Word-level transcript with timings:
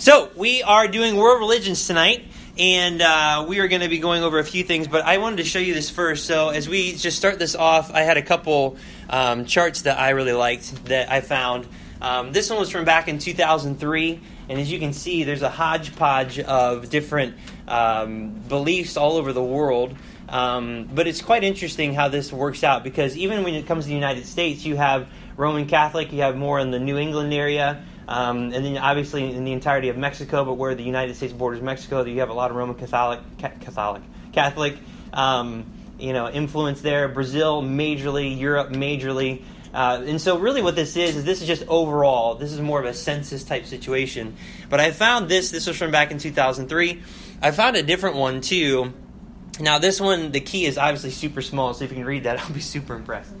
So, 0.00 0.30
we 0.34 0.62
are 0.62 0.88
doing 0.88 1.16
world 1.16 1.40
religions 1.40 1.86
tonight, 1.86 2.26
and 2.56 3.02
uh, 3.02 3.44
we 3.46 3.58
are 3.58 3.68
going 3.68 3.82
to 3.82 3.88
be 3.90 3.98
going 3.98 4.22
over 4.22 4.38
a 4.38 4.44
few 4.44 4.64
things, 4.64 4.88
but 4.88 5.04
I 5.04 5.18
wanted 5.18 5.36
to 5.36 5.44
show 5.44 5.58
you 5.58 5.74
this 5.74 5.90
first. 5.90 6.24
So, 6.24 6.48
as 6.48 6.66
we 6.66 6.92
just 6.94 7.18
start 7.18 7.38
this 7.38 7.54
off, 7.54 7.92
I 7.92 8.00
had 8.00 8.16
a 8.16 8.22
couple 8.22 8.78
um, 9.10 9.44
charts 9.44 9.82
that 9.82 9.98
I 9.98 10.10
really 10.10 10.32
liked 10.32 10.86
that 10.86 11.12
I 11.12 11.20
found. 11.20 11.68
Um, 12.00 12.32
this 12.32 12.48
one 12.48 12.58
was 12.58 12.70
from 12.70 12.86
back 12.86 13.08
in 13.08 13.18
2003, 13.18 14.20
and 14.48 14.58
as 14.58 14.72
you 14.72 14.78
can 14.78 14.94
see, 14.94 15.24
there's 15.24 15.42
a 15.42 15.50
hodgepodge 15.50 16.38
of 16.38 16.88
different 16.88 17.34
um, 17.68 18.30
beliefs 18.30 18.96
all 18.96 19.18
over 19.18 19.34
the 19.34 19.44
world. 19.44 19.94
Um, 20.30 20.88
but 20.94 21.08
it's 21.08 21.20
quite 21.20 21.44
interesting 21.44 21.92
how 21.92 22.08
this 22.08 22.32
works 22.32 22.64
out 22.64 22.84
because 22.84 23.18
even 23.18 23.44
when 23.44 23.52
it 23.52 23.66
comes 23.66 23.84
to 23.84 23.88
the 23.88 23.96
United 23.96 24.24
States, 24.24 24.64
you 24.64 24.76
have 24.76 25.08
Roman 25.36 25.66
Catholic, 25.66 26.10
you 26.10 26.22
have 26.22 26.38
more 26.38 26.58
in 26.58 26.70
the 26.70 26.78
New 26.78 26.96
England 26.96 27.34
area, 27.34 27.84
um, 28.10 28.52
and 28.52 28.64
then 28.64 28.76
obviously 28.76 29.32
in 29.32 29.44
the 29.44 29.52
entirety 29.52 29.88
of 29.88 29.96
Mexico, 29.96 30.44
but 30.44 30.54
where 30.54 30.74
the 30.74 30.82
United 30.82 31.14
States 31.14 31.32
borders 31.32 31.62
Mexico, 31.62 32.04
you 32.04 32.18
have 32.18 32.28
a 32.28 32.34
lot 32.34 32.50
of 32.50 32.56
Roman 32.56 32.74
Catholic, 32.74 33.20
Catholic, 33.38 34.02
Catholic, 34.32 34.76
um, 35.12 35.64
you 35.96 36.12
know, 36.12 36.28
influence 36.28 36.80
there. 36.80 37.06
Brazil, 37.06 37.62
majorly. 37.62 38.36
Europe, 38.36 38.70
majorly. 38.70 39.44
Uh, 39.72 40.02
and 40.04 40.20
so, 40.20 40.38
really, 40.38 40.60
what 40.60 40.74
this 40.74 40.96
is 40.96 41.16
is 41.16 41.24
this 41.24 41.40
is 41.40 41.46
just 41.46 41.62
overall. 41.68 42.34
This 42.34 42.52
is 42.52 42.60
more 42.60 42.80
of 42.80 42.86
a 42.86 42.94
census 42.94 43.44
type 43.44 43.66
situation. 43.66 44.34
But 44.68 44.80
I 44.80 44.90
found 44.90 45.28
this. 45.28 45.52
This 45.52 45.68
was 45.68 45.76
from 45.76 45.92
back 45.92 46.10
in 46.10 46.18
2003. 46.18 47.02
I 47.40 47.52
found 47.52 47.76
a 47.76 47.82
different 47.84 48.16
one 48.16 48.40
too. 48.40 48.92
Now, 49.60 49.78
this 49.78 50.00
one, 50.00 50.32
the 50.32 50.40
key 50.40 50.64
is 50.64 50.78
obviously 50.78 51.10
super 51.10 51.42
small. 51.42 51.74
So 51.74 51.84
if 51.84 51.90
you 51.92 51.96
can 51.96 52.06
read 52.06 52.24
that, 52.24 52.40
I'll 52.44 52.52
be 52.52 52.60
super 52.60 52.96
impressed. 52.96 53.32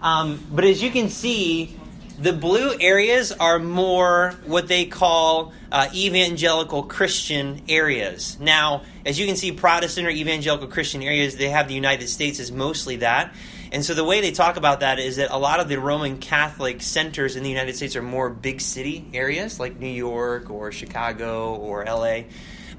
Um, 0.00 0.42
but 0.50 0.64
as 0.64 0.82
you 0.82 0.90
can 0.90 1.10
see, 1.10 1.76
the 2.18 2.32
blue 2.32 2.74
areas 2.80 3.32
are 3.32 3.58
more 3.58 4.34
what 4.46 4.68
they 4.68 4.86
call 4.86 5.52
uh, 5.70 5.88
evangelical 5.94 6.82
Christian 6.82 7.62
areas. 7.68 8.38
Now, 8.40 8.82
as 9.04 9.18
you 9.18 9.26
can 9.26 9.36
see, 9.36 9.52
Protestant 9.52 10.06
or 10.06 10.10
evangelical 10.10 10.66
Christian 10.68 11.02
areas, 11.02 11.36
they 11.36 11.50
have 11.50 11.68
the 11.68 11.74
United 11.74 12.08
States 12.08 12.40
is 12.40 12.50
mostly 12.50 12.96
that. 12.96 13.34
And 13.72 13.84
so 13.84 13.92
the 13.94 14.04
way 14.04 14.20
they 14.20 14.30
talk 14.30 14.56
about 14.56 14.80
that 14.80 14.98
is 14.98 15.16
that 15.16 15.30
a 15.30 15.38
lot 15.38 15.60
of 15.60 15.68
the 15.68 15.78
Roman 15.78 16.18
Catholic 16.18 16.80
centers 16.80 17.36
in 17.36 17.42
the 17.42 17.50
United 17.50 17.76
States 17.76 17.96
are 17.96 18.02
more 18.02 18.30
big 18.30 18.60
city 18.60 19.06
areas 19.12 19.60
like 19.60 19.78
New 19.78 19.86
York 19.86 20.48
or 20.50 20.72
Chicago 20.72 21.54
or 21.54 21.84
LA. 21.84 22.22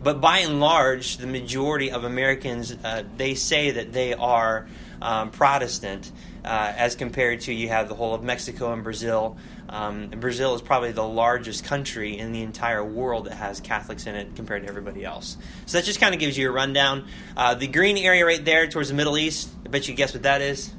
But 0.02 0.22
by 0.22 0.40
and 0.40 0.60
large, 0.60 1.18
the 1.18 1.28
majority 1.28 1.92
of 1.92 2.04
Americans, 2.04 2.76
uh, 2.84 3.04
they 3.18 3.36
say 3.36 3.72
that 3.72 3.94
they 3.94 4.14
are 4.14 4.68
um, 5.02 5.32
Protestant 5.32 6.12
uh, 6.48 6.74
as 6.78 6.96
compared 6.96 7.42
to 7.42 7.54
you 7.54 7.68
have 7.68 7.90
the 7.90 7.96
whole 7.96 8.16
of 8.16 8.24
Mexico 8.24 8.72
and 8.72 8.84
Brazil. 8.84 9.38
Um, 9.68 10.10
and 10.14 10.22
Brazil 10.22 10.56
is 10.56 10.62
probably 10.62 10.94
the 10.94 11.04
largest 11.04 11.66
country 11.66 12.18
in 12.18 12.32
the 12.32 12.42
entire 12.42 12.84
world 12.84 13.26
that 13.26 13.34
has 13.34 13.60
Catholics 13.60 14.08
in 14.08 14.16
it 14.16 14.36
compared 14.36 14.64
to 14.64 14.70
everybody 14.70 15.04
else. 15.04 15.38
So 15.66 15.78
that 15.78 15.84
just 15.84 16.00
kind 16.00 16.14
of 16.16 16.22
gives 16.22 16.38
you 16.38 16.48
a 16.48 16.52
rundown. 16.52 17.06
Uh, 17.36 17.56
the 17.56 17.68
green 17.68 17.98
area 17.98 18.26
right 18.26 18.44
there 18.44 18.68
towards 18.68 18.88
the 18.88 18.96
Middle 18.96 19.18
East, 19.18 19.50
I 19.66 19.70
bet 19.70 19.90
you 19.90 19.94
guess 19.94 20.14
what 20.14 20.24
that 20.24 20.42
is? 20.42 20.74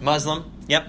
Muslim. 0.00 0.50
Yep. 0.68 0.86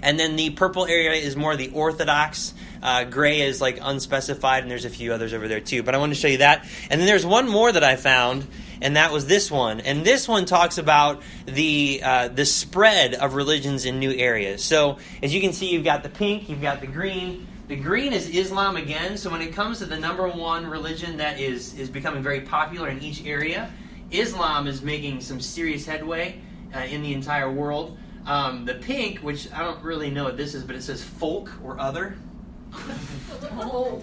And 0.00 0.18
then 0.18 0.36
the 0.36 0.50
purple 0.50 0.86
area 0.86 1.10
is 1.10 1.34
more 1.34 1.56
the 1.56 1.70
Orthodox. 1.70 2.54
Uh, 2.80 3.02
gray 3.02 3.40
is 3.40 3.60
like 3.60 3.80
unspecified, 3.82 4.62
and 4.62 4.70
there's 4.70 4.84
a 4.84 4.90
few 4.90 5.12
others 5.12 5.34
over 5.34 5.48
there 5.48 5.60
too. 5.60 5.82
But 5.82 5.96
I 5.96 5.98
wanted 5.98 6.14
to 6.14 6.20
show 6.20 6.28
you 6.28 6.38
that. 6.38 6.64
And 6.88 7.00
then 7.00 7.08
there's 7.08 7.26
one 7.26 7.48
more 7.48 7.72
that 7.72 7.82
I 7.82 7.96
found, 7.96 8.46
and 8.80 8.96
that 8.96 9.12
was 9.12 9.26
this 9.26 9.50
one. 9.50 9.80
And 9.80 10.04
this 10.04 10.28
one 10.28 10.44
talks 10.44 10.78
about 10.78 11.22
the 11.46 12.00
uh, 12.02 12.28
the 12.28 12.44
spread 12.44 13.14
of 13.14 13.34
religions 13.34 13.84
in 13.84 13.98
new 13.98 14.12
areas. 14.12 14.62
So 14.62 14.98
as 15.22 15.34
you 15.34 15.40
can 15.40 15.52
see, 15.52 15.70
you've 15.70 15.84
got 15.84 16.02
the 16.02 16.08
pink, 16.08 16.48
you've 16.48 16.62
got 16.62 16.80
the 16.80 16.86
green. 16.86 17.46
The 17.68 17.76
green 17.76 18.14
is 18.14 18.30
Islam 18.30 18.76
again. 18.76 19.18
So 19.18 19.28
when 19.30 19.42
it 19.42 19.52
comes 19.52 19.78
to 19.80 19.84
the 19.84 19.98
number 19.98 20.26
one 20.26 20.66
religion 20.66 21.18
that 21.18 21.38
is 21.38 21.74
is 21.78 21.90
becoming 21.90 22.22
very 22.22 22.40
popular 22.40 22.88
in 22.88 23.02
each 23.02 23.24
area, 23.26 23.70
Islam 24.10 24.66
is 24.66 24.82
making 24.82 25.20
some 25.20 25.40
serious 25.40 25.84
headway 25.84 26.40
uh, 26.74 26.80
in 26.80 27.02
the 27.02 27.12
entire 27.12 27.50
world. 27.50 27.98
Um, 28.26 28.64
the 28.64 28.74
pink, 28.74 29.20
which 29.20 29.52
I 29.52 29.62
don't 29.62 29.82
really 29.82 30.10
know 30.10 30.24
what 30.24 30.36
this 30.36 30.54
is, 30.54 30.62
but 30.62 30.76
it 30.76 30.82
says 30.82 31.02
folk 31.02 31.50
or 31.62 31.78
other. 31.78 32.16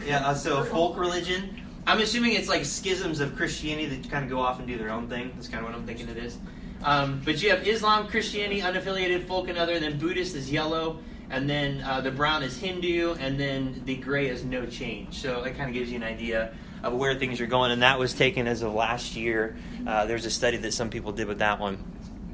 yeah, 0.06 0.28
uh, 0.28 0.34
so 0.34 0.64
folk 0.64 0.98
religion. 0.98 1.65
I'm 1.88 2.02
assuming 2.02 2.34
it's 2.34 2.50
like 2.50 2.66
schisms 2.66 3.20
of 3.20 3.36
Christianity 3.36 3.86
that 3.96 4.10
kind 4.10 4.24
of 4.24 4.32
go 4.32 4.40
off 4.40 4.58
and 4.58 4.68
do 4.68 4.78
their 4.78 4.90
own 4.90 5.08
thing. 5.08 5.32
That's 5.36 5.48
kind 5.48 5.64
of 5.64 5.70
what 5.70 5.78
I'm 5.78 5.86
thinking 5.86 6.10
it 6.10 6.18
is. 6.18 6.38
Um, 6.84 7.22
but 7.24 7.42
you 7.42 7.52
have 7.52 7.68
Islam, 7.68 8.08
Christianity, 8.08 8.62
unaffiliated, 8.62 9.28
folk, 9.28 9.50
and 9.50 9.58
other. 9.58 9.80
Then 9.80 10.00
Buddhist 10.00 10.36
is 10.36 10.52
yellow, 10.52 11.00
and 11.30 11.48
then 11.48 11.82
uh, 11.82 12.02
the 12.02 12.12
brown 12.12 12.42
is 12.42 12.58
Hindu, 12.58 13.16
and 13.20 13.40
then 13.40 13.84
the 13.86 13.98
gray 13.98 14.30
is 14.30 14.44
no 14.44 14.66
change. 14.66 15.22
So 15.22 15.44
that 15.44 15.58
kind 15.58 15.70
of 15.70 15.74
gives 15.76 15.92
you 15.92 15.98
an 15.98 16.04
idea 16.04 16.56
of 16.82 16.94
where 16.94 17.14
things 17.16 17.40
are 17.40 17.48
going. 17.48 17.72
And 17.72 17.84
that 17.84 18.00
was 18.00 18.14
taken 18.14 18.48
as 18.48 18.64
of 18.64 18.74
last 18.74 19.16
year. 19.16 19.56
Uh, 19.86 20.06
there's 20.06 20.26
a 20.26 20.32
study 20.32 20.58
that 20.58 20.74
some 20.74 20.90
people 20.90 21.12
did 21.12 21.28
with 21.28 21.40
that 21.40 21.60
one. 21.60 21.84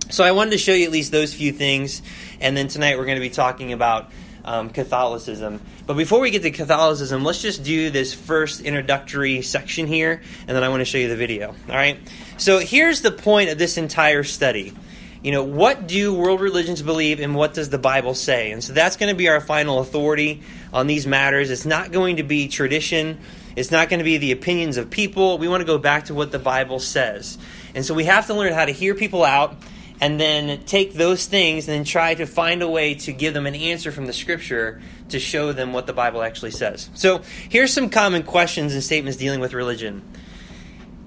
So 0.09 0.23
I 0.23 0.31
wanted 0.31 0.51
to 0.51 0.57
show 0.57 0.73
you 0.73 0.85
at 0.85 0.91
least 0.91 1.11
those 1.11 1.33
few 1.33 1.51
things, 1.51 2.01
and 2.39 2.55
then 2.55 2.67
tonight 2.67 2.97
we're 2.97 3.05
going 3.05 3.15
to 3.15 3.21
be 3.21 3.29
talking 3.29 3.71
about 3.71 4.11
um, 4.45 4.69
Catholicism. 4.69 5.61
But 5.85 5.95
before 5.95 6.19
we 6.19 6.31
get 6.31 6.41
to 6.43 6.51
Catholicism, 6.51 7.23
let's 7.23 7.41
just 7.41 7.63
do 7.63 7.89
this 7.89 8.13
first 8.13 8.61
introductory 8.61 9.41
section 9.41 9.87
here, 9.87 10.21
and 10.47 10.55
then 10.55 10.63
I 10.63 10.69
want 10.69 10.81
to 10.81 10.85
show 10.85 10.97
you 10.97 11.07
the 11.07 11.15
video. 11.15 11.49
All 11.49 11.75
right? 11.75 11.99
So 12.37 12.59
here's 12.59 13.01
the 13.01 13.11
point 13.11 13.49
of 13.49 13.57
this 13.57 13.77
entire 13.77 14.23
study. 14.23 14.73
You 15.23 15.31
know, 15.31 15.43
what 15.43 15.87
do 15.87 16.15
world 16.15 16.41
religions 16.41 16.81
believe, 16.81 17.19
and 17.19 17.35
what 17.35 17.53
does 17.53 17.69
the 17.69 17.77
Bible 17.77 18.15
say? 18.15 18.51
And 18.51 18.63
so 18.63 18.73
that's 18.73 18.97
going 18.97 19.13
to 19.13 19.17
be 19.17 19.29
our 19.29 19.39
final 19.39 19.79
authority 19.79 20.41
on 20.73 20.87
these 20.87 21.05
matters. 21.05 21.51
It's 21.51 21.65
not 21.65 21.91
going 21.91 22.15
to 22.15 22.23
be 22.23 22.47
tradition. 22.47 23.19
It's 23.55 23.69
not 23.69 23.89
going 23.89 23.99
to 23.99 24.03
be 24.03 24.17
the 24.17 24.31
opinions 24.31 24.77
of 24.77 24.89
people. 24.89 25.37
We 25.37 25.47
want 25.47 25.61
to 25.61 25.65
go 25.65 25.77
back 25.77 26.05
to 26.05 26.15
what 26.15 26.31
the 26.31 26.39
Bible 26.39 26.79
says. 26.79 27.37
And 27.75 27.85
so 27.85 27.93
we 27.93 28.05
have 28.05 28.27
to 28.27 28.33
learn 28.33 28.53
how 28.53 28.65
to 28.65 28.71
hear 28.71 28.95
people 28.95 29.23
out 29.23 29.55
and 30.01 30.19
then 30.19 30.63
take 30.65 30.93
those 30.93 31.27
things 31.27 31.67
and 31.67 31.77
then 31.77 31.83
try 31.85 32.15
to 32.15 32.25
find 32.25 32.63
a 32.63 32.67
way 32.67 32.95
to 32.95 33.13
give 33.13 33.35
them 33.35 33.45
an 33.45 33.53
answer 33.53 33.91
from 33.91 34.07
the 34.07 34.13
scripture 34.13 34.81
to 35.09 35.19
show 35.19 35.53
them 35.53 35.73
what 35.73 35.85
the 35.85 35.93
Bible 35.93 36.23
actually 36.23 36.51
says. 36.51 36.89
So, 36.95 37.21
here's 37.49 37.71
some 37.71 37.89
common 37.89 38.23
questions 38.23 38.73
and 38.73 38.83
statements 38.83 39.17
dealing 39.17 39.39
with 39.39 39.53
religion 39.53 40.01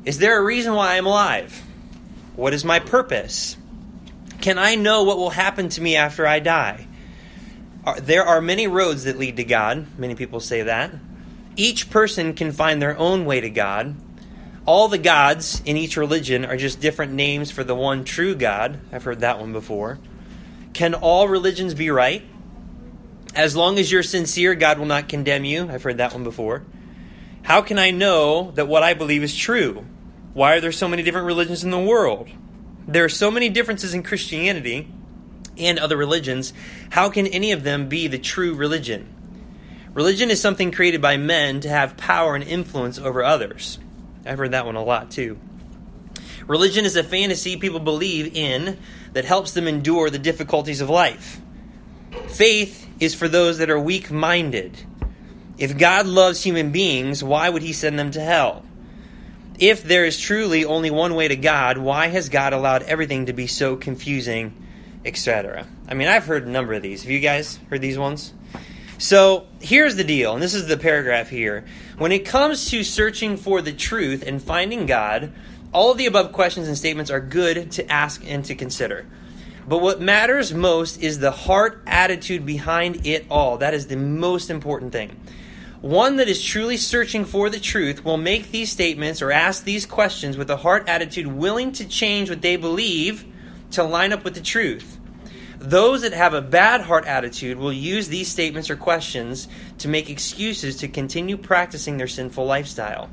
Is 0.04 0.18
there 0.18 0.38
a 0.38 0.44
reason 0.44 0.74
why 0.74 0.96
I'm 0.96 1.06
alive? 1.06 1.60
What 2.36 2.54
is 2.54 2.64
my 2.64 2.78
purpose? 2.78 3.56
Can 4.40 4.58
I 4.58 4.76
know 4.76 5.02
what 5.02 5.18
will 5.18 5.30
happen 5.30 5.68
to 5.70 5.80
me 5.80 5.96
after 5.96 6.26
I 6.26 6.38
die? 6.38 6.86
There 8.00 8.24
are 8.24 8.40
many 8.40 8.66
roads 8.66 9.04
that 9.04 9.18
lead 9.18 9.36
to 9.36 9.44
God. 9.44 9.86
Many 9.98 10.14
people 10.14 10.40
say 10.40 10.62
that. 10.62 10.92
Each 11.56 11.90
person 11.90 12.34
can 12.34 12.52
find 12.52 12.80
their 12.80 12.96
own 12.96 13.24
way 13.24 13.40
to 13.40 13.50
God 13.50 13.96
all 14.66 14.88
the 14.88 14.98
gods 14.98 15.60
in 15.64 15.76
each 15.76 15.96
religion 15.96 16.44
are 16.44 16.56
just 16.56 16.80
different 16.80 17.12
names 17.12 17.50
for 17.50 17.64
the 17.64 17.74
one 17.74 18.04
true 18.04 18.34
God. 18.34 18.80
I've 18.92 19.04
heard 19.04 19.20
that 19.20 19.38
one 19.38 19.52
before. 19.52 19.98
Can 20.72 20.94
all 20.94 21.28
religions 21.28 21.74
be 21.74 21.90
right? 21.90 22.22
As 23.34 23.54
long 23.54 23.78
as 23.78 23.92
you're 23.92 24.02
sincere, 24.02 24.54
God 24.54 24.78
will 24.78 24.86
not 24.86 25.08
condemn 25.08 25.44
you. 25.44 25.68
I've 25.68 25.82
heard 25.82 25.98
that 25.98 26.12
one 26.12 26.24
before. 26.24 26.62
How 27.42 27.60
can 27.60 27.78
I 27.78 27.90
know 27.90 28.52
that 28.52 28.68
what 28.68 28.82
I 28.82 28.94
believe 28.94 29.22
is 29.22 29.36
true? 29.36 29.84
Why 30.32 30.54
are 30.54 30.60
there 30.60 30.72
so 30.72 30.88
many 30.88 31.02
different 31.02 31.26
religions 31.26 31.62
in 31.62 31.70
the 31.70 31.78
world? 31.78 32.28
There 32.88 33.04
are 33.04 33.10
so 33.10 33.30
many 33.30 33.50
differences 33.50 33.92
in 33.92 34.02
Christianity 34.02 34.88
and 35.58 35.78
other 35.78 35.96
religions. 35.96 36.54
How 36.90 37.10
can 37.10 37.26
any 37.26 37.52
of 37.52 37.64
them 37.64 37.88
be 37.88 38.08
the 38.08 38.18
true 38.18 38.54
religion? 38.54 39.10
Religion 39.92 40.30
is 40.30 40.40
something 40.40 40.72
created 40.72 41.02
by 41.02 41.16
men 41.16 41.60
to 41.60 41.68
have 41.68 41.96
power 41.96 42.34
and 42.34 42.42
influence 42.42 42.98
over 42.98 43.22
others. 43.22 43.78
I've 44.26 44.38
heard 44.38 44.52
that 44.52 44.66
one 44.66 44.76
a 44.76 44.82
lot 44.82 45.10
too. 45.10 45.38
Religion 46.46 46.84
is 46.84 46.96
a 46.96 47.02
fantasy 47.02 47.56
people 47.56 47.80
believe 47.80 48.36
in 48.36 48.78
that 49.12 49.24
helps 49.24 49.52
them 49.52 49.66
endure 49.66 50.10
the 50.10 50.18
difficulties 50.18 50.80
of 50.80 50.90
life. 50.90 51.40
Faith 52.28 52.88
is 53.00 53.14
for 53.14 53.28
those 53.28 53.58
that 53.58 53.70
are 53.70 53.80
weak 53.80 54.10
minded. 54.10 54.76
If 55.56 55.78
God 55.78 56.06
loves 56.06 56.42
human 56.42 56.72
beings, 56.72 57.22
why 57.22 57.48
would 57.48 57.62
he 57.62 57.72
send 57.72 57.98
them 57.98 58.10
to 58.12 58.20
hell? 58.20 58.64
If 59.58 59.84
there 59.84 60.04
is 60.04 60.18
truly 60.18 60.64
only 60.64 60.90
one 60.90 61.14
way 61.14 61.28
to 61.28 61.36
God, 61.36 61.78
why 61.78 62.08
has 62.08 62.28
God 62.28 62.52
allowed 62.52 62.82
everything 62.82 63.26
to 63.26 63.32
be 63.32 63.46
so 63.46 63.76
confusing, 63.76 64.52
etc.? 65.04 65.66
I 65.88 65.94
mean, 65.94 66.08
I've 66.08 66.26
heard 66.26 66.44
a 66.44 66.50
number 66.50 66.74
of 66.74 66.82
these. 66.82 67.02
Have 67.02 67.10
you 67.10 67.20
guys 67.20 67.58
heard 67.70 67.80
these 67.80 67.98
ones? 67.98 68.32
So 68.98 69.46
here's 69.60 69.96
the 69.96 70.04
deal, 70.04 70.34
and 70.34 70.42
this 70.42 70.54
is 70.54 70.66
the 70.66 70.76
paragraph 70.76 71.28
here. 71.28 71.64
When 71.96 72.10
it 72.10 72.24
comes 72.24 72.70
to 72.70 72.82
searching 72.82 73.36
for 73.36 73.62
the 73.62 73.72
truth 73.72 74.24
and 74.26 74.42
finding 74.42 74.86
God, 74.86 75.32
all 75.72 75.92
of 75.92 75.98
the 75.98 76.06
above 76.06 76.32
questions 76.32 76.66
and 76.66 76.76
statements 76.76 77.10
are 77.10 77.20
good 77.20 77.70
to 77.72 77.90
ask 77.90 78.22
and 78.26 78.44
to 78.46 78.56
consider. 78.56 79.06
But 79.66 79.78
what 79.78 80.00
matters 80.00 80.52
most 80.52 81.00
is 81.00 81.20
the 81.20 81.30
heart 81.30 81.82
attitude 81.86 82.44
behind 82.44 83.06
it 83.06 83.26
all. 83.30 83.58
That 83.58 83.74
is 83.74 83.86
the 83.86 83.96
most 83.96 84.50
important 84.50 84.92
thing. 84.92 85.20
One 85.80 86.16
that 86.16 86.28
is 86.28 86.42
truly 86.42 86.76
searching 86.78 87.24
for 87.24 87.48
the 87.48 87.60
truth 87.60 88.04
will 88.04 88.16
make 88.16 88.50
these 88.50 88.72
statements 88.72 89.22
or 89.22 89.30
ask 89.30 89.64
these 89.64 89.86
questions 89.86 90.36
with 90.36 90.50
a 90.50 90.56
heart 90.56 90.88
attitude 90.88 91.26
willing 91.26 91.72
to 91.72 91.86
change 91.86 92.28
what 92.28 92.42
they 92.42 92.56
believe 92.56 93.24
to 93.72 93.84
line 93.84 94.12
up 94.12 94.24
with 94.24 94.34
the 94.34 94.40
truth. 94.40 94.93
Those 95.64 96.02
that 96.02 96.12
have 96.12 96.34
a 96.34 96.42
bad 96.42 96.82
heart 96.82 97.06
attitude 97.06 97.56
will 97.56 97.72
use 97.72 98.08
these 98.08 98.28
statements 98.28 98.68
or 98.68 98.76
questions 98.76 99.48
to 99.78 99.88
make 99.88 100.10
excuses 100.10 100.76
to 100.76 100.88
continue 100.88 101.38
practicing 101.38 101.96
their 101.96 102.06
sinful 102.06 102.44
lifestyle. 102.44 103.08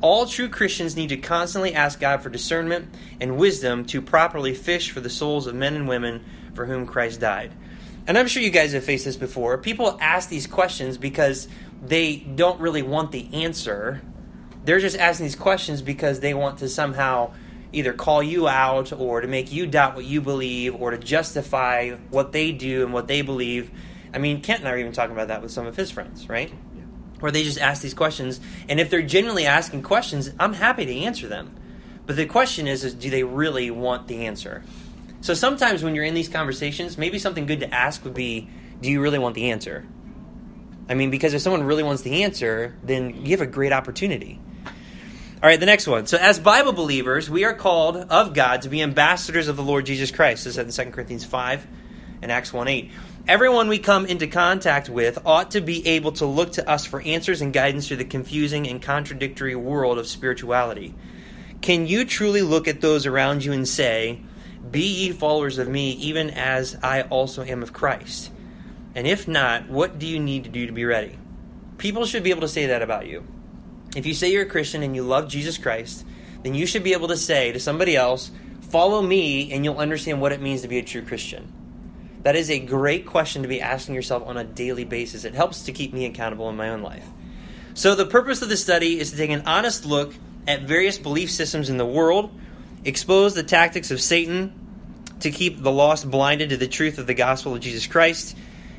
All 0.00 0.24
true 0.24 0.48
Christians 0.48 0.94
need 0.94 1.08
to 1.08 1.16
constantly 1.16 1.74
ask 1.74 1.98
God 1.98 2.22
for 2.22 2.30
discernment 2.30 2.94
and 3.20 3.36
wisdom 3.36 3.84
to 3.86 4.00
properly 4.00 4.54
fish 4.54 4.92
for 4.92 5.00
the 5.00 5.10
souls 5.10 5.48
of 5.48 5.56
men 5.56 5.74
and 5.74 5.88
women 5.88 6.24
for 6.54 6.66
whom 6.66 6.86
Christ 6.86 7.18
died. 7.18 7.52
And 8.06 8.16
I'm 8.16 8.28
sure 8.28 8.44
you 8.44 8.50
guys 8.50 8.74
have 8.74 8.84
faced 8.84 9.04
this 9.04 9.16
before. 9.16 9.58
People 9.58 9.98
ask 10.00 10.28
these 10.28 10.46
questions 10.46 10.98
because 10.98 11.48
they 11.82 12.18
don't 12.18 12.60
really 12.60 12.82
want 12.82 13.10
the 13.10 13.28
answer. 13.42 14.02
They're 14.64 14.78
just 14.78 14.96
asking 14.96 15.26
these 15.26 15.34
questions 15.34 15.82
because 15.82 16.20
they 16.20 16.32
want 16.32 16.60
to 16.60 16.68
somehow 16.68 17.32
either 17.72 17.92
call 17.92 18.22
you 18.22 18.48
out 18.48 18.92
or 18.92 19.20
to 19.20 19.28
make 19.28 19.52
you 19.52 19.66
doubt 19.66 19.94
what 19.94 20.04
you 20.04 20.20
believe 20.20 20.74
or 20.74 20.90
to 20.90 20.98
justify 20.98 21.90
what 22.10 22.32
they 22.32 22.52
do 22.52 22.84
and 22.84 22.92
what 22.92 23.08
they 23.08 23.22
believe. 23.22 23.70
I 24.12 24.18
mean, 24.18 24.40
Kent 24.40 24.60
and 24.60 24.68
I 24.68 24.72
are 24.72 24.78
even 24.78 24.92
talking 24.92 25.12
about 25.12 25.28
that 25.28 25.42
with 25.42 25.50
some 25.50 25.66
of 25.66 25.76
his 25.76 25.90
friends, 25.90 26.28
right? 26.28 26.50
Yeah. 26.50 26.82
Where 27.20 27.30
they 27.30 27.44
just 27.44 27.58
ask 27.58 27.82
these 27.82 27.94
questions. 27.94 28.40
And 28.68 28.80
if 28.80 28.88
they're 28.90 29.02
genuinely 29.02 29.46
asking 29.46 29.82
questions, 29.82 30.30
I'm 30.40 30.54
happy 30.54 30.86
to 30.86 30.94
answer 31.00 31.28
them. 31.28 31.54
But 32.06 32.16
the 32.16 32.24
question 32.24 32.66
is, 32.66 32.84
is 32.84 32.94
do 32.94 33.10
they 33.10 33.22
really 33.22 33.70
want 33.70 34.08
the 34.08 34.26
answer? 34.26 34.62
So 35.20 35.34
sometimes 35.34 35.82
when 35.82 35.94
you're 35.94 36.04
in 36.04 36.14
these 36.14 36.28
conversations, 36.28 36.96
maybe 36.96 37.18
something 37.18 37.44
good 37.44 37.60
to 37.60 37.74
ask 37.74 38.02
would 38.04 38.14
be, 38.14 38.48
do 38.80 38.90
you 38.90 39.02
really 39.02 39.18
want 39.18 39.34
the 39.34 39.50
answer? 39.50 39.84
I 40.88 40.94
mean, 40.94 41.10
because 41.10 41.34
if 41.34 41.42
someone 41.42 41.64
really 41.64 41.82
wants 41.82 42.02
the 42.02 42.22
answer, 42.22 42.74
then 42.82 43.26
you 43.26 43.32
have 43.32 43.42
a 43.42 43.46
great 43.46 43.72
opportunity. 43.72 44.40
All 45.40 45.48
right, 45.48 45.60
the 45.60 45.66
next 45.66 45.86
one. 45.86 46.08
So, 46.08 46.18
as 46.18 46.40
Bible 46.40 46.72
believers, 46.72 47.30
we 47.30 47.44
are 47.44 47.54
called 47.54 47.96
of 47.96 48.34
God 48.34 48.62
to 48.62 48.68
be 48.68 48.82
ambassadors 48.82 49.46
of 49.46 49.56
the 49.56 49.62
Lord 49.62 49.86
Jesus 49.86 50.10
Christ. 50.10 50.42
This 50.42 50.58
is 50.58 50.78
in 50.78 50.86
2 50.86 50.90
Corinthians 50.90 51.24
5 51.24 51.64
and 52.22 52.32
Acts 52.32 52.52
1 52.52 52.66
8. 52.66 52.90
Everyone 53.28 53.68
we 53.68 53.78
come 53.78 54.04
into 54.04 54.26
contact 54.26 54.88
with 54.88 55.24
ought 55.24 55.52
to 55.52 55.60
be 55.60 55.86
able 55.86 56.10
to 56.12 56.26
look 56.26 56.54
to 56.54 56.68
us 56.68 56.86
for 56.86 57.00
answers 57.02 57.40
and 57.40 57.52
guidance 57.52 57.86
through 57.86 57.98
the 57.98 58.04
confusing 58.04 58.66
and 58.66 58.82
contradictory 58.82 59.54
world 59.54 60.00
of 60.00 60.08
spirituality. 60.08 60.92
Can 61.60 61.86
you 61.86 62.04
truly 62.04 62.42
look 62.42 62.66
at 62.66 62.80
those 62.80 63.06
around 63.06 63.44
you 63.44 63.52
and 63.52 63.68
say, 63.68 64.20
Be 64.68 64.88
ye 64.88 65.12
followers 65.12 65.58
of 65.58 65.68
me, 65.68 65.92
even 65.92 66.30
as 66.30 66.76
I 66.82 67.02
also 67.02 67.44
am 67.44 67.62
of 67.62 67.72
Christ? 67.72 68.32
And 68.96 69.06
if 69.06 69.28
not, 69.28 69.68
what 69.68 70.00
do 70.00 70.06
you 70.08 70.18
need 70.18 70.42
to 70.44 70.50
do 70.50 70.66
to 70.66 70.72
be 70.72 70.84
ready? 70.84 71.16
People 71.76 72.06
should 72.06 72.24
be 72.24 72.30
able 72.30 72.40
to 72.40 72.48
say 72.48 72.66
that 72.66 72.82
about 72.82 73.06
you. 73.06 73.24
If 73.96 74.06
you 74.06 74.14
say 74.14 74.30
you're 74.30 74.42
a 74.42 74.46
Christian 74.46 74.82
and 74.82 74.94
you 74.94 75.02
love 75.02 75.28
Jesus 75.28 75.58
Christ, 75.58 76.04
then 76.42 76.54
you 76.54 76.66
should 76.66 76.84
be 76.84 76.92
able 76.92 77.08
to 77.08 77.16
say 77.16 77.52
to 77.52 77.60
somebody 77.60 77.96
else, 77.96 78.30
Follow 78.60 79.00
me, 79.00 79.50
and 79.52 79.64
you'll 79.64 79.78
understand 79.78 80.20
what 80.20 80.32
it 80.32 80.42
means 80.42 80.60
to 80.60 80.68
be 80.68 80.78
a 80.78 80.82
true 80.82 81.00
Christian. 81.02 81.52
That 82.22 82.36
is 82.36 82.50
a 82.50 82.58
great 82.58 83.06
question 83.06 83.42
to 83.42 83.48
be 83.48 83.62
asking 83.62 83.94
yourself 83.94 84.26
on 84.26 84.36
a 84.36 84.44
daily 84.44 84.84
basis. 84.84 85.24
It 85.24 85.34
helps 85.34 85.62
to 85.62 85.72
keep 85.72 85.94
me 85.94 86.04
accountable 86.04 86.50
in 86.50 86.56
my 86.56 86.68
own 86.68 86.82
life. 86.82 87.06
So, 87.72 87.94
the 87.94 88.04
purpose 88.04 88.42
of 88.42 88.50
the 88.50 88.56
study 88.56 88.98
is 89.00 89.12
to 89.12 89.16
take 89.16 89.30
an 89.30 89.44
honest 89.46 89.86
look 89.86 90.12
at 90.46 90.62
various 90.62 90.98
belief 90.98 91.30
systems 91.30 91.70
in 91.70 91.78
the 91.78 91.86
world, 91.86 92.30
expose 92.84 93.34
the 93.34 93.42
tactics 93.42 93.90
of 93.90 94.00
Satan 94.00 94.52
to 95.20 95.30
keep 95.30 95.62
the 95.62 95.72
lost 95.72 96.10
blinded 96.10 96.50
to 96.50 96.56
the 96.56 96.68
truth 96.68 96.98
of 96.98 97.06
the 97.06 97.14
gospel 97.14 97.54
of 97.54 97.60
Jesus 97.60 97.86
Christ, 97.86 98.36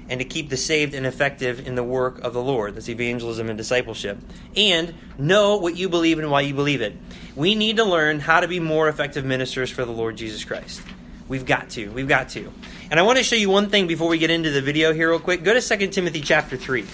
and 0.10 0.20
to 0.20 0.26
keep 0.26 0.50
the 0.50 0.58
saved 0.58 0.94
and 0.94 1.06
effective 1.06 1.66
in 1.68 1.76
the 1.76 1.84
work 1.84 2.20
of 2.20 2.34
the 2.34 2.42
Lord. 2.42 2.76
That's 2.76 2.90
evangelism 2.90 3.48
and 3.48 3.58
discipleship. 3.58 4.18
And 4.56 4.94
know 5.18 5.58
what 5.58 5.78
you 5.78 5.88
believe 5.88 6.20
and 6.20 6.30
why 6.30 6.42
you 6.42 6.54
believe 6.54 6.82
it. 6.82 6.98
We 7.36 7.56
need 7.56 7.78
to 7.78 7.86
learn 7.86 8.20
how 8.20 8.40
to 8.40 8.48
be 8.48 8.60
more 8.60 8.90
effective 8.90 9.24
ministers 9.24 9.70
for 9.70 9.86
the 9.86 9.92
Lord 9.92 10.18
Jesus 10.18 10.44
Christ. 10.44 10.82
We've 11.28 11.46
got 11.46 11.70
to. 11.72 11.90
We've 11.90 12.08
got 12.08 12.30
to. 12.30 12.52
And 12.90 13.00
I 13.00 13.04
want 13.04 13.20
to 13.20 13.24
show 13.24 13.36
you 13.36 13.52
one 13.52 13.70
thing 13.70 13.86
before 13.86 14.10
we 14.10 14.18
get 14.18 14.32
into 14.32 14.50
the 14.50 14.62
video 14.62 14.94
here, 14.94 15.12
real 15.12 15.20
quick. 15.20 15.44
Go 15.44 15.54
to 15.54 15.62
2 15.62 15.88
Timothy 15.90 16.22
chapter 16.22 16.58
3. 16.58 16.86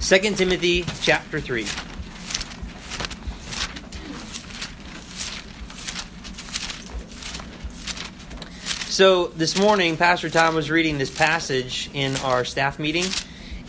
2 0.00 0.18
Timothy 0.36 0.84
chapter 1.02 1.40
3. 1.40 1.66
So 8.98 9.28
this 9.28 9.56
morning, 9.56 9.96
Pastor 9.96 10.28
Tom 10.28 10.56
was 10.56 10.72
reading 10.72 10.98
this 10.98 11.16
passage 11.16 11.88
in 11.94 12.16
our 12.16 12.44
staff 12.44 12.80
meeting, 12.80 13.04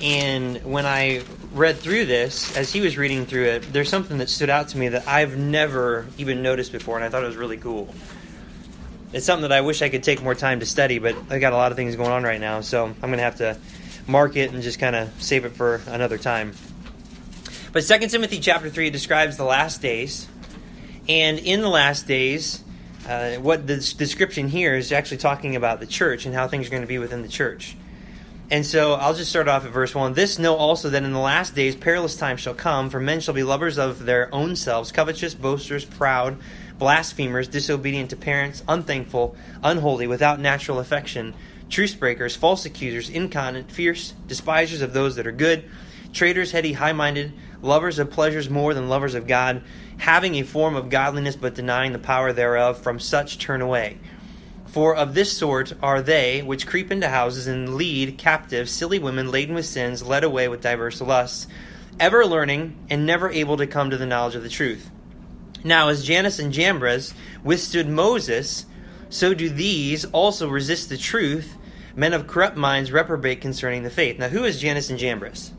and 0.02 0.58
when 0.66 0.88
I 0.88 1.22
read 1.54 1.78
through 1.78 2.08
this, 2.08 2.58
as 2.58 2.74
he 2.74 2.82
was 2.82 2.98
reading 2.98 3.28
through 3.28 3.44
it, 3.44 3.72
there's 3.72 3.90
something 3.90 4.18
that 4.18 4.30
stood 4.30 4.50
out 4.50 4.70
to 4.70 4.80
me 4.80 4.88
that 4.88 5.08
I've 5.08 5.38
never 5.38 6.08
even 6.18 6.42
noticed 6.42 6.72
before, 6.72 6.96
and 6.96 7.06
I 7.06 7.10
thought 7.10 7.22
it 7.22 7.28
was 7.28 7.36
really 7.36 7.58
cool. 7.58 7.94
It's 9.14 9.24
something 9.24 9.44
that 9.44 9.52
I 9.52 9.62
wish 9.62 9.84
I 9.84 9.90
could 9.90 10.02
take 10.02 10.20
more 10.24 10.34
time 10.34 10.62
to 10.62 10.66
study, 10.66 10.98
but 10.98 11.16
I 11.30 11.38
got 11.38 11.54
a 11.54 11.58
lot 11.58 11.72
of 11.72 11.76
things 11.76 11.96
going 11.96 12.10
on 12.10 12.24
right 12.24 12.42
now, 12.42 12.62
so 12.62 12.86
I'm 12.86 13.00
going 13.00 13.18
to 13.18 13.24
have 13.24 13.36
to 13.36 13.56
mark 14.08 14.36
it 14.36 14.52
and 14.52 14.64
just 14.64 14.80
kind 14.80 14.96
of 14.96 15.12
save 15.22 15.46
it 15.46 15.52
for 15.52 15.80
another 15.86 16.18
time. 16.18 16.54
But 17.72 17.82
2 17.82 18.08
Timothy 18.08 18.40
chapter 18.40 18.72
3 18.72 18.90
describes 18.90 19.38
the 19.38 19.44
last 19.44 19.80
days, 19.80 20.28
and 21.08 21.38
in 21.38 21.62
the 21.62 21.70
last 21.70 22.08
days, 22.08 22.64
uh, 23.10 23.38
what 23.38 23.66
the 23.66 23.78
description 23.98 24.48
here 24.48 24.76
is 24.76 24.92
actually 24.92 25.18
talking 25.18 25.56
about 25.56 25.80
the 25.80 25.88
church 25.88 26.28
and 26.28 26.36
how 26.36 26.48
things 26.48 26.68
are 26.68 26.70
going 26.70 26.84
to 26.84 26.88
be 26.88 27.00
within 27.00 27.24
the 27.24 27.28
church. 27.28 27.76
And 28.52 28.64
so 28.64 28.94
I'll 28.94 29.16
just 29.16 29.32
start 29.32 29.48
off 29.48 29.66
at 29.66 29.72
verse 29.72 29.96
1. 29.96 30.14
This 30.14 30.38
know 30.38 30.56
also 30.56 30.92
that 30.92 31.04
in 31.04 31.12
the 31.12 31.20
last 31.20 31.56
days 31.56 31.76
perilous 31.76 32.16
times 32.16 32.40
shall 32.40 32.54
come, 32.54 32.92
for 32.92 33.00
men 33.00 33.20
shall 33.20 33.34
be 33.34 33.42
lovers 33.42 33.80
of 33.80 34.06
their 34.06 34.34
own 34.34 34.56
selves, 34.56 34.92
covetous, 34.92 35.34
boasters, 35.34 35.86
proud, 35.86 36.38
blasphemers, 36.78 37.48
disobedient 37.48 38.12
to 38.12 38.16
parents, 38.16 38.64
unthankful, 38.68 39.36
unholy, 39.64 40.06
without 40.06 40.40
natural 40.40 40.80
affection, 40.80 41.34
truce 41.68 41.96
breakers, 41.96 42.36
false 42.36 42.64
accusers, 42.66 43.10
incontinent, 43.10 43.72
fierce, 43.72 44.14
despisers 44.28 44.82
of 44.82 44.94
those 44.94 45.16
that 45.16 45.26
are 45.26 45.32
good, 45.32 45.64
traitors, 46.14 46.52
heady, 46.52 46.74
high 46.74 46.94
minded, 46.94 47.34
lovers 47.62 48.00
of 48.00 48.12
pleasures 48.12 48.50
more 48.50 48.74
than 48.74 48.90
lovers 48.90 49.16
of 49.16 49.28
God 49.28 49.64
having 50.00 50.36
a 50.36 50.44
form 50.44 50.76
of 50.76 50.90
godliness 50.90 51.36
but 51.36 51.56
denying 51.56 51.92
the 51.92 52.00
power 52.00 52.32
thereof, 52.34 52.82
from 52.82 53.00
such 53.00 53.38
turn 53.38 53.62
away. 53.62 53.98
For 54.68 54.96
of 54.96 55.14
this 55.14 55.36
sort 55.36 55.74
are 55.82 56.02
they 56.02 56.42
which 56.42 56.68
creep 56.68 56.92
into 56.92 57.10
houses 57.10 57.48
and 57.48 57.76
lead 57.76 58.18
captive 58.18 58.70
silly 58.70 59.00
women 59.00 59.32
laden 59.32 59.56
with 59.56 59.66
sins, 59.66 60.04
led 60.04 60.24
away 60.24 60.48
with 60.48 60.62
diverse 60.62 61.02
lusts, 61.02 61.48
ever 62.00 62.26
learning 62.26 62.78
and 62.90 63.06
never 63.06 63.30
able 63.30 63.58
to 63.58 63.68
come 63.68 63.90
to 63.90 63.98
the 63.98 64.06
knowledge 64.06 64.36
of 64.36 64.44
the 64.44 64.50
truth. 64.50 64.90
Now, 65.64 65.90
as 65.90 66.06
Jannes 66.06 66.40
and 66.40 66.54
Jambres 66.54 67.14
withstood 67.44 67.90
Moses, 67.90 68.66
so 69.10 69.34
do 69.34 69.50
these 69.50 70.06
also 70.06 70.48
resist 70.48 70.88
the 70.88 70.98
truth. 70.98 71.58
Men 71.96 72.14
of 72.14 72.28
corrupt 72.28 72.56
minds 72.56 72.92
reprobate 72.92 73.42
concerning 73.42 73.84
the 73.84 73.90
faith. 73.90 74.20
Now, 74.20 74.30
who 74.30 74.46
is 74.46 74.62
Jannes 74.62 74.90
and 74.90 75.00
Jambres? 75.00 75.52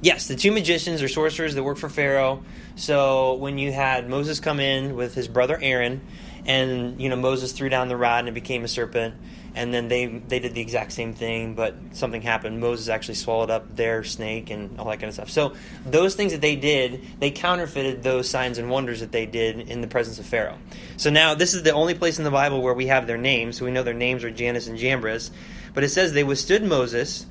Yes, 0.00 0.28
the 0.28 0.36
two 0.36 0.52
magicians 0.52 1.02
or 1.02 1.08
sorcerers 1.08 1.56
that 1.56 1.64
work 1.64 1.76
for 1.76 1.88
Pharaoh. 1.88 2.44
So 2.76 3.34
when 3.34 3.58
you 3.58 3.72
had 3.72 4.08
Moses 4.08 4.38
come 4.38 4.60
in 4.60 4.94
with 4.94 5.14
his 5.14 5.26
brother 5.26 5.58
Aaron, 5.60 6.02
and 6.46 7.00
you 7.00 7.08
know 7.08 7.16
Moses 7.16 7.50
threw 7.50 7.68
down 7.68 7.88
the 7.88 7.96
rod 7.96 8.20
and 8.20 8.28
it 8.28 8.34
became 8.34 8.62
a 8.62 8.68
serpent, 8.68 9.16
and 9.56 9.74
then 9.74 9.88
they 9.88 10.06
they 10.06 10.38
did 10.38 10.54
the 10.54 10.60
exact 10.60 10.92
same 10.92 11.14
thing, 11.14 11.54
but 11.54 11.74
something 11.92 12.22
happened. 12.22 12.60
Moses 12.60 12.88
actually 12.88 13.16
swallowed 13.16 13.50
up 13.50 13.74
their 13.74 14.04
snake 14.04 14.50
and 14.50 14.78
all 14.78 14.86
that 14.86 15.00
kind 15.00 15.08
of 15.08 15.14
stuff. 15.14 15.30
So 15.30 15.54
those 15.84 16.14
things 16.14 16.30
that 16.30 16.42
they 16.42 16.54
did, 16.54 17.04
they 17.18 17.32
counterfeited 17.32 18.04
those 18.04 18.30
signs 18.30 18.58
and 18.58 18.70
wonders 18.70 19.00
that 19.00 19.10
they 19.10 19.26
did 19.26 19.68
in 19.68 19.80
the 19.80 19.88
presence 19.88 20.20
of 20.20 20.26
Pharaoh. 20.26 20.58
So 20.96 21.10
now 21.10 21.34
this 21.34 21.54
is 21.54 21.64
the 21.64 21.72
only 21.72 21.94
place 21.94 22.18
in 22.18 22.24
the 22.24 22.30
Bible 22.30 22.62
where 22.62 22.74
we 22.74 22.86
have 22.86 23.08
their 23.08 23.18
names. 23.18 23.58
So 23.58 23.64
we 23.64 23.72
know 23.72 23.82
their 23.82 23.94
names 23.94 24.22
are 24.22 24.30
Jannes 24.30 24.68
and 24.68 24.78
Jambres, 24.78 25.32
but 25.74 25.82
it 25.82 25.88
says 25.88 26.12
they 26.12 26.22
withstood 26.22 26.62
Moses 26.62 27.26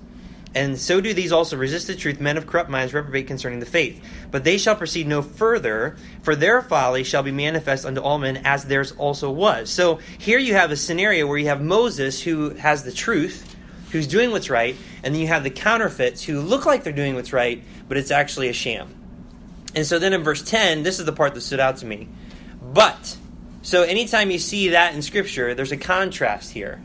and 0.55 0.77
so 0.77 1.01
do 1.01 1.13
these 1.13 1.31
also 1.31 1.57
resist 1.57 1.87
the 1.87 1.95
truth, 1.95 2.19
men 2.19 2.37
of 2.37 2.47
corrupt 2.47 2.69
minds 2.69 2.93
reprobate 2.93 3.27
concerning 3.27 3.59
the 3.59 3.65
faith. 3.65 4.03
But 4.31 4.43
they 4.43 4.57
shall 4.57 4.75
proceed 4.75 5.07
no 5.07 5.21
further, 5.21 5.97
for 6.23 6.35
their 6.35 6.61
folly 6.61 7.03
shall 7.03 7.23
be 7.23 7.31
manifest 7.31 7.85
unto 7.85 8.01
all 8.01 8.17
men, 8.17 8.37
as 8.37 8.65
theirs 8.65 8.91
also 8.93 9.29
was. 9.29 9.69
So 9.69 9.99
here 10.17 10.39
you 10.39 10.53
have 10.53 10.71
a 10.71 10.77
scenario 10.77 11.27
where 11.27 11.37
you 11.37 11.47
have 11.47 11.61
Moses, 11.61 12.21
who 12.21 12.51
has 12.51 12.83
the 12.83 12.91
truth, 12.91 13.55
who's 13.91 14.07
doing 14.07 14.31
what's 14.31 14.49
right, 14.49 14.75
and 15.03 15.13
then 15.13 15.21
you 15.21 15.27
have 15.27 15.43
the 15.43 15.49
counterfeits, 15.49 16.23
who 16.23 16.41
look 16.41 16.65
like 16.65 16.83
they're 16.83 16.93
doing 16.93 17.15
what's 17.15 17.33
right, 17.33 17.63
but 17.87 17.97
it's 17.97 18.11
actually 18.11 18.49
a 18.49 18.53
sham. 18.53 18.93
And 19.75 19.85
so 19.85 19.99
then 19.99 20.13
in 20.13 20.23
verse 20.23 20.41
10, 20.41 20.83
this 20.83 20.99
is 20.99 21.05
the 21.05 21.11
part 21.11 21.35
that 21.35 21.41
stood 21.41 21.59
out 21.59 21.77
to 21.77 21.85
me. 21.85 22.07
But, 22.61 23.15
so 23.61 23.83
anytime 23.83 24.31
you 24.31 24.39
see 24.39 24.69
that 24.69 24.95
in 24.95 25.01
Scripture, 25.01 25.53
there's 25.53 25.71
a 25.71 25.77
contrast 25.77 26.51
here. 26.51 26.81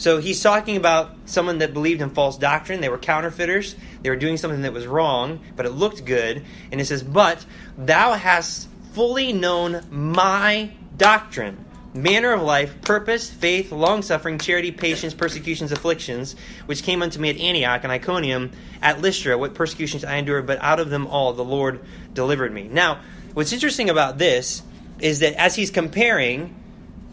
So 0.00 0.16
he's 0.16 0.42
talking 0.42 0.78
about 0.78 1.14
someone 1.26 1.58
that 1.58 1.74
believed 1.74 2.00
in 2.00 2.08
false 2.08 2.38
doctrine. 2.38 2.80
They 2.80 2.88
were 2.88 2.96
counterfeiters. 2.96 3.76
They 4.00 4.08
were 4.08 4.16
doing 4.16 4.38
something 4.38 4.62
that 4.62 4.72
was 4.72 4.86
wrong, 4.86 5.40
but 5.56 5.66
it 5.66 5.72
looked 5.72 6.06
good. 6.06 6.42
And 6.72 6.80
it 6.80 6.86
says, 6.86 7.02
But 7.02 7.44
thou 7.76 8.14
hast 8.14 8.70
fully 8.94 9.34
known 9.34 9.84
my 9.90 10.72
doctrine, 10.96 11.66
manner 11.92 12.32
of 12.32 12.40
life, 12.40 12.80
purpose, 12.80 13.28
faith, 13.28 13.72
long 13.72 14.00
suffering, 14.00 14.38
charity, 14.38 14.72
patience, 14.72 15.12
persecutions, 15.12 15.70
afflictions, 15.70 16.34
which 16.64 16.82
came 16.82 17.02
unto 17.02 17.20
me 17.20 17.28
at 17.28 17.36
Antioch 17.36 17.84
and 17.84 17.92
Iconium, 17.92 18.52
at 18.80 19.02
Lystra, 19.02 19.36
what 19.36 19.52
persecutions 19.52 20.02
I 20.02 20.16
endured, 20.16 20.46
but 20.46 20.62
out 20.62 20.80
of 20.80 20.88
them 20.88 21.08
all 21.08 21.34
the 21.34 21.44
Lord 21.44 21.78
delivered 22.14 22.54
me. 22.54 22.68
Now, 22.68 23.02
what's 23.34 23.52
interesting 23.52 23.90
about 23.90 24.16
this 24.16 24.62
is 24.98 25.18
that 25.18 25.34
as 25.34 25.56
he's 25.56 25.70
comparing 25.70 26.54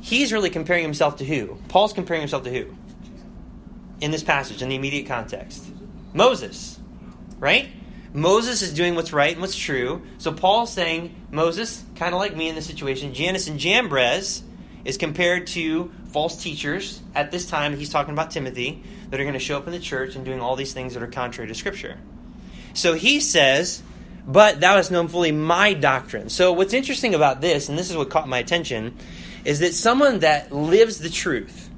he's 0.07 0.31
really 0.31 0.49
comparing 0.49 0.83
himself 0.83 1.17
to 1.17 1.25
who? 1.25 1.57
Paul's 1.67 1.91
comparing 1.91 2.21
himself 2.21 2.43
to 2.43 2.49
who? 2.49 2.73
In 3.99 4.11
this 4.11 4.23
passage, 4.23 4.61
in 4.61 4.69
the 4.69 4.75
immediate 4.75 5.05
context. 5.05 5.65
Moses, 6.13 6.79
right? 7.39 7.67
Moses 8.13 8.61
is 8.61 8.73
doing 8.73 8.95
what's 8.95 9.11
right 9.11 9.33
and 9.33 9.41
what's 9.41 9.57
true. 9.57 10.01
So 10.17 10.31
Paul's 10.31 10.71
saying, 10.71 11.13
Moses, 11.29 11.83
kind 11.95 12.13
of 12.13 12.19
like 12.19 12.35
me 12.37 12.47
in 12.47 12.55
this 12.55 12.65
situation, 12.65 13.13
Jannes 13.13 13.49
and 13.49 13.59
Jambres 13.59 14.43
is 14.85 14.97
compared 14.97 15.47
to 15.47 15.91
false 16.13 16.41
teachers 16.41 17.01
at 17.13 17.31
this 17.31 17.45
time. 17.45 17.75
He's 17.75 17.89
talking 17.89 18.13
about 18.13 18.31
Timothy 18.31 18.81
that 19.09 19.19
are 19.19 19.23
going 19.23 19.33
to 19.33 19.39
show 19.39 19.57
up 19.57 19.67
in 19.67 19.73
the 19.73 19.79
church 19.79 20.15
and 20.15 20.23
doing 20.23 20.39
all 20.39 20.55
these 20.55 20.71
things 20.71 20.93
that 20.93 21.03
are 21.03 21.07
contrary 21.07 21.49
to 21.49 21.55
Scripture. 21.55 21.97
So 22.73 22.93
he 22.93 23.19
says, 23.19 23.83
But 24.25 24.61
thou 24.61 24.77
hast 24.77 24.89
known 24.89 25.09
fully 25.09 25.33
my 25.33 25.73
doctrine. 25.73 26.29
So 26.29 26.53
what's 26.53 26.73
interesting 26.73 27.13
about 27.13 27.41
this, 27.41 27.67
and 27.67 27.77
this 27.77 27.89
is 27.89 27.97
what 27.97 28.09
caught 28.09 28.29
my 28.29 28.37
attention, 28.37 28.95
is 29.47 29.59
that 29.59 29.73
someone 29.73 30.19
that 30.19 30.51
lives 30.51 30.99
the 30.99 31.09
truth, 31.09 31.69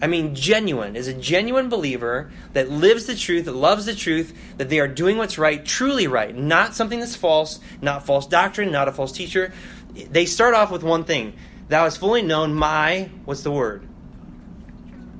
I 0.00 0.06
mean, 0.06 0.34
genuine, 0.34 0.96
is 0.96 1.06
a 1.06 1.12
genuine 1.12 1.68
believer 1.68 2.32
that 2.54 2.70
lives 2.70 3.04
the 3.04 3.14
truth, 3.14 3.44
that 3.44 3.52
loves 3.52 3.84
the 3.84 3.94
truth, 3.94 4.34
that 4.56 4.70
they 4.70 4.80
are 4.80 4.88
doing 4.88 5.18
what's 5.18 5.36
right, 5.36 5.62
truly 5.62 6.06
right, 6.06 6.34
not 6.34 6.74
something 6.74 6.98
that's 6.98 7.14
false, 7.14 7.60
not 7.82 8.06
false 8.06 8.26
doctrine, 8.26 8.72
not 8.72 8.88
a 8.88 8.92
false 8.92 9.12
teacher. 9.12 9.52
They 9.92 10.24
start 10.24 10.54
off 10.54 10.70
with 10.70 10.82
one 10.82 11.04
thing 11.04 11.34
Thou 11.68 11.84
hast 11.84 11.98
fully 11.98 12.22
known 12.22 12.54
my, 12.54 13.10
what's 13.26 13.42
the 13.42 13.52
word? 13.52 13.86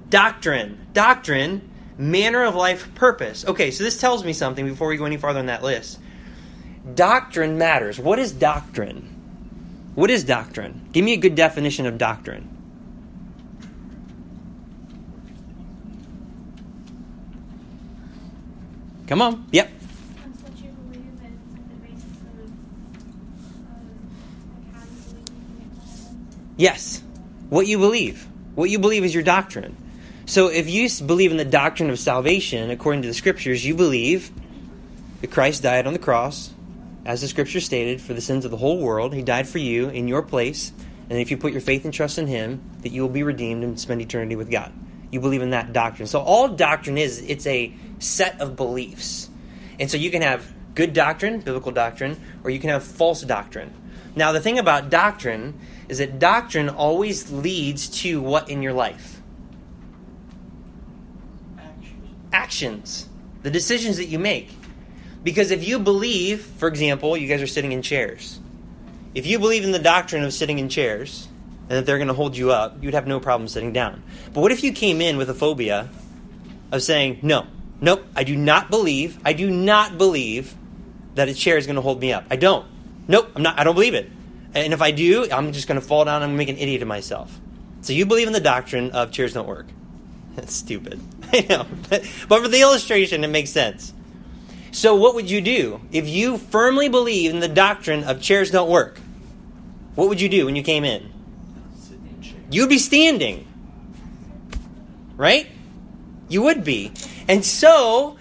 Doctrine. 0.09 0.87
Doctrine, 0.95 1.71
manner 1.99 2.45
of 2.45 2.54
life, 2.54 2.95
purpose. 2.95 3.45
Okay, 3.47 3.71
so 3.71 3.85
this 3.85 4.00
tells 4.00 4.25
me 4.25 4.33
something 4.33 4.66
before 4.66 4.88
we 4.88 4.97
go 4.97 5.04
any 5.04 5.19
farther 5.19 5.38
on 5.38 5.47
that 5.47 5.62
list. 5.62 6.00
Doctrine 6.95 7.59
matters. 7.59 8.00
What 8.00 8.19
is 8.19 8.33
doctrine? 8.33 9.19
What 9.94 10.11
is 10.11 10.25
doctrine? 10.25 10.88
Give 10.92 11.04
me 11.04 11.12
a 11.12 11.16
good 11.16 11.35
definition 11.35 11.87
of 11.87 11.99
doctrine. 11.99 12.49
Come 19.06 19.20
on. 19.20 19.47
Yep. 19.50 19.70
Yes. 26.56 27.02
What 27.49 27.66
you 27.66 27.78
believe. 27.78 28.28
What 28.54 28.70
you 28.70 28.78
believe 28.78 29.02
is 29.02 29.12
your 29.12 29.25
doctrine. 29.25 29.76
So 30.26 30.47
if 30.47 30.70
you 30.70 30.88
believe 31.04 31.32
in 31.32 31.38
the 31.38 31.44
doctrine 31.44 31.90
of 31.90 31.99
salvation, 31.99 32.70
according 32.70 33.02
to 33.02 33.09
the 33.09 33.14
scriptures, 33.14 33.64
you 33.64 33.75
believe 33.75 34.30
that 35.23 35.32
Christ 35.32 35.64
died 35.64 35.88
on 35.88 35.92
the 35.92 35.99
cross, 35.99 36.50
as 37.04 37.21
the 37.21 37.28
scripture 37.28 37.61
stated, 37.61 38.00
for 38.00 38.14
the 38.14 38.21
sins 38.21 38.45
of 38.45 38.50
the 38.50 38.57
whole 38.57 38.78
world. 38.78 39.14
He 39.14 39.23
died 39.23 39.49
for 39.49 39.59
you 39.59 39.88
in 39.88 40.09
your 40.09 40.23
place. 40.23 40.73
And 41.09 41.19
if 41.19 41.30
you 41.30 41.37
put 41.37 41.52
your 41.52 41.61
faith 41.61 41.85
and 41.85 41.92
trust 41.92 42.19
in 42.19 42.26
Him, 42.26 42.61
that 42.83 42.90
you 42.90 43.02
will 43.02 43.09
be 43.09 43.23
redeemed 43.23 43.64
and 43.64 43.78
spend 43.80 44.00
eternity 44.00 44.37
with 44.37 44.50
God. 44.50 44.73
You 45.11 45.21
believe 45.21 45.42
in 45.42 45.50
that 45.50 45.73
doctrine. 45.73 46.07
So 46.07 46.21
all 46.21 46.49
doctrine 46.49 46.99
is, 46.99 47.21
it's 47.23 47.47
a 47.47 47.75
set 47.99 48.40
of 48.40 48.54
beliefs. 48.54 49.28
And 49.80 49.90
so 49.90 49.97
you 49.97 50.11
can 50.11 50.23
have 50.23 50.52
good 50.75 50.92
doctrine, 50.92 51.40
biblical 51.40 51.73
doctrine, 51.73 52.21
or 52.45 52.50
you 52.50 52.61
can 52.61 52.71
have 52.71 52.85
false 52.85 53.23
doctrine. 53.23 53.75
Now, 54.14 54.33
the 54.33 54.40
thing 54.40 54.59
about 54.59 54.90
doctrine 54.90 55.59
is 55.88 55.99
that 55.99 56.19
doctrine 56.19 56.69
always 56.69 57.30
leads 57.33 57.88
to 58.02 58.21
what 58.21 58.49
in 58.49 58.62
your 58.62 58.73
life? 58.73 59.21
Actions. 62.33 63.09
The 63.42 63.50
decisions 63.50 63.97
that 63.97 64.07
you 64.07 64.19
make. 64.19 64.50
Because 65.22 65.50
if 65.50 65.66
you 65.66 65.78
believe, 65.78 66.40
for 66.42 66.68
example, 66.68 67.16
you 67.16 67.28
guys 67.28 67.42
are 67.42 67.46
sitting 67.46 67.72
in 67.72 67.82
chairs. 67.82 68.38
If 69.14 69.26
you 69.26 69.38
believe 69.38 69.64
in 69.64 69.72
the 69.72 69.78
doctrine 69.78 70.24
of 70.24 70.32
sitting 70.32 70.58
in 70.58 70.68
chairs 70.68 71.28
and 71.68 71.78
that 71.78 71.86
they're 71.86 71.98
going 71.98 72.08
to 72.08 72.14
hold 72.14 72.36
you 72.36 72.52
up, 72.52 72.82
you'd 72.82 72.94
have 72.94 73.06
no 73.06 73.20
problem 73.20 73.48
sitting 73.48 73.72
down. 73.72 74.02
But 74.32 74.40
what 74.40 74.52
if 74.52 74.64
you 74.64 74.72
came 74.72 75.00
in 75.00 75.16
with 75.16 75.28
a 75.28 75.34
phobia 75.34 75.88
of 76.72 76.82
saying, 76.82 77.18
no, 77.22 77.46
nope, 77.80 78.04
I 78.16 78.24
do 78.24 78.36
not 78.36 78.70
believe, 78.70 79.18
I 79.24 79.32
do 79.32 79.50
not 79.50 79.98
believe 79.98 80.54
that 81.16 81.28
a 81.28 81.34
chair 81.34 81.58
is 81.58 81.66
going 81.66 81.76
to 81.76 81.82
hold 81.82 82.00
me 82.00 82.12
up. 82.12 82.24
I 82.30 82.36
don't. 82.36 82.66
Nope, 83.08 83.30
I'm 83.34 83.42
not, 83.42 83.58
I 83.58 83.64
don't 83.64 83.74
believe 83.74 83.94
it. 83.94 84.10
And 84.54 84.72
if 84.72 84.80
I 84.80 84.90
do, 84.90 85.28
I'm 85.30 85.52
just 85.52 85.68
going 85.68 85.80
to 85.80 85.86
fall 85.86 86.04
down 86.04 86.22
and 86.22 86.36
make 86.36 86.48
an 86.48 86.56
idiot 86.56 86.82
of 86.82 86.88
myself. 86.88 87.38
So 87.82 87.92
you 87.92 88.06
believe 88.06 88.26
in 88.26 88.32
the 88.32 88.40
doctrine 88.40 88.92
of 88.92 89.10
chairs 89.10 89.34
don't 89.34 89.46
work. 89.46 89.66
That's 90.36 90.54
stupid. 90.54 91.00
I 91.32 91.46
know. 91.48 91.66
But 91.88 92.04
for 92.42 92.48
the 92.48 92.60
illustration, 92.60 93.24
it 93.24 93.28
makes 93.28 93.50
sense. 93.50 93.92
So, 94.72 94.94
what 94.94 95.14
would 95.14 95.28
you 95.28 95.40
do 95.40 95.80
if 95.90 96.08
you 96.08 96.38
firmly 96.38 96.88
believe 96.88 97.32
in 97.32 97.40
the 97.40 97.48
doctrine 97.48 98.04
of 98.04 98.20
chairs 98.20 98.50
don't 98.50 98.70
work? 98.70 99.00
What 99.96 100.08
would 100.08 100.20
you 100.20 100.28
do 100.28 100.46
when 100.46 100.54
you 100.54 100.62
came 100.62 100.84
in? 100.84 101.12
You'd 102.50 102.68
be 102.68 102.78
standing. 102.78 103.46
Right? 105.16 105.48
You 106.28 106.42
would 106.42 106.64
be. 106.64 106.92
And 107.28 107.44
so, 107.44 108.16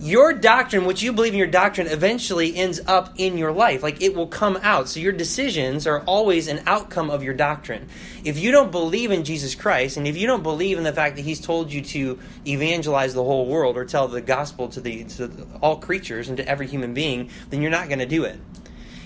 your 0.00 0.32
doctrine, 0.32 0.84
what 0.84 1.00
you 1.02 1.12
believe 1.12 1.32
in 1.32 1.38
your 1.38 1.48
doctrine, 1.48 1.86
eventually 1.86 2.54
ends 2.56 2.80
up 2.86 3.12
in 3.16 3.38
your 3.38 3.52
life. 3.52 3.82
Like 3.82 4.02
it 4.02 4.14
will 4.14 4.26
come 4.26 4.58
out. 4.62 4.88
So, 4.88 5.00
your 5.00 5.12
decisions 5.12 5.86
are 5.86 6.00
always 6.02 6.48
an 6.48 6.62
outcome 6.66 7.10
of 7.10 7.22
your 7.22 7.34
doctrine. 7.34 7.88
If 8.24 8.38
you 8.38 8.50
don't 8.50 8.70
believe 8.70 9.10
in 9.10 9.24
Jesus 9.24 9.54
Christ, 9.54 9.96
and 9.96 10.06
if 10.06 10.16
you 10.16 10.26
don't 10.26 10.42
believe 10.42 10.78
in 10.78 10.84
the 10.84 10.92
fact 10.92 11.16
that 11.16 11.22
He's 11.22 11.40
told 11.40 11.72
you 11.72 11.80
to 11.82 12.18
evangelize 12.46 13.14
the 13.14 13.22
whole 13.22 13.46
world 13.46 13.76
or 13.76 13.84
tell 13.84 14.08
the 14.08 14.20
gospel 14.20 14.68
to, 14.68 14.80
the, 14.80 15.04
to 15.04 15.46
all 15.62 15.76
creatures 15.76 16.28
and 16.28 16.36
to 16.38 16.48
every 16.48 16.66
human 16.66 16.92
being, 16.92 17.30
then 17.50 17.62
you're 17.62 17.70
not 17.70 17.88
going 17.88 18.00
to 18.00 18.06
do 18.06 18.24
it. 18.24 18.38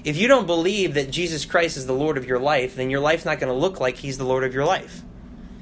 If 0.04 0.16
you 0.16 0.26
don't 0.26 0.46
believe 0.46 0.94
that 0.94 1.10
Jesus 1.10 1.44
Christ 1.44 1.76
is 1.76 1.86
the 1.86 1.92
Lord 1.92 2.16
of 2.16 2.24
your 2.24 2.38
life, 2.38 2.76
then 2.76 2.88
your 2.88 3.00
life's 3.00 3.24
not 3.24 3.40
going 3.40 3.52
to 3.52 3.58
look 3.58 3.78
like 3.78 3.96
He's 3.96 4.16
the 4.16 4.24
Lord 4.24 4.44
of 4.44 4.54
your 4.54 4.64
life. 4.64 5.02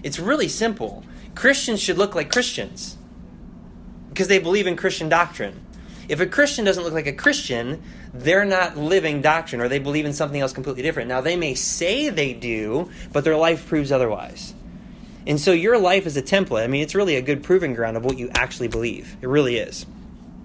It's 0.02 0.20
really 0.20 0.48
simple. 0.48 1.04
Christians 1.34 1.80
should 1.80 1.98
look 1.98 2.14
like 2.14 2.30
Christians 2.30 2.96
because 4.16 4.28
they 4.28 4.38
believe 4.38 4.66
in 4.66 4.76
Christian 4.76 5.10
doctrine. 5.10 5.60
If 6.08 6.20
a 6.20 6.26
Christian 6.26 6.64
doesn't 6.64 6.82
look 6.82 6.94
like 6.94 7.06
a 7.06 7.12
Christian, 7.12 7.82
they're 8.14 8.46
not 8.46 8.74
living 8.74 9.20
doctrine 9.20 9.60
or 9.60 9.68
they 9.68 9.78
believe 9.78 10.06
in 10.06 10.14
something 10.14 10.40
else 10.40 10.54
completely 10.54 10.82
different. 10.82 11.10
Now, 11.10 11.20
they 11.20 11.36
may 11.36 11.52
say 11.52 12.08
they 12.08 12.32
do, 12.32 12.90
but 13.12 13.24
their 13.24 13.36
life 13.36 13.68
proves 13.68 13.92
otherwise. 13.92 14.54
And 15.26 15.38
so 15.38 15.52
your 15.52 15.76
life 15.76 16.06
is 16.06 16.16
a 16.16 16.22
template. 16.22 16.64
I 16.64 16.66
mean, 16.66 16.82
it's 16.82 16.94
really 16.94 17.16
a 17.16 17.20
good 17.20 17.42
proving 17.42 17.74
ground 17.74 17.98
of 17.98 18.06
what 18.06 18.16
you 18.16 18.30
actually 18.34 18.68
believe. 18.68 19.18
It 19.20 19.28
really 19.28 19.58
is. 19.58 19.84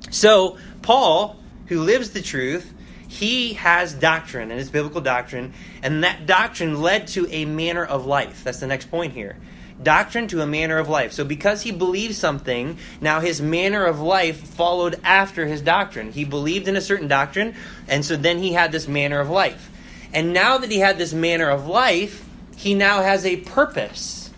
So, 0.09 0.57
Paul, 0.81 1.37
who 1.67 1.79
lives 1.79 2.09
the 2.09 2.21
truth, 2.21 2.73
he 3.07 3.53
has 3.53 3.93
doctrine, 3.93 4.51
and 4.51 4.59
it's 4.59 4.69
biblical 4.69 4.99
doctrine, 4.99 5.53
and 5.81 6.03
that 6.03 6.25
doctrine 6.25 6.81
led 6.81 7.07
to 7.09 7.25
a 7.29 7.45
manner 7.45 7.85
of 7.85 8.05
life. 8.05 8.43
That's 8.43 8.59
the 8.59 8.67
next 8.67 8.91
point 8.91 9.13
here. 9.13 9.37
Doctrine 9.83 10.27
to 10.27 10.41
a 10.41 10.47
manner 10.47 10.77
of 10.77 10.89
life. 10.89 11.11
So, 11.11 11.23
because 11.23 11.63
he 11.63 11.71
believed 11.71 12.15
something, 12.15 12.77
now 12.99 13.19
his 13.19 13.41
manner 13.41 13.85
of 13.85 13.99
life 13.99 14.39
followed 14.39 14.99
after 15.03 15.47
his 15.47 15.61
doctrine. 15.61 16.11
He 16.11 16.23
believed 16.23 16.67
in 16.67 16.75
a 16.75 16.81
certain 16.81 17.07
doctrine, 17.07 17.55
and 17.87 18.05
so 18.05 18.15
then 18.15 18.39
he 18.39 18.53
had 18.53 18.71
this 18.71 18.87
manner 18.87 19.19
of 19.19 19.29
life. 19.29 19.69
And 20.13 20.33
now 20.33 20.57
that 20.57 20.69
he 20.69 20.79
had 20.79 20.97
this 20.97 21.13
manner 21.13 21.49
of 21.49 21.67
life, 21.67 22.27
he 22.55 22.73
now 22.73 23.01
has 23.01 23.25
a 23.25 23.37
purpose. 23.37 24.29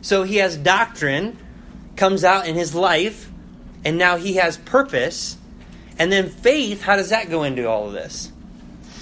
So, 0.00 0.22
he 0.22 0.36
has 0.36 0.56
doctrine, 0.56 1.36
comes 1.96 2.24
out 2.24 2.46
in 2.46 2.54
his 2.54 2.74
life, 2.74 3.30
and 3.84 3.98
now 3.98 4.16
he 4.16 4.34
has 4.34 4.56
purpose. 4.56 5.36
And 5.98 6.10
then 6.10 6.30
faith, 6.30 6.82
how 6.82 6.96
does 6.96 7.10
that 7.10 7.28
go 7.30 7.42
into 7.42 7.68
all 7.68 7.86
of 7.86 7.92
this? 7.92 8.32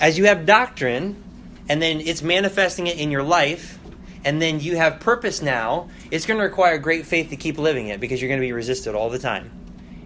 As 0.01 0.19
you 0.19 0.27
have 0.27 0.47
doctrine, 0.47 1.23
and 1.69 1.81
then 1.81 2.01
it's 2.01 2.23
manifesting 2.23 2.89
it 2.89 2.99
in 2.99 3.11
your 3.11 3.23
life, 3.23 3.79
and 4.25 4.41
then 4.41 4.61
you 4.61 4.77
have 4.77 5.01
purpose 5.01 5.41
now, 5.41 5.89
it's 6.11 6.27
going 6.27 6.39
to 6.39 6.45
require 6.45 6.79
great 6.79 7.07
faith 7.07 7.31
to 7.31 7.37
keep 7.37 7.59
living 7.59 7.89
it 7.89 8.01
because 8.01 8.21
you're 8.21 8.29
going 8.29 8.41
to 8.41 8.47
be 8.47 8.53
resisted 8.53 8.95
all 8.95 9.11
the 9.11 9.19
time. 9.19 9.51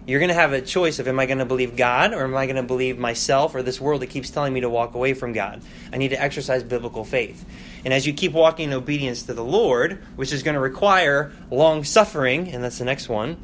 You're 0.07 0.19
going 0.19 0.29
to 0.29 0.35
have 0.35 0.53
a 0.53 0.61
choice 0.61 0.99
of 0.99 1.07
am 1.07 1.19
I 1.19 1.25
going 1.25 1.39
to 1.39 1.45
believe 1.45 1.75
God 1.75 2.13
or 2.13 2.23
am 2.23 2.35
I 2.35 2.45
going 2.45 2.57
to 2.57 2.63
believe 2.63 2.99
myself 2.99 3.55
or 3.55 3.63
this 3.63 3.81
world 3.81 4.01
that 4.03 4.07
keeps 4.07 4.29
telling 4.29 4.53
me 4.53 4.61
to 4.61 4.69
walk 4.69 4.93
away 4.93 5.15
from 5.15 5.33
God? 5.33 5.63
I 5.91 5.97
need 5.97 6.09
to 6.09 6.21
exercise 6.21 6.63
biblical 6.63 7.03
faith. 7.03 7.43
And 7.83 7.93
as 7.93 8.05
you 8.05 8.13
keep 8.13 8.31
walking 8.31 8.69
in 8.69 8.73
obedience 8.73 9.23
to 9.23 9.33
the 9.33 9.43
Lord, 9.43 10.03
which 10.15 10.31
is 10.31 10.43
going 10.43 10.53
to 10.53 10.59
require 10.59 11.31
long 11.49 11.83
suffering, 11.83 12.49
and 12.49 12.63
that's 12.63 12.77
the 12.77 12.85
next 12.85 13.09
one, 13.09 13.37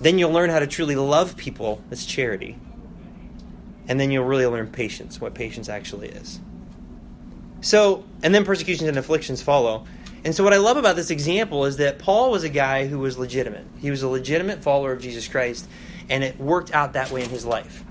then 0.00 0.18
you'll 0.18 0.32
learn 0.32 0.48
how 0.48 0.58
to 0.58 0.66
truly 0.66 0.96
love 0.96 1.36
people. 1.36 1.82
That's 1.90 2.06
charity. 2.06 2.56
And 3.88 4.00
then 4.00 4.10
you'll 4.10 4.24
really 4.24 4.46
learn 4.46 4.68
patience, 4.68 5.20
what 5.20 5.34
patience 5.34 5.68
actually 5.68 6.08
is. 6.08 6.40
So, 7.60 8.04
and 8.22 8.34
then 8.34 8.44
persecutions 8.44 8.88
and 8.88 8.98
afflictions 8.98 9.42
follow. 9.42 9.86
And 10.24 10.34
so, 10.34 10.44
what 10.44 10.52
I 10.52 10.58
love 10.58 10.76
about 10.76 10.96
this 10.96 11.10
example 11.10 11.64
is 11.64 11.76
that 11.78 11.98
Paul 11.98 12.30
was 12.30 12.44
a 12.44 12.48
guy 12.48 12.86
who 12.86 12.98
was 12.98 13.18
legitimate. 13.18 13.66
He 13.78 13.90
was 13.90 14.02
a 14.02 14.08
legitimate 14.08 14.62
follower 14.62 14.92
of 14.92 15.00
Jesus 15.00 15.28
Christ, 15.28 15.68
and 16.08 16.24
it 16.24 16.38
worked 16.38 16.72
out 16.74 16.94
that 16.94 17.10
way 17.10 17.22
in 17.22 17.30
his 17.30 17.44
life. 17.44 17.84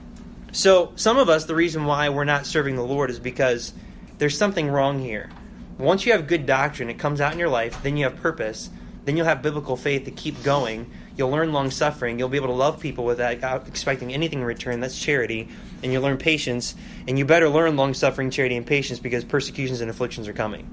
So, 0.52 0.92
some 0.96 1.18
of 1.18 1.30
us, 1.30 1.46
the 1.46 1.56
reason 1.56 1.86
why 1.86 2.10
we're 2.10 2.24
not 2.24 2.46
serving 2.46 2.76
the 2.76 2.84
Lord 2.84 3.10
is 3.10 3.20
because 3.20 3.74
there's 4.18 4.38
something 4.38 4.70
wrong 4.70 5.00
here. 5.00 5.30
Once 5.78 6.06
you 6.06 6.12
have 6.12 6.28
good 6.28 6.46
doctrine, 6.46 6.90
it 6.90 6.98
comes 6.98 7.22
out 7.22 7.34
in 7.34 7.40
your 7.40 7.50
life, 7.50 7.82
then 7.84 7.98
you 7.98 8.06
have 8.06 8.16
purpose, 8.18 8.70
then 9.06 9.16
you'll 9.16 9.28
have 9.28 9.42
biblical 9.42 9.78
faith 9.78 10.06
to 10.06 10.12
keep 10.12 10.42
going. 10.44 10.90
You'll 11.18 11.32
learn 11.32 11.52
long 11.52 11.72
suffering. 11.72 12.20
You'll 12.20 12.30
be 12.30 12.38
able 12.38 12.48
to 12.48 12.54
love 12.54 12.80
people 12.80 13.04
without 13.04 13.68
expecting 13.68 14.14
anything 14.14 14.40
in 14.40 14.46
return. 14.46 14.80
That's 14.80 15.00
charity. 15.00 15.50
And 15.82 15.92
you'll 15.92 16.04
learn 16.04 16.18
patience. 16.18 16.76
And 17.08 17.18
you 17.18 17.26
better 17.26 17.50
learn 17.50 17.76
long 17.76 17.96
suffering, 17.96 18.30
charity, 18.30 18.56
and 18.56 18.66
patience 18.66 19.00
because 19.00 19.26
persecutions 19.26 19.82
and 19.82 19.90
afflictions 19.90 20.28
are 20.28 20.34
coming. 20.34 20.70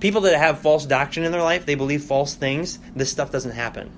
People 0.00 0.22
that 0.22 0.38
have 0.38 0.60
false 0.60 0.86
doctrine 0.86 1.26
in 1.26 1.32
their 1.32 1.42
life, 1.42 1.66
they 1.66 1.74
believe 1.74 2.04
false 2.04 2.34
things, 2.34 2.78
this 2.94 3.10
stuff 3.10 3.30
doesn't 3.30 3.52
happen. 3.52 3.90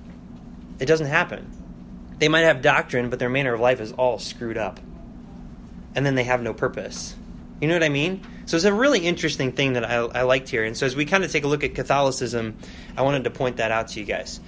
It 0.79 0.85
doesn't 0.85 1.07
happen. 1.07 1.49
They 2.19 2.27
might 2.27 2.41
have 2.41 2.61
doctrine, 2.61 3.09
but 3.09 3.19
their 3.19 3.29
manner 3.29 3.53
of 3.53 3.61
life 3.61 3.79
is 3.79 3.93
all 3.93 4.19
screwed 4.19 4.57
up. 4.57 4.79
And 5.95 6.05
then 6.05 6.15
they 6.15 6.25
have 6.25 6.41
no 6.41 6.53
purpose. 6.53 7.15
You 7.61 7.67
know 7.67 7.73
what 7.73 7.83
I 7.83 7.89
mean? 7.89 8.25
So 8.45 8.55
it's 8.55 8.65
a 8.65 8.73
really 8.73 8.99
interesting 8.99 9.51
thing 9.51 9.73
that 9.73 9.83
I, 9.83 9.95
I 9.95 10.21
liked 10.23 10.49
here. 10.49 10.63
And 10.63 10.75
so 10.75 10.85
as 10.85 10.95
we 10.95 11.05
kind 11.05 11.23
of 11.23 11.31
take 11.31 11.43
a 11.43 11.47
look 11.47 11.63
at 11.63 11.75
Catholicism, 11.75 12.57
I 12.97 13.01
wanted 13.01 13.25
to 13.25 13.29
point 13.29 13.57
that 13.57 13.71
out 13.71 13.89
to 13.89 13.99
you 13.99 14.05
guys. 14.05 14.39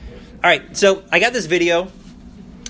All 0.44 0.50
right, 0.50 0.76
so 0.76 1.04
I 1.12 1.20
got 1.20 1.34
this 1.34 1.46
video. 1.46 1.92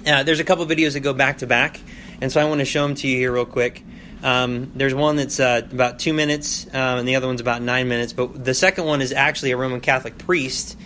Uh, 0.06 0.24
there's 0.24 0.42
a 0.42 0.44
couple 0.44 0.66
videos 0.66 0.92
that 0.92 1.00
go 1.00 1.13
back 1.13 1.38
to 1.38 1.48
back, 1.48 1.80
and 2.20 2.30
so 2.30 2.42
I 2.42 2.44
want 2.44 2.60
to 2.60 2.66
show 2.66 2.86
them 2.86 2.96
to 2.96 3.08
you 3.08 3.16
here 3.16 3.32
real 3.32 3.46
quick. 3.46 3.82
Um, 4.22 4.74
there's 4.75 4.94
one 4.94 5.16
that's 5.16 5.40
uh, 5.40 5.66
about 5.72 5.98
two 5.98 6.12
minutes, 6.12 6.66
um, 6.74 7.00
and 7.00 7.08
the 7.08 7.16
other 7.16 7.28
one's 7.28 7.40
about 7.40 7.62
nine 7.62 7.88
minutes. 7.88 8.12
But 8.12 8.44
the 8.44 8.54
second 8.54 8.88
one 8.88 9.01
is 9.01 9.13
actually 9.13 9.51
a 9.51 9.58
Roman 9.58 9.80
Catholic 9.80 10.18
priest 10.18 10.78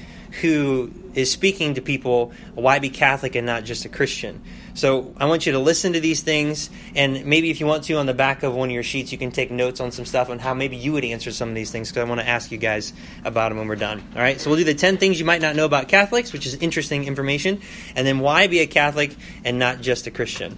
who 0.41 0.91
is 1.15 1.31
speaking 1.31 1.73
to 1.73 1.81
people 1.81 2.33
why 2.53 2.77
be 2.77 2.91
Catholic 2.91 3.33
and 3.33 3.47
not 3.47 3.63
just 3.63 3.85
a 3.85 3.89
Christian. 3.89 4.43
So 4.75 5.13
I 5.17 5.25
want 5.25 5.45
you 5.45 5.53
to 5.53 5.59
listen 5.59 5.93
to 5.93 6.01
these 6.01 6.21
things, 6.21 6.69
and 6.95 7.25
maybe 7.25 7.49
if 7.49 7.61
you 7.61 7.65
want 7.65 7.85
to, 7.85 7.93
on 7.95 8.07
the 8.07 8.13
back 8.13 8.43
of 8.43 8.53
one 8.53 8.67
of 8.67 8.73
your 8.73 8.83
sheets, 8.83 9.09
you 9.13 9.17
can 9.17 9.31
take 9.31 9.49
notes 9.49 9.79
on 9.79 9.91
some 9.91 10.03
stuff 10.03 10.29
on 10.29 10.37
how 10.37 10.53
maybe 10.53 10.75
you 10.75 10.91
would 10.91 11.05
answer 11.05 11.31
some 11.31 11.47
of 11.47 11.55
these 11.55 11.71
things, 11.71 11.89
because 11.89 12.05
I 12.05 12.09
want 12.09 12.19
to 12.19 12.27
ask 12.27 12.51
you 12.51 12.57
guys 12.57 12.91
about 13.23 13.49
them 13.49 13.57
when 13.57 13.69
we're 13.69 13.77
done. 13.77 14.03
All 14.13 14.21
right, 14.21 14.39
so 14.39 14.49
we'll 14.49 14.59
do 14.59 14.65
the 14.65 14.75
10 14.75 14.97
things 14.97 15.17
you 15.17 15.25
might 15.25 15.41
not 15.41 15.55
know 15.55 15.63
about 15.63 15.87
Catholics, 15.87 16.33
which 16.33 16.45
is 16.45 16.55
interesting 16.55 17.05
information, 17.05 17.61
and 17.95 18.05
then 18.05 18.19
why 18.19 18.47
be 18.47 18.59
a 18.59 18.67
Catholic 18.67 19.15
and 19.45 19.57
not 19.57 19.79
just 19.79 20.07
a 20.07 20.11
Christian. 20.11 20.57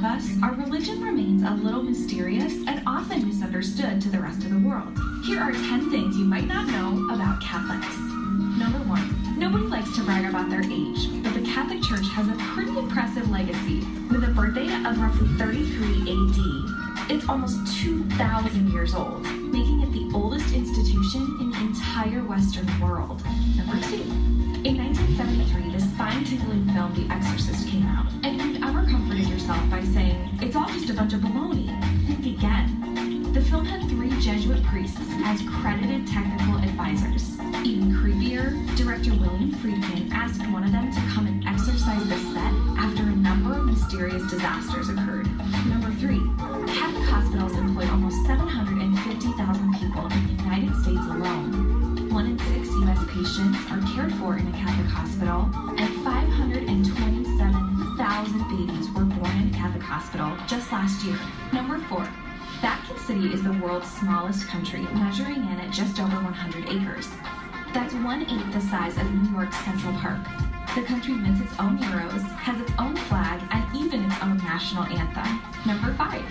Of 0.00 0.04
us, 0.06 0.30
our 0.42 0.54
religion 0.54 1.02
remains 1.02 1.42
a 1.42 1.50
little 1.62 1.82
mysterious 1.82 2.54
and 2.66 2.82
often 2.86 3.26
misunderstood 3.28 4.00
to 4.00 4.08
the 4.08 4.18
rest 4.18 4.42
of 4.44 4.50
the 4.50 4.58
world. 4.58 4.98
Here 5.26 5.38
are 5.38 5.52
10 5.52 5.90
things 5.90 6.16
you 6.16 6.24
might 6.24 6.46
not 6.46 6.66
know 6.68 7.12
about 7.12 7.42
Catholics. 7.42 7.94
Number 8.56 8.78
one, 8.88 9.38
nobody 9.38 9.64
likes 9.64 9.94
to 9.96 10.02
brag 10.04 10.24
about 10.24 10.48
their 10.48 10.62
age, 10.62 11.22
but 11.22 11.34
the 11.34 11.42
Catholic 11.42 11.82
Church 11.82 12.08
has 12.12 12.28
a 12.28 12.34
pretty 12.54 12.78
impressive 12.78 13.30
legacy 13.30 13.80
with 14.10 14.24
a 14.24 14.32
birth 14.32 14.54
date 14.54 14.72
of 14.86 14.98
roughly 14.98 15.28
33 15.36 16.08
AD. 16.08 17.10
It's 17.10 17.28
almost 17.28 17.58
2,000 17.82 18.72
years 18.72 18.94
old, 18.94 19.22
making 19.52 19.82
it 19.82 19.92
the 19.92 20.10
oldest 20.14 20.54
institution 20.54 21.36
in 21.40 21.50
the 21.50 21.60
entire 21.60 22.24
Western 22.24 22.68
world. 22.80 23.22
Number 23.54 23.76
two, 23.88 24.00
in 24.64 24.76
1973, 24.76 25.72
the 25.72 25.80
spine-tickling 25.80 26.64
film 26.72 26.94
The 26.94 27.12
Exorcist 27.12 27.68
came 27.68 27.84
out, 27.84 28.06
and 28.24 28.49
by 29.50 29.82
saying, 29.92 30.38
it's 30.40 30.54
all 30.54 30.68
just 30.68 30.90
a 30.90 30.94
bunch 30.94 31.12
of 31.12 31.20
baloney, 31.20 31.66
think 32.06 32.38
again. 32.38 33.32
The 33.32 33.40
film 33.40 33.64
had 33.64 33.88
three 33.88 34.10
Jesuit 34.20 34.62
priests 34.64 35.00
as 35.24 35.42
credited 35.42 36.06
technical 36.06 36.56
advisors. 36.56 37.36
Even 37.64 37.92
creepier, 37.92 38.54
director 38.76 39.10
William 39.10 39.50
Friedkin 39.54 40.12
asked 40.12 40.40
one 40.52 40.62
of 40.62 40.70
them 40.70 40.92
to 40.92 41.00
come 41.12 41.26
and 41.26 41.44
exorcise 41.48 42.08
the 42.08 42.16
set 42.32 42.52
after 42.78 43.02
a 43.02 43.16
number 43.16 43.54
of 43.54 43.64
mysterious 43.66 44.22
disasters 44.30 44.88
occurred. 44.88 45.26
Number 45.66 45.79
Is 63.32 63.44
the 63.44 63.52
world's 63.62 63.88
smallest 63.88 64.48
country, 64.48 64.80
measuring 64.92 65.36
in 65.36 65.60
at 65.60 65.70
just 65.70 66.00
over 66.00 66.16
100 66.16 66.68
acres. 66.68 67.08
That's 67.72 67.94
one 68.02 68.22
eighth 68.22 68.52
the 68.52 68.60
size 68.60 68.98
of 68.98 69.08
New 69.08 69.30
York's 69.30 69.56
Central 69.58 69.92
Park. 70.02 70.18
The 70.74 70.82
country 70.82 71.14
mints 71.14 71.40
its 71.40 71.54
own 71.60 71.78
euros, 71.78 72.22
has 72.42 72.60
its 72.60 72.72
own 72.76 72.96
flag, 73.06 73.40
and 73.52 73.62
even 73.76 74.02
its 74.02 74.20
own 74.20 74.36
national 74.38 74.82
anthem. 74.82 75.40
Number 75.64 75.94
five, 75.94 76.24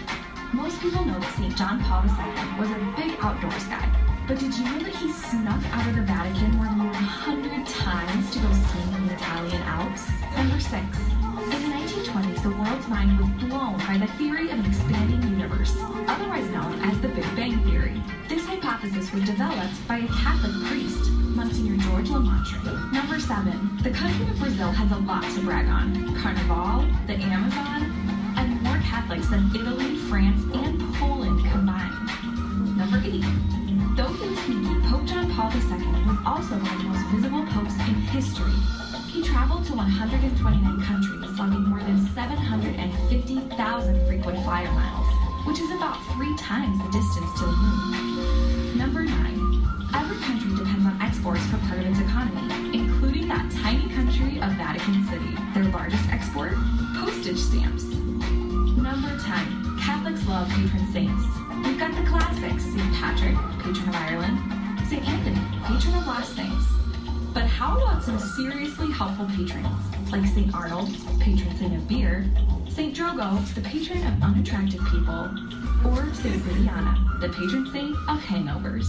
most 0.51 0.81
people 0.81 1.05
know 1.05 1.17
that 1.17 1.33
St. 1.35 1.55
John 1.55 1.81
Paul 1.83 2.03
II 2.03 2.59
was 2.59 2.69
a 2.69 2.79
big 2.99 3.15
outdoors 3.23 3.63
guy. 3.71 3.88
But 4.27 4.39
did 4.39 4.53
you 4.57 4.65
know 4.65 4.79
that 4.79 4.95
he 4.95 5.09
snuck 5.09 5.63
out 5.71 5.88
of 5.88 5.95
the 5.95 6.01
Vatican 6.01 6.51
more 6.59 6.65
than 6.65 6.83
100 6.83 7.65
times 7.65 8.29
to 8.33 8.39
go 8.39 8.51
skiing 8.51 8.93
in 8.95 9.07
the 9.07 9.13
Italian 9.13 9.62
Alps? 9.63 10.03
Number 10.35 10.59
six. 10.59 11.68
In 11.89 11.95
the 11.95 12.12
1920s, 12.12 12.43
the 12.43 12.49
world's 12.52 12.88
mind 12.88 13.17
was 13.17 13.28
blown 13.43 13.78
by 13.80 13.97
the 13.97 14.06
theory 14.13 14.52
of 14.52 14.60
an 14.60 14.65
expanding 14.65 15.23
universe, 15.23 15.75
otherwise 16.08 16.47
known 16.52 16.80
as 16.84 17.02
the 17.02 17.08
Big 17.08 17.25
Bang 17.36 17.63
Theory. 17.63 17.99
This 18.28 18.45
hypothesis 18.45 19.12
was 19.12 19.23
developed 19.23 19.88
by 19.88 19.97
a 19.97 20.08
Catholic 20.08 20.54
priest, 20.69 21.10
Monsignor 21.34 21.78
George 21.78 22.10
Lemaître. 22.10 22.93
Number 22.93 23.19
seven. 23.19 23.80
The 23.82 23.89
country 23.89 24.28
of 24.28 24.38
Brazil 24.38 24.71
has 24.71 24.91
a 24.91 25.02
lot 25.02 25.23
to 25.34 25.41
brag 25.41 25.65
on. 25.65 26.15
Carnival, 26.21 26.86
the 27.08 27.15
Amazon, 27.15 27.82
and 28.38 28.62
more 28.62 28.78
Catholics 28.86 29.28
than 29.28 29.49
Italy, 29.56 29.95
France, 30.10 30.43
and 30.54 30.93
Poland 30.95 31.43
combined. 31.49 32.78
Number 32.78 33.02
eight. 33.04 33.25
Though 33.97 34.13
he 34.13 34.30
was 34.30 34.39
sneaky, 34.45 34.80
Pope 34.88 35.06
John 35.06 35.32
Paul 35.34 35.52
II 35.52 36.06
was 36.06 36.17
also 36.23 36.54
one 36.54 36.71
of 36.71 36.78
the 36.78 36.89
most 36.89 37.06
visible 37.08 37.45
popes 37.47 37.73
in 37.73 37.95
history. 38.13 38.88
He 39.19 39.25
traveled 39.25 39.65
to 39.65 39.73
129 39.73 40.82
countries, 40.88 41.38
logging 41.38 41.67
more 41.67 41.84
than 41.84 41.99
750,000 42.15 44.08
frequent 44.08 44.43
flyer 44.45 44.71
miles, 44.71 45.08
which 45.45 45.60
is 45.60 45.69
about 45.71 45.99
three 46.15 46.34
times 46.38 46.79
the 46.79 46.88
distance 46.88 47.27
to 47.36 47.43
the 47.43 47.51
moon. 47.51 48.77
Number 48.77 49.03
nine. 49.03 49.60
Every 49.93 50.15
country 50.23 50.55
depends 50.55 50.86
on 50.86 51.01
exports 51.01 51.43
for 51.47 51.58
part 51.67 51.79
of 51.79 51.88
its 51.88 51.99
economy, 51.99 52.47
including 52.71 53.27
that 53.27 53.51
tiny 53.60 53.91
country 53.91 54.39
of 54.39 54.55
Vatican 54.55 55.05
City. 55.12 55.36
Their 55.53 55.67
largest 55.67 56.08
export? 56.08 56.55
Postage 56.95 57.39
stamps. 57.39 57.84
Number 58.79 59.19
10. 59.19 59.84
Catholics 59.84 60.25
love 60.29 60.47
patron 60.47 60.88
saints. 60.95 61.27
We've 61.67 61.77
got 61.77 61.91
the 61.91 62.08
classics 62.08 62.63
St. 62.63 62.93
Patrick, 62.95 63.36
patron 63.60 63.89
of 63.89 63.95
Ireland, 63.99 64.39
St. 64.88 65.03
Anthony, 65.03 65.43
patron 65.67 65.93
of 65.99 66.08
last 66.08 66.39
things. 66.39 66.63
But 67.33 67.45
how 67.45 67.77
about 67.77 68.03
some 68.03 68.19
seriously 68.19 68.91
helpful 68.91 69.25
patrons, 69.35 69.67
like 70.11 70.25
St. 70.25 70.53
Arnold, 70.53 70.89
patron 71.19 71.55
saint 71.57 71.75
of 71.75 71.87
beer, 71.87 72.25
St. 72.69 72.95
Drogo, 72.95 73.53
the 73.53 73.61
patron 73.61 74.05
of 74.05 74.21
unattractive 74.23 74.81
people, 74.85 75.29
or 75.85 76.13
St. 76.13 76.35
Viviana, 76.35 76.95
the 77.21 77.29
patron 77.29 77.69
saint 77.71 77.95
of 78.07 78.19
hangovers? 78.19 78.87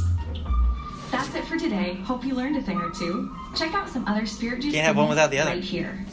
That's 1.10 1.34
it 1.34 1.44
for 1.44 1.58
today. 1.58 1.94
Hope 2.04 2.24
you 2.24 2.34
learned 2.34 2.56
a 2.56 2.62
thing 2.62 2.80
or 2.80 2.90
two. 2.90 3.34
Check 3.56 3.74
out 3.74 3.88
some 3.88 4.06
other 4.06 4.26
Spirit 4.26 4.62
Juice 4.62 4.72
Can't 4.74 4.86
have 4.86 4.96
one 4.96 5.08
without 5.08 5.30
the 5.30 5.38
other. 5.40 5.50
right 5.50 5.62
here. 5.62 6.04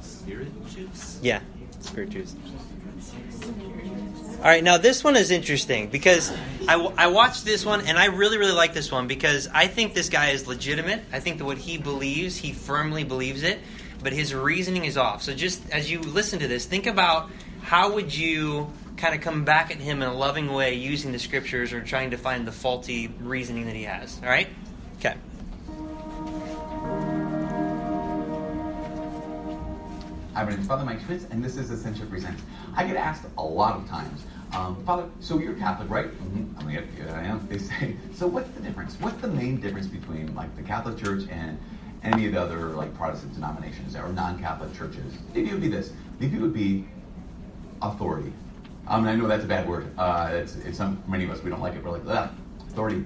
Spirit 0.00 0.48
juice. 0.68 1.18
Yeah, 1.22 1.40
spirit 1.80 2.10
juice. 2.10 2.34
All 4.46 4.52
right, 4.52 4.62
now 4.62 4.78
this 4.78 5.02
one 5.02 5.16
is 5.16 5.32
interesting 5.32 5.88
because 5.88 6.32
I, 6.68 7.08
watched 7.08 7.44
this 7.44 7.66
one 7.66 7.84
and 7.84 7.98
I 7.98 8.04
really, 8.04 8.38
really 8.38 8.52
like 8.52 8.74
this 8.74 8.92
one 8.92 9.08
because 9.08 9.48
I 9.52 9.66
think 9.66 9.92
this 9.92 10.08
guy 10.08 10.28
is 10.28 10.46
legitimate. 10.46 11.02
I 11.12 11.18
think 11.18 11.38
that 11.38 11.44
what 11.44 11.58
he 11.58 11.78
believes, 11.78 12.36
he 12.36 12.52
firmly 12.52 13.02
believes 13.02 13.42
it, 13.42 13.58
but 14.04 14.12
his 14.12 14.32
reasoning 14.32 14.84
is 14.84 14.96
off. 14.96 15.24
So 15.24 15.34
just 15.34 15.68
as 15.70 15.90
you 15.90 15.98
listen 15.98 16.38
to 16.38 16.46
this, 16.46 16.64
think 16.64 16.86
about 16.86 17.28
how 17.62 17.92
would 17.94 18.14
you 18.14 18.72
kind 18.96 19.16
of 19.16 19.20
come 19.20 19.44
back 19.44 19.72
at 19.72 19.78
him 19.78 20.00
in 20.00 20.08
a 20.08 20.14
loving 20.14 20.52
way 20.52 20.74
using 20.74 21.10
the 21.10 21.18
scriptures 21.18 21.72
or 21.72 21.82
trying 21.82 22.12
to 22.12 22.16
find 22.16 22.46
the 22.46 22.52
faulty 22.52 23.12
reasoning 23.18 23.66
that 23.66 23.74
he 23.74 23.82
has. 23.82 24.20
All 24.22 24.28
right? 24.28 24.46
Okay. 25.00 25.16
Hi, 30.36 30.44
my 30.44 30.54
Father 30.64 30.84
Mike 30.84 31.00
Schmitz, 31.00 31.24
and 31.30 31.42
this 31.42 31.56
is 31.56 31.70
Ascension 31.70 32.10
Presents. 32.10 32.42
I 32.74 32.86
get 32.86 32.96
asked 32.96 33.24
a 33.38 33.42
lot 33.42 33.76
of 33.76 33.88
times, 33.88 34.26
um, 34.52 34.82
Father, 34.84 35.08
so 35.20 35.38
you're 35.38 35.54
Catholic, 35.54 35.90
right? 35.90 36.06
Mm-hmm. 36.06 36.58
I'm 36.58 36.66
like, 36.66 36.86
yeah, 36.98 37.18
I 37.18 37.24
am. 37.24 37.46
They 37.48 37.58
say, 37.58 37.96
so 38.14 38.26
what's 38.26 38.48
the 38.50 38.60
difference? 38.60 38.96
What's 39.00 39.20
the 39.20 39.28
main 39.28 39.60
difference 39.60 39.86
between 39.86 40.34
like 40.34 40.54
the 40.56 40.62
Catholic 40.62 41.02
Church 41.02 41.24
and 41.30 41.58
any 42.02 42.26
of 42.26 42.32
the 42.32 42.40
other 42.40 42.68
like 42.68 42.94
Protestant 42.96 43.34
denominations 43.34 43.96
or 43.96 44.08
non-Catholic 44.12 44.74
churches? 44.74 45.14
Maybe 45.34 45.50
it 45.50 45.52
would 45.52 45.62
be 45.62 45.68
this. 45.68 45.92
Maybe 46.20 46.36
it 46.36 46.40
would 46.40 46.54
be 46.54 46.86
authority. 47.82 48.32
Um, 48.88 49.00
and 49.00 49.10
I 49.10 49.16
know 49.16 49.26
that's 49.26 49.44
a 49.44 49.48
bad 49.48 49.68
word. 49.68 49.90
Uh, 49.98 50.30
it's, 50.32 50.56
it's 50.56 50.78
some 50.78 51.02
many 51.08 51.24
of 51.24 51.30
us 51.30 51.42
we 51.42 51.50
don't 51.50 51.60
like 51.60 51.74
it. 51.74 51.84
We're 51.84 51.90
like, 51.90 52.02
ah, 52.06 52.30
authority. 52.68 53.04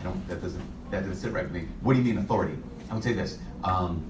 I 0.00 0.04
don't. 0.04 0.28
That 0.28 0.40
doesn't. 0.40 0.62
That 0.90 1.00
doesn't 1.00 1.16
sit 1.16 1.32
right 1.32 1.44
with 1.44 1.52
me. 1.52 1.68
What 1.82 1.94
do 1.94 1.98
you 1.98 2.04
mean 2.04 2.18
authority? 2.18 2.56
I 2.90 2.94
would 2.94 3.02
say 3.02 3.12
this. 3.12 3.38
Um, 3.64 4.06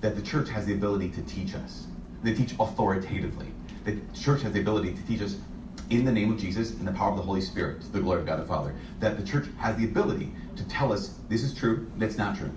that 0.00 0.16
the 0.16 0.22
church 0.22 0.48
has 0.48 0.66
the 0.66 0.74
ability 0.74 1.10
to 1.10 1.22
teach 1.22 1.54
us. 1.54 1.86
They 2.22 2.34
teach 2.34 2.54
authoritatively. 2.58 3.46
The 3.84 3.98
church 4.20 4.42
has 4.42 4.52
the 4.52 4.60
ability 4.60 4.94
to 4.94 5.02
teach 5.06 5.22
us 5.22 5.36
in 5.90 6.04
the 6.04 6.12
name 6.12 6.32
of 6.32 6.38
Jesus 6.38 6.72
in 6.72 6.84
the 6.84 6.92
power 6.92 7.10
of 7.10 7.16
the 7.16 7.22
Holy 7.22 7.40
Spirit, 7.40 7.80
to 7.82 7.88
the 7.88 8.00
glory 8.00 8.20
of 8.20 8.26
God 8.26 8.40
the 8.40 8.46
Father. 8.46 8.74
That 9.00 9.16
the 9.16 9.24
church 9.24 9.46
has 9.58 9.76
the 9.76 9.84
ability 9.84 10.32
to 10.56 10.64
tell 10.64 10.92
us 10.92 11.14
this 11.28 11.42
is 11.42 11.54
true, 11.54 11.90
that's 11.96 12.16
not 12.16 12.36
true. 12.36 12.50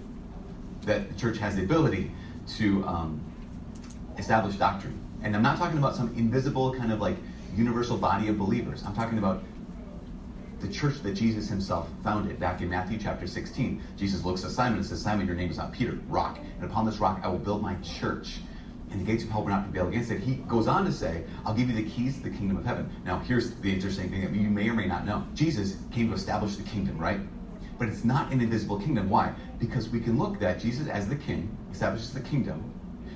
That 0.83 1.09
the 1.09 1.19
church 1.19 1.37
has 1.37 1.55
the 1.55 1.63
ability 1.63 2.11
to 2.57 2.85
um, 2.85 3.21
establish 4.17 4.55
doctrine. 4.55 4.99
And 5.23 5.35
I'm 5.35 5.41
not 5.41 5.57
talking 5.57 5.77
about 5.77 5.95
some 5.95 6.13
invisible 6.15 6.73
kind 6.73 6.91
of 6.91 7.01
like 7.01 7.15
universal 7.55 7.97
body 7.97 8.27
of 8.27 8.37
believers. 8.37 8.83
I'm 8.85 8.93
talking 8.93 9.17
about 9.17 9.41
the 10.59 10.67
church 10.67 11.01
that 11.01 11.13
Jesus 11.13 11.47
himself 11.47 11.89
founded 12.03 12.39
back 12.39 12.61
in 12.61 12.69
Matthew 12.69 12.97
chapter 12.97 13.27
16. 13.27 13.81
Jesus 13.97 14.23
looks 14.23 14.43
at 14.43 14.51
Simon 14.51 14.77
and 14.77 14.85
says, 14.85 15.01
Simon, 15.01 15.27
your 15.27 15.35
name 15.35 15.51
is 15.51 15.57
not 15.57 15.71
Peter, 15.71 15.97
rock. 16.07 16.37
And 16.37 16.63
upon 16.63 16.85
this 16.85 16.99
rock 16.99 17.19
I 17.23 17.27
will 17.27 17.39
build 17.39 17.61
my 17.61 17.75
church. 17.75 18.39
And 18.91 19.01
the 19.01 19.05
gates 19.05 19.23
of 19.23 19.29
hell 19.29 19.41
will 19.41 19.49
not 19.49 19.63
prevail 19.63 19.87
against 19.87 20.11
it. 20.11 20.21
He 20.21 20.35
goes 20.35 20.67
on 20.67 20.85
to 20.85 20.91
say, 20.91 21.23
I'll 21.45 21.53
give 21.53 21.69
you 21.69 21.75
the 21.75 21.89
keys 21.89 22.17
to 22.17 22.23
the 22.23 22.29
kingdom 22.29 22.57
of 22.57 22.65
heaven. 22.65 22.89
Now, 23.03 23.19
here's 23.19 23.55
the 23.55 23.73
interesting 23.73 24.09
thing 24.09 24.21
that 24.21 24.33
you 24.33 24.49
may 24.49 24.69
or 24.69 24.73
may 24.73 24.85
not 24.85 25.05
know. 25.05 25.25
Jesus 25.33 25.77
came 25.91 26.09
to 26.09 26.15
establish 26.15 26.55
the 26.55 26.63
kingdom, 26.63 26.97
right? 26.97 27.19
But 27.77 27.89
it's 27.89 28.05
not 28.05 28.31
an 28.31 28.41
invisible 28.41 28.79
kingdom. 28.79 29.09
Why? 29.09 29.33
Because 29.59 29.89
we 29.89 29.99
can 29.99 30.17
look 30.17 30.39
that 30.39 30.59
Jesus 30.59 30.87
as 30.87 31.09
the 31.09 31.15
king, 31.15 31.55
establishes 31.71 32.13
the 32.13 32.21
kingdom. 32.21 32.71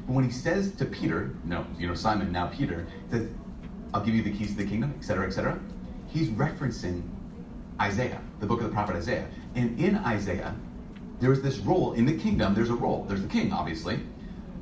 But 0.06 0.14
when 0.14 0.26
he 0.26 0.32
says 0.32 0.72
to 0.76 0.86
Peter, 0.86 1.36
no, 1.46 1.66
you 1.78 1.88
know, 1.88 1.94
Simon, 1.94 2.32
now 2.32 2.48
Peter, 2.48 2.88
says, 3.10 3.30
I'll 3.94 4.04
give 4.04 4.16
you 4.16 4.24
the 4.24 4.32
keys 4.32 4.52
to 4.52 4.58
the 4.58 4.66
kingdom, 4.66 4.94
etc., 4.98 5.28
etc., 5.28 5.60
he's 6.08 6.30
referencing 6.30 7.04
Isaiah, 7.80 8.22
the 8.40 8.46
book 8.46 8.60
of 8.60 8.68
the 8.68 8.74
prophet 8.74 8.96
Isaiah. 8.96 9.28
And 9.56 9.80
in 9.80 9.96
Isaiah, 9.98 10.54
there's 11.20 11.42
this 11.42 11.60
role 11.60 11.94
in 11.94 12.06
the 12.06 12.18
kingdom. 12.18 12.54
There's 12.54 12.70
a 12.70 12.76
role. 12.76 13.06
There's 13.08 13.22
the 13.22 13.28
king, 13.28 13.54
obviously, 13.54 14.00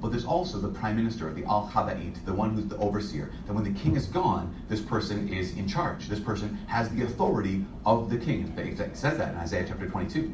but 0.02 0.12
there's 0.12 0.26
also 0.26 0.60
the 0.60 0.68
prime 0.70 0.96
minister, 0.96 1.32
the 1.34 1.46
al 1.46 1.70
Habait, 1.74 2.24
the 2.26 2.34
one 2.34 2.52
who's 2.54 2.68
the 2.68 2.78
overseer. 2.78 3.32
That 3.46 3.54
when 3.54 3.64
the 3.64 3.80
king 3.80 3.96
is 3.96 4.06
gone, 4.06 4.54
this 4.68 4.82
person 4.82 5.28
is 5.34 5.54
in 5.54 5.68
charge. 5.68 6.08
This 6.08 6.20
person 6.20 6.58
has 6.68 6.90
the 6.90 7.04
authority 7.04 7.66
of 7.86 8.10
the 8.10 8.18
king. 8.18 8.54
It 8.58 8.98
says 8.98 9.18
that 9.18 9.32
in 9.32 9.38
Isaiah 9.38 9.66
chapter 9.68 9.88
22. 9.88 10.32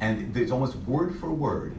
And 0.00 0.36
it's 0.36 0.50
almost 0.52 0.76
word 0.76 1.14
for 1.14 1.32
word 1.32 1.74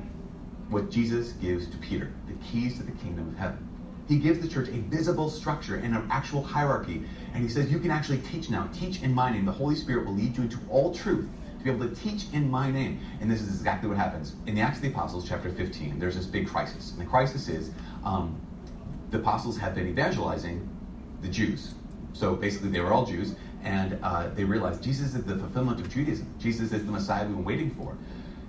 what 0.69 0.89
Jesus 0.89 1.33
gives 1.33 1.67
to 1.67 1.77
Peter 1.77 2.11
the 2.27 2.33
keys 2.45 2.77
to 2.77 2.83
the 2.83 2.91
kingdom 2.93 3.27
of 3.27 3.37
heaven. 3.37 3.67
He 4.07 4.17
gives 4.17 4.39
the 4.39 4.47
church 4.47 4.67
a 4.69 4.79
visible 4.79 5.29
structure 5.29 5.75
and 5.75 5.95
an 5.95 6.07
actual 6.09 6.41
hierarchy. 6.43 7.01
And 7.33 7.43
he 7.43 7.49
says, 7.49 7.71
You 7.71 7.79
can 7.79 7.91
actually 7.91 8.19
teach 8.19 8.49
now. 8.49 8.67
Teach 8.73 9.01
in 9.01 9.13
my 9.13 9.31
name. 9.31 9.45
The 9.45 9.51
Holy 9.51 9.75
Spirit 9.75 10.05
will 10.05 10.13
lead 10.13 10.37
you 10.37 10.43
into 10.43 10.59
all 10.69 10.93
truth 10.93 11.27
be 11.65 11.71
able 11.71 11.89
to 11.89 11.95
teach 11.95 12.25
in 12.31 12.49
my 12.49 12.69
name. 12.69 12.99
And 13.19 13.29
this 13.29 13.41
is 13.41 13.49
exactly 13.49 13.89
what 13.89 13.97
happens. 13.97 14.35
In 14.45 14.53
the 14.53 14.61
Acts 14.61 14.77
of 14.77 14.83
the 14.83 14.89
Apostles, 14.89 15.27
chapter 15.27 15.49
15, 15.49 15.99
there's 15.99 16.15
this 16.15 16.27
big 16.27 16.47
crisis. 16.47 16.91
And 16.91 17.01
the 17.01 17.05
crisis 17.05 17.49
is 17.49 17.71
um, 18.05 18.39
the 19.09 19.17
apostles 19.17 19.57
have 19.57 19.73
been 19.73 19.87
evangelizing 19.87 20.69
the 21.21 21.27
Jews. 21.27 21.73
So 22.13 22.35
basically, 22.35 22.69
they 22.69 22.79
were 22.79 22.93
all 22.93 23.05
Jews. 23.05 23.35
And 23.63 23.97
uh, 24.03 24.29
they 24.35 24.43
realized 24.43 24.83
Jesus 24.83 25.15
is 25.15 25.23
the 25.25 25.37
fulfillment 25.37 25.79
of 25.79 25.91
Judaism. 25.91 26.31
Jesus 26.39 26.71
is 26.71 26.85
the 26.85 26.91
Messiah 26.91 27.25
we've 27.25 27.35
been 27.35 27.43
waiting 27.43 27.71
for. 27.71 27.97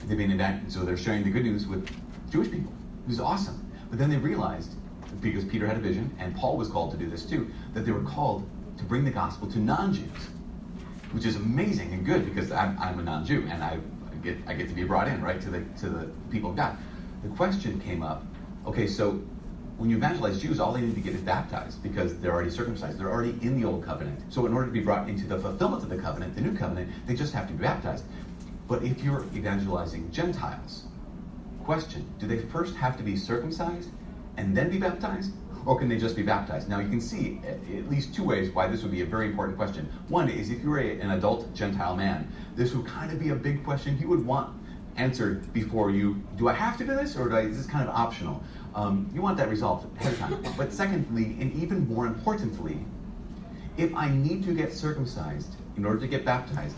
They've 0.06 0.18
been. 0.18 0.70
So 0.70 0.84
they're 0.84 0.98
sharing 0.98 1.24
the 1.24 1.30
good 1.30 1.44
news 1.44 1.66
with 1.66 1.88
Jewish 2.30 2.50
people. 2.50 2.72
It 3.06 3.08
was 3.08 3.20
awesome. 3.20 3.66
But 3.88 3.98
then 3.98 4.10
they 4.10 4.18
realized 4.18 4.74
because 5.22 5.44
Peter 5.44 5.66
had 5.66 5.78
a 5.78 5.80
vision, 5.80 6.14
and 6.18 6.36
Paul 6.36 6.58
was 6.58 6.68
called 6.68 6.90
to 6.90 6.98
do 6.98 7.08
this 7.08 7.24
too, 7.24 7.50
that 7.72 7.86
they 7.86 7.92
were 7.92 8.02
called 8.02 8.46
to 8.76 8.84
bring 8.84 9.04
the 9.04 9.10
gospel 9.10 9.50
to 9.52 9.58
non-Jews, 9.58 10.28
which 11.16 11.24
is 11.24 11.36
amazing 11.36 11.94
and 11.94 12.04
good 12.04 12.26
because 12.26 12.52
I'm, 12.52 12.78
I'm 12.78 12.98
a 12.98 13.02
non-Jew 13.02 13.48
and 13.48 13.64
I 13.64 13.78
get 14.22 14.36
I 14.46 14.52
get 14.52 14.68
to 14.68 14.74
be 14.74 14.84
brought 14.84 15.08
in 15.08 15.22
right 15.22 15.40
to 15.40 15.48
the 15.48 15.60
to 15.80 15.88
the 15.88 16.10
people 16.30 16.50
of 16.50 16.56
God. 16.56 16.76
The 17.22 17.30
question 17.30 17.80
came 17.80 18.02
up, 18.02 18.22
okay, 18.66 18.86
so 18.86 19.12
when 19.78 19.88
you 19.88 19.96
evangelize 19.96 20.42
Jews, 20.42 20.60
all 20.60 20.74
they 20.74 20.82
need 20.82 20.94
to 20.94 21.00
get 21.00 21.14
is 21.14 21.22
baptized 21.22 21.82
because 21.82 22.18
they're 22.18 22.32
already 22.32 22.50
circumcised. 22.50 22.98
They're 22.98 23.10
already 23.10 23.38
in 23.40 23.58
the 23.58 23.66
old 23.66 23.82
covenant. 23.82 24.30
So 24.30 24.44
in 24.44 24.52
order 24.52 24.66
to 24.66 24.72
be 24.72 24.80
brought 24.80 25.08
into 25.08 25.26
the 25.26 25.38
fulfillment 25.38 25.82
of 25.82 25.88
the 25.88 25.96
covenant, 25.96 26.34
the 26.34 26.42
new 26.42 26.54
covenant, 26.54 26.90
they 27.06 27.14
just 27.14 27.32
have 27.32 27.46
to 27.46 27.54
be 27.54 27.62
baptized. 27.62 28.04
But 28.68 28.82
if 28.82 29.02
you're 29.02 29.24
evangelizing 29.34 30.12
Gentiles, 30.12 30.84
question, 31.64 32.06
do 32.18 32.26
they 32.26 32.40
first 32.40 32.74
have 32.76 32.98
to 32.98 33.02
be 33.02 33.16
circumcised 33.16 33.88
and 34.36 34.54
then 34.54 34.68
be 34.68 34.76
baptized? 34.76 35.32
Or 35.66 35.76
can 35.76 35.88
they 35.88 35.98
just 35.98 36.14
be 36.14 36.22
baptized? 36.22 36.68
Now, 36.68 36.78
you 36.78 36.88
can 36.88 37.00
see 37.00 37.40
at 37.44 37.90
least 37.90 38.14
two 38.14 38.22
ways 38.22 38.50
why 38.54 38.68
this 38.68 38.82
would 38.82 38.92
be 38.92 39.02
a 39.02 39.06
very 39.06 39.26
important 39.26 39.58
question. 39.58 39.88
One 40.08 40.30
is 40.30 40.50
if 40.50 40.62
you're 40.62 40.78
a, 40.78 41.00
an 41.00 41.10
adult 41.10 41.52
Gentile 41.54 41.96
man, 41.96 42.32
this 42.54 42.72
would 42.72 42.86
kind 42.86 43.12
of 43.12 43.18
be 43.18 43.30
a 43.30 43.34
big 43.34 43.64
question 43.64 43.98
you 43.98 44.08
would 44.08 44.24
want 44.24 44.56
answered 44.96 45.52
before 45.52 45.90
you 45.90 46.22
do 46.36 46.48
I 46.48 46.54
have 46.54 46.78
to 46.78 46.84
do 46.84 46.94
this 46.94 47.16
or 47.16 47.32
I, 47.32 47.42
is 47.42 47.56
this 47.56 47.66
kind 47.66 47.86
of 47.86 47.94
optional? 47.94 48.42
Um, 48.74 49.10
you 49.12 49.20
want 49.20 49.36
that 49.38 49.48
resolved 49.48 49.94
ahead 49.98 50.12
of 50.12 50.18
time. 50.18 50.44
But 50.56 50.72
secondly, 50.72 51.36
and 51.40 51.52
even 51.54 51.86
more 51.88 52.06
importantly, 52.06 52.78
if 53.76 53.94
I 53.94 54.08
need 54.08 54.44
to 54.44 54.54
get 54.54 54.72
circumcised 54.72 55.56
in 55.76 55.84
order 55.84 56.00
to 56.00 56.06
get 56.06 56.24
baptized 56.24 56.76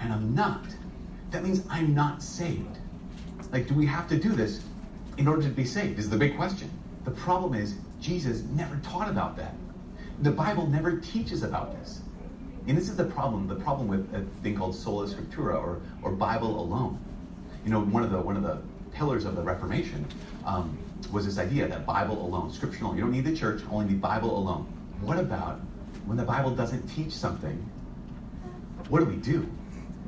and 0.00 0.12
I'm 0.12 0.34
not, 0.34 0.64
that 1.30 1.44
means 1.44 1.62
I'm 1.68 1.94
not 1.94 2.22
saved. 2.22 2.78
Like, 3.52 3.68
do 3.68 3.74
we 3.74 3.86
have 3.86 4.08
to 4.08 4.18
do 4.18 4.30
this 4.30 4.62
in 5.18 5.28
order 5.28 5.42
to 5.42 5.48
be 5.48 5.64
saved? 5.64 5.98
Is 5.98 6.08
the 6.08 6.16
big 6.16 6.36
question. 6.36 6.70
The 7.04 7.10
problem 7.12 7.54
is, 7.54 7.74
Jesus 8.00 8.42
never 8.42 8.76
taught 8.82 9.08
about 9.08 9.36
that. 9.36 9.54
The 10.22 10.30
Bible 10.30 10.66
never 10.66 10.98
teaches 10.98 11.42
about 11.42 11.78
this. 11.78 12.00
And 12.66 12.76
this 12.76 12.88
is 12.88 12.96
the 12.96 13.04
problem, 13.04 13.46
the 13.46 13.54
problem 13.56 13.88
with 13.88 14.14
a 14.14 14.22
thing 14.42 14.56
called 14.56 14.74
sola 14.74 15.06
scriptura 15.06 15.54
or, 15.54 15.80
or 16.02 16.12
Bible 16.12 16.60
alone. 16.60 16.98
You 17.64 17.70
know, 17.70 17.80
one 17.80 18.02
of 18.02 18.10
the 18.10 18.20
one 18.20 18.36
of 18.36 18.42
the 18.42 18.58
pillars 18.92 19.24
of 19.24 19.36
the 19.36 19.42
Reformation 19.42 20.06
um, 20.44 20.76
was 21.12 21.24
this 21.24 21.38
idea 21.38 21.68
that 21.68 21.86
Bible 21.86 22.24
alone, 22.24 22.52
scriptural. 22.52 22.94
You 22.94 23.02
don't 23.02 23.12
need 23.12 23.24
the 23.24 23.36
church, 23.36 23.62
only 23.70 23.86
the 23.86 23.94
Bible 23.94 24.36
alone. 24.36 24.66
What 25.00 25.18
about 25.18 25.60
when 26.06 26.16
the 26.16 26.24
Bible 26.24 26.50
doesn't 26.50 26.86
teach 26.88 27.12
something? 27.12 27.56
What 28.88 29.00
do 29.00 29.06
we 29.06 29.16
do? 29.16 29.48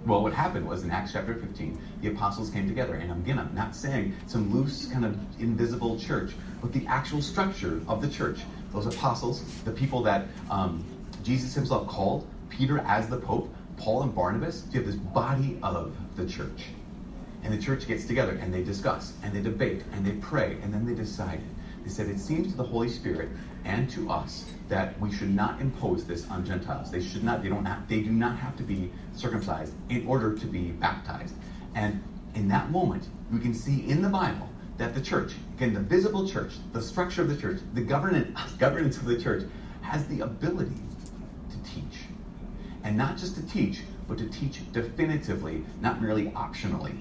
Well, 0.04 0.20
what 0.20 0.32
happened 0.32 0.66
was 0.66 0.82
in 0.82 0.90
Acts 0.90 1.12
chapter 1.12 1.32
15, 1.32 1.78
the 2.00 2.08
apostles 2.08 2.50
came 2.50 2.66
together. 2.66 2.94
And 2.94 3.12
again, 3.12 3.38
I'm 3.38 3.54
not 3.54 3.76
saying 3.76 4.16
some 4.26 4.52
loose, 4.52 4.86
kind 4.86 5.04
of 5.04 5.16
invisible 5.40 5.96
church, 5.98 6.32
but 6.60 6.72
the 6.72 6.84
actual 6.88 7.22
structure 7.22 7.80
of 7.86 8.02
the 8.02 8.08
church. 8.08 8.40
Those 8.72 8.86
apostles, 8.86 9.44
the 9.64 9.70
people 9.70 10.02
that 10.02 10.26
um, 10.50 10.84
Jesus 11.22 11.54
himself 11.54 11.86
called, 11.86 12.26
Peter 12.48 12.80
as 12.80 13.08
the 13.08 13.16
Pope, 13.16 13.54
Paul 13.76 14.02
and 14.02 14.12
Barnabas, 14.12 14.64
you 14.72 14.80
have 14.80 14.86
this 14.86 14.96
body 14.96 15.58
of 15.62 15.94
the 16.16 16.26
church. 16.26 16.64
And 17.44 17.54
the 17.54 17.62
church 17.62 17.86
gets 17.86 18.04
together 18.04 18.32
and 18.40 18.52
they 18.52 18.64
discuss 18.64 19.12
and 19.22 19.32
they 19.32 19.40
debate 19.40 19.84
and 19.92 20.04
they 20.04 20.12
pray 20.12 20.58
and 20.62 20.74
then 20.74 20.84
they 20.84 20.94
decide. 20.94 21.40
They 21.84 21.90
said, 21.90 22.08
It 22.08 22.18
seems 22.18 22.50
to 22.52 22.56
the 22.56 22.64
Holy 22.64 22.88
Spirit 22.88 23.28
and 23.64 23.88
to 23.90 24.10
us 24.10 24.46
that 24.68 24.98
we 25.00 25.12
should 25.12 25.34
not 25.34 25.60
impose 25.60 26.04
this 26.04 26.28
on 26.28 26.44
Gentiles. 26.44 26.90
They 26.90 27.02
should 27.02 27.24
not, 27.24 27.42
they 27.42 27.48
don't 27.48 27.64
have, 27.64 27.88
they 27.88 28.00
do 28.00 28.10
not 28.10 28.38
have 28.38 28.56
to 28.56 28.62
be 28.62 28.90
circumcised 29.14 29.74
in 29.88 30.06
order 30.06 30.34
to 30.36 30.46
be 30.46 30.70
baptized. 30.70 31.34
And 31.74 32.02
in 32.34 32.48
that 32.48 32.70
moment, 32.70 33.04
we 33.32 33.40
can 33.40 33.54
see 33.54 33.88
in 33.88 34.02
the 34.02 34.08
Bible 34.08 34.48
that 34.78 34.94
the 34.94 35.00
church, 35.00 35.32
again, 35.56 35.74
the 35.74 35.80
visible 35.80 36.28
church, 36.28 36.52
the 36.72 36.82
structure 36.82 37.22
of 37.22 37.28
the 37.28 37.36
church, 37.36 37.60
the 37.74 37.82
governance, 37.82 38.52
governance 38.58 38.96
of 38.96 39.04
the 39.04 39.20
church, 39.20 39.44
has 39.82 40.06
the 40.06 40.20
ability 40.20 40.80
to 41.50 41.70
teach. 41.70 42.00
And 42.84 42.96
not 42.96 43.16
just 43.16 43.36
to 43.36 43.46
teach, 43.46 43.82
but 44.08 44.18
to 44.18 44.28
teach 44.28 44.60
definitively, 44.72 45.64
not 45.80 46.00
merely 46.00 46.26
optionally. 46.30 46.98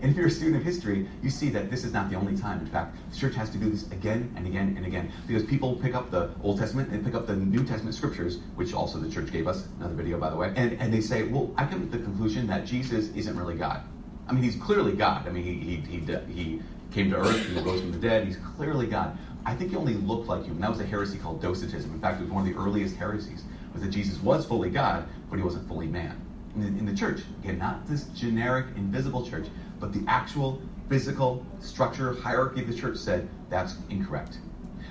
And 0.00 0.10
if 0.10 0.16
you're 0.16 0.28
a 0.28 0.30
student 0.30 0.56
of 0.56 0.62
history, 0.62 1.08
you 1.22 1.30
see 1.30 1.48
that 1.50 1.70
this 1.70 1.84
is 1.84 1.92
not 1.92 2.08
the 2.08 2.16
only 2.16 2.36
time. 2.36 2.60
In 2.60 2.66
fact, 2.66 2.96
the 3.10 3.18
church 3.18 3.34
has 3.34 3.50
to 3.50 3.58
do 3.58 3.68
this 3.68 3.90
again 3.90 4.32
and 4.36 4.46
again 4.46 4.74
and 4.76 4.86
again 4.86 5.10
because 5.26 5.44
people 5.44 5.74
pick 5.76 5.94
up 5.94 6.10
the 6.10 6.30
Old 6.42 6.58
Testament 6.58 6.90
and 6.90 7.04
pick 7.04 7.14
up 7.14 7.26
the 7.26 7.34
New 7.34 7.64
Testament 7.64 7.94
scriptures, 7.94 8.38
which 8.54 8.74
also 8.74 8.98
the 8.98 9.10
church 9.10 9.32
gave 9.32 9.48
us, 9.48 9.66
another 9.78 9.94
video 9.94 10.18
by 10.18 10.30
the 10.30 10.36
way, 10.36 10.52
and, 10.56 10.74
and 10.80 10.92
they 10.92 11.00
say, 11.00 11.24
well, 11.24 11.52
I 11.56 11.66
come 11.66 11.80
to 11.80 11.98
the 11.98 12.02
conclusion 12.02 12.46
that 12.46 12.64
Jesus 12.64 13.08
isn't 13.16 13.36
really 13.36 13.56
God. 13.56 13.82
I 14.28 14.32
mean, 14.32 14.42
he's 14.42 14.56
clearly 14.56 14.92
God. 14.92 15.26
I 15.26 15.30
mean, 15.30 15.42
he, 15.42 15.54
he, 15.54 15.98
he, 15.98 16.32
he 16.32 16.62
came 16.92 17.10
to 17.10 17.16
earth, 17.16 17.46
he 17.48 17.58
rose 17.60 17.80
from 17.80 17.92
the 17.92 17.98
dead, 17.98 18.26
he's 18.26 18.36
clearly 18.56 18.86
God. 18.86 19.18
I 19.44 19.54
think 19.54 19.70
he 19.70 19.76
only 19.76 19.94
looked 19.94 20.28
like 20.28 20.44
human. 20.44 20.60
That 20.60 20.70
was 20.70 20.80
a 20.80 20.86
heresy 20.86 21.18
called 21.18 21.40
Docetism. 21.40 21.92
In 21.92 22.00
fact, 22.00 22.20
it 22.20 22.24
was 22.24 22.30
one 22.30 22.46
of 22.46 22.54
the 22.54 22.60
earliest 22.60 22.96
heresies, 22.96 23.44
was 23.72 23.82
that 23.82 23.90
Jesus 23.90 24.18
was 24.20 24.44
fully 24.44 24.70
God, 24.70 25.08
but 25.30 25.36
he 25.36 25.42
wasn't 25.42 25.66
fully 25.66 25.86
man. 25.86 26.20
In 26.54 26.60
the, 26.60 26.66
in 26.66 26.86
the 26.86 26.94
church, 26.94 27.22
again, 27.42 27.58
not 27.58 27.86
this 27.86 28.04
generic, 28.08 28.66
invisible 28.76 29.26
church, 29.26 29.46
but 29.80 29.92
the 29.92 30.02
actual 30.06 30.60
physical 30.88 31.44
structure, 31.60 32.14
hierarchy 32.14 32.62
of 32.62 32.66
the 32.66 32.74
church 32.74 32.96
said 32.96 33.28
that's 33.50 33.76
incorrect. 33.90 34.38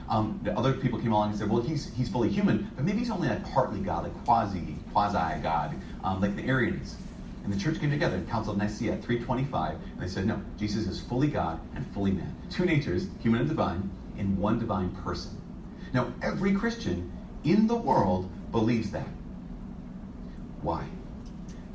Um, 0.10 0.39
the 0.43 0.58
other 0.58 0.73
people 0.73 1.00
came 1.00 1.12
along 1.12 1.32
and 1.32 1.39
said, 1.39 1.50
well, 1.50 1.62
he's, 1.62 1.93
he's 1.95 2.08
fully 2.08 2.30
human, 2.30 2.71
but 2.76 2.86
maybe 2.86 3.00
he's 3.00 3.12
only 3.12 3.28
like 3.28 3.43
partly 3.52 3.80
God, 3.80 4.04
like 4.04 4.26
quasi, 4.26 4.76
quasi 4.93 5.41
God, 5.41 5.76
um, 6.04 6.21
like 6.21 6.36
the 6.36 6.43
Arians. 6.43 6.95
And 7.43 7.54
the 7.54 7.60
church 7.60 7.80
came 7.80 7.91
together 7.91 8.15
in 8.15 8.28
Council 8.28 8.54
of 8.54 8.58
Nicaea 8.58 8.97
325, 8.97 9.73
and 9.73 10.00
they 10.00 10.08
said, 10.08 10.26
no, 10.26 10.41
Jesus 10.58 10.88
is 10.88 11.00
fully 11.00 11.28
God 11.28 11.60
and 11.76 11.86
fully 11.93 12.12
man. 12.12 12.36
Two 12.50 12.65
natures, 12.65 13.08
human 13.21 13.41
and 13.41 13.50
divine, 13.50 13.89
in 14.17 14.38
one 14.38 14.60
divine 14.60 14.89
person. 14.95 15.32
Now, 15.93 16.13
every 16.21 16.54
Christian 16.54 17.12
in 17.43 17.67
the 17.67 17.76
world 17.76 18.30
believes 18.52 18.91
that. 18.91 19.08
Why? 20.62 20.88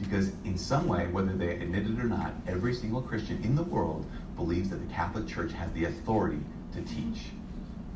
Because 0.02 0.30
in 0.44 0.58
some 0.58 0.88
way, 0.88 1.06
whether 1.06 1.32
they 1.32 1.52
admit 1.52 1.86
it 1.86 1.98
or 1.98 2.04
not, 2.04 2.32
every 2.46 2.74
single 2.74 3.00
Christian 3.00 3.42
in 3.44 3.54
the 3.54 3.62
world 3.62 4.04
believes 4.36 4.68
that 4.70 4.76
the 4.86 4.92
Catholic 4.92 5.26
Church 5.26 5.52
has 5.52 5.70
the 5.72 5.84
authority 5.86 6.40
to 6.74 6.82
teach. 6.82 7.30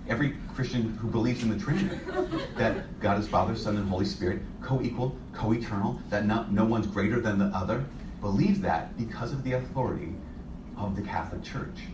every 0.08 0.36
Christian 0.54 0.96
who 0.98 1.08
believes 1.08 1.42
in 1.42 1.50
the 1.50 1.58
Trinity, 1.58 1.98
that 2.56 3.00
God 3.00 3.18
is 3.18 3.26
Father, 3.28 3.56
Son, 3.56 3.76
and 3.76 3.88
Holy 3.88 4.04
Spirit, 4.04 4.40
co-equal, 4.62 5.16
co-eternal, 5.32 6.00
that 6.10 6.26
no, 6.26 6.46
no 6.50 6.64
one's 6.64 6.86
greater 6.86 7.20
than 7.20 7.38
the 7.38 7.46
other, 7.46 7.84
believes 8.20 8.60
that 8.60 8.96
because 8.96 9.32
of 9.32 9.42
the 9.42 9.52
authority 9.54 10.12
of 10.76 10.94
the 10.96 11.02
Catholic 11.02 11.42
Church. 11.42 11.88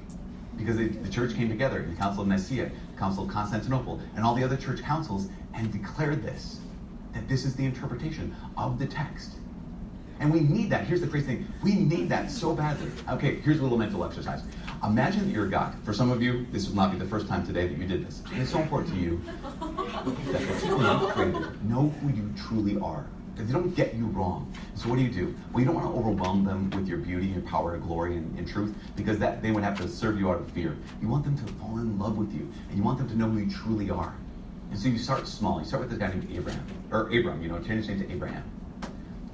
Because 0.57 0.77
they, 0.77 0.89
the 0.89 1.09
church 1.09 1.35
came 1.35 1.49
together, 1.49 1.81
in 1.81 1.91
the 1.91 1.97
Council 1.97 2.23
of 2.23 2.29
Nicaea, 2.29 2.71
the 2.93 2.99
Council 2.99 3.25
of 3.25 3.31
Constantinople, 3.31 4.01
and 4.15 4.25
all 4.25 4.35
the 4.35 4.45
other 4.45 4.57
church 4.57 4.83
councils, 4.83 5.29
and 5.55 5.73
declared 5.73 6.23
this, 6.23 6.61
that 7.15 7.27
this 7.29 7.45
is 7.45 7.55
the 7.57 7.65
interpretation 7.65 8.35
of 8.59 8.79
the 8.79 8.87
text. 8.87 9.33
And 10.23 10.33
we 10.33 10.39
need 10.39 10.71
that. 10.71 10.87
Here's 10.87 11.01
the 11.01 11.09
crazy 11.09 11.27
thing. 11.27 11.53
We 11.65 11.75
need 11.75 12.09
that 12.11 12.31
so 12.31 12.55
badly. 12.55 12.93
Okay, 13.09 13.41
here's 13.41 13.59
a 13.59 13.63
little 13.65 13.77
mental 13.77 14.05
exercise. 14.05 14.45
Imagine 14.85 15.27
that 15.27 15.35
you're 15.35 15.49
God. 15.49 15.75
For 15.83 15.93
some 15.93 16.13
of 16.13 16.23
you, 16.23 16.47
this 16.53 16.69
will 16.69 16.77
not 16.77 16.93
be 16.93 16.97
the 16.97 17.07
first 17.07 17.27
time 17.27 17.45
today 17.45 17.67
that 17.67 17.77
you 17.77 17.89
did 17.89 18.07
this. 18.07 18.23
And 18.31 18.41
it's 18.41 18.53
so 18.53 18.61
important 18.61 18.95
to 18.95 19.01
you 19.01 19.21
that 20.31 21.11
created 21.13 21.69
know 21.69 21.89
who 21.89 22.11
you 22.11 22.33
truly 22.37 22.79
are. 22.79 23.05
That 23.35 23.49
they 23.49 23.53
don't 23.53 23.75
get 23.75 23.95
you 23.95 24.07
wrong. 24.07 24.53
So 24.77 24.89
what 24.89 24.97
do 24.97 25.03
you 25.03 25.11
do? 25.11 25.35
Well, 25.53 25.59
you 25.59 25.67
don't 25.67 25.75
want 25.75 25.93
to 25.93 25.99
overwhelm 25.99 26.45
them 26.45 26.71
with 26.71 26.87
your 26.87 26.99
beauty, 26.99 27.27
your 27.27 27.43
power, 27.43 27.75
and 27.75 27.83
glory, 27.83 28.17
and, 28.17 28.39
and 28.39 28.47
truth, 28.47 28.77
because 28.95 29.19
that 29.19 29.43
they 29.43 29.51
would 29.51 29.65
have 29.65 29.77
to 29.79 29.89
serve 29.89 30.21
you 30.21 30.31
out 30.31 30.39
of 30.39 30.49
fear. 30.53 30.77
You 31.01 31.09
want 31.09 31.25
them 31.25 31.37
to 31.37 31.53
fall 31.55 31.79
in 31.79 31.99
love 31.99 32.17
with 32.17 32.33
you, 32.33 32.49
and 32.69 32.79
you 32.79 32.85
want 32.85 32.99
them 32.99 33.09
to 33.09 33.17
know 33.17 33.29
who 33.29 33.39
you 33.39 33.51
truly 33.51 33.91
are. 33.91 34.15
And 34.71 34.79
so 34.79 34.89
you 34.89 34.99
start 34.99 35.27
small. 35.27 35.59
You 35.59 35.67
start 35.67 35.83
with 35.83 35.91
this 35.91 35.99
guy 35.99 36.15
named 36.15 36.31
Abraham, 36.33 36.65
or 36.93 37.09
Abram. 37.09 37.43
You 37.43 37.49
know, 37.49 37.59
change 37.59 37.87
his 37.87 37.89
name 37.89 38.01
to 38.01 38.13
Abraham. 38.13 38.45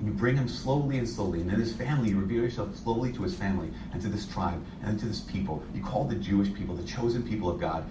You 0.05 0.13
bring 0.13 0.37
him 0.37 0.49
slowly 0.49 0.99
and 0.99 1.09
slowly, 1.09 1.41
and 1.41 1.51
then 1.51 1.59
his 1.59 1.75
family, 1.75 2.11
you 2.11 2.21
reveal 2.21 2.43
yourself 2.43 2.77
slowly 2.77 3.13
to 3.13 3.23
his 3.23 3.35
family 3.35 3.71
and 3.93 4.01
to 4.01 4.09
this 4.09 4.27
tribe 4.27 4.65
and 4.83 4.99
to 5.01 5.07
this 5.07 5.21
people. 5.21 5.63
You 5.75 5.83
call 5.83 6.05
the 6.05 6.15
Jewish 6.15 6.55
people, 6.55 6.77
the 6.77 6.85
chosen 6.85 7.23
people 7.29 7.51
of 7.51 7.59
God, 7.59 7.85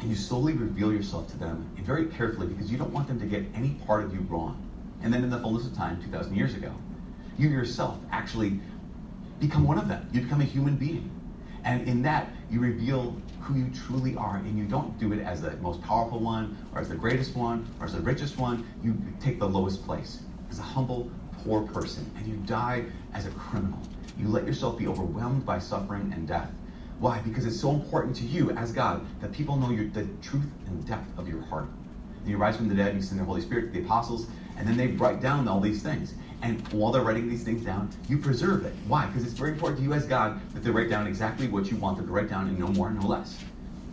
and 0.00 0.10
you 0.10 0.16
slowly 0.16 0.52
reveal 0.52 0.92
yourself 0.92 1.30
to 1.30 1.38
them 1.38 1.66
and 1.76 1.86
very 1.86 2.06
carefully 2.06 2.48
because 2.48 2.70
you 2.70 2.76
don't 2.76 2.92
want 2.92 3.08
them 3.08 3.18
to 3.20 3.26
get 3.26 3.46
any 3.54 3.70
part 3.86 4.04
of 4.04 4.12
you 4.12 4.20
wrong. 4.28 4.60
And 5.02 5.12
then 5.12 5.24
in 5.24 5.30
the 5.30 5.38
fullness 5.38 5.66
of 5.66 5.74
time, 5.74 6.02
2,000 6.02 6.36
years 6.36 6.54
ago, 6.54 6.72
you 7.38 7.48
yourself 7.48 7.98
actually 8.12 8.60
become 9.40 9.64
one 9.64 9.78
of 9.78 9.88
them. 9.88 10.06
You 10.12 10.20
become 10.20 10.40
a 10.40 10.44
human 10.44 10.76
being. 10.76 11.10
And 11.64 11.88
in 11.88 12.02
that, 12.02 12.30
you 12.50 12.60
reveal 12.60 13.16
who 13.40 13.54
you 13.54 13.70
truly 13.86 14.16
are. 14.16 14.36
And 14.36 14.58
you 14.58 14.64
don't 14.64 14.98
do 14.98 15.12
it 15.12 15.20
as 15.20 15.40
the 15.40 15.52
most 15.56 15.80
powerful 15.82 16.20
one, 16.20 16.56
or 16.74 16.80
as 16.80 16.88
the 16.88 16.94
greatest 16.94 17.34
one, 17.34 17.66
or 17.80 17.86
as 17.86 17.94
the 17.94 18.00
richest 18.00 18.38
one. 18.38 18.66
You 18.82 18.96
take 19.20 19.38
the 19.38 19.48
lowest 19.48 19.84
place 19.84 20.20
as 20.50 20.58
a 20.58 20.62
humble, 20.62 21.10
poor 21.44 21.62
person. 21.62 22.10
And 22.16 22.26
you 22.26 22.34
die 22.46 22.84
as 23.12 23.26
a 23.26 23.30
criminal. 23.30 23.78
You 24.18 24.28
let 24.28 24.46
yourself 24.46 24.78
be 24.78 24.86
overwhelmed 24.86 25.44
by 25.44 25.58
suffering 25.58 26.12
and 26.14 26.26
death. 26.26 26.50
Why? 27.00 27.18
Because 27.20 27.44
it's 27.44 27.60
so 27.60 27.70
important 27.70 28.16
to 28.16 28.24
you 28.24 28.50
as 28.52 28.72
God 28.72 29.04
that 29.20 29.32
people 29.32 29.56
know 29.56 29.70
your, 29.70 29.86
the 29.88 30.06
truth 30.22 30.46
and 30.66 30.86
depth 30.86 31.18
of 31.18 31.28
your 31.28 31.42
heart. 31.42 31.68
And 32.20 32.28
you 32.28 32.36
rise 32.38 32.56
from 32.56 32.68
the 32.68 32.74
dead, 32.74 32.88
and 32.88 32.96
you 32.96 33.02
send 33.02 33.20
the 33.20 33.24
Holy 33.24 33.40
Spirit 33.40 33.66
to 33.66 33.80
the 33.80 33.84
apostles, 33.84 34.26
and 34.56 34.66
then 34.66 34.76
they 34.76 34.88
write 34.88 35.20
down 35.20 35.46
all 35.48 35.60
these 35.60 35.82
things. 35.82 36.14
And 36.42 36.66
while 36.72 36.92
they're 36.92 37.02
writing 37.02 37.28
these 37.28 37.42
things 37.42 37.64
down, 37.64 37.90
you 38.08 38.18
preserve 38.18 38.64
it. 38.64 38.74
Why? 38.86 39.06
Because 39.06 39.24
it's 39.24 39.32
very 39.32 39.50
important 39.50 39.78
to 39.78 39.84
you 39.84 39.92
as 39.92 40.06
God 40.06 40.40
that 40.54 40.62
they 40.62 40.70
write 40.70 40.88
down 40.88 41.06
exactly 41.06 41.48
what 41.48 41.70
you 41.70 41.76
want 41.76 41.96
them 41.96 42.06
to 42.06 42.12
write 42.12 42.28
down 42.28 42.48
and 42.48 42.58
no 42.58 42.68
more, 42.68 42.90
no 42.90 43.06
less. 43.06 43.42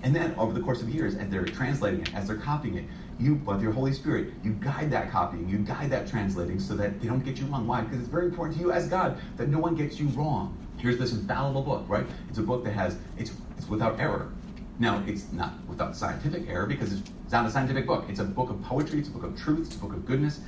And 0.03 0.15
then 0.15 0.33
over 0.35 0.53
the 0.53 0.61
course 0.61 0.81
of 0.81 0.89
years, 0.89 1.15
as 1.15 1.29
they're 1.29 1.45
translating 1.45 2.01
it, 2.01 2.13
as 2.13 2.27
they're 2.27 2.37
copying 2.37 2.77
it, 2.77 2.85
you, 3.21 3.35
with 3.35 3.61
your 3.61 3.71
Holy 3.71 3.93
Spirit, 3.93 4.33
you 4.43 4.53
guide 4.53 4.91
that 4.91 5.11
copying, 5.11 5.47
you 5.47 5.59
guide 5.59 5.89
that 5.91 6.07
translating 6.07 6.59
so 6.59 6.75
that 6.75 6.99
they 6.99 7.07
don't 7.07 7.23
get 7.23 7.37
you 7.37 7.45
wrong. 7.45 7.67
Why? 7.67 7.81
Because 7.81 7.99
it's 7.99 8.09
very 8.09 8.25
important 8.25 8.57
to 8.57 8.63
you 8.63 8.71
as 8.71 8.87
God 8.87 9.17
that 9.37 9.49
no 9.49 9.59
one 9.59 9.75
gets 9.75 9.99
you 9.99 10.07
wrong. 10.09 10.57
Here's 10.77 10.97
this 10.97 11.13
infallible 11.13 11.61
book, 11.61 11.85
right? 11.87 12.05
It's 12.29 12.39
a 12.39 12.43
book 12.43 12.63
that 12.63 12.71
has, 12.73 12.97
it's, 13.17 13.31
it's 13.57 13.67
without 13.69 13.99
error. 13.99 14.31
Now, 14.79 15.03
it's 15.05 15.31
not 15.31 15.53
without 15.67 15.95
scientific 15.95 16.49
error 16.49 16.65
because 16.65 16.93
it's 16.93 17.31
not 17.31 17.45
a 17.45 17.51
scientific 17.51 17.85
book. 17.85 18.05
It's 18.09 18.19
a 18.19 18.23
book 18.23 18.49
of 18.49 18.61
poetry, 18.63 18.99
it's 18.99 19.09
a 19.09 19.11
book 19.11 19.23
of 19.23 19.39
truth, 19.39 19.67
it's 19.67 19.75
a 19.75 19.79
book 19.79 19.93
of 19.93 20.05
goodness. 20.05 20.39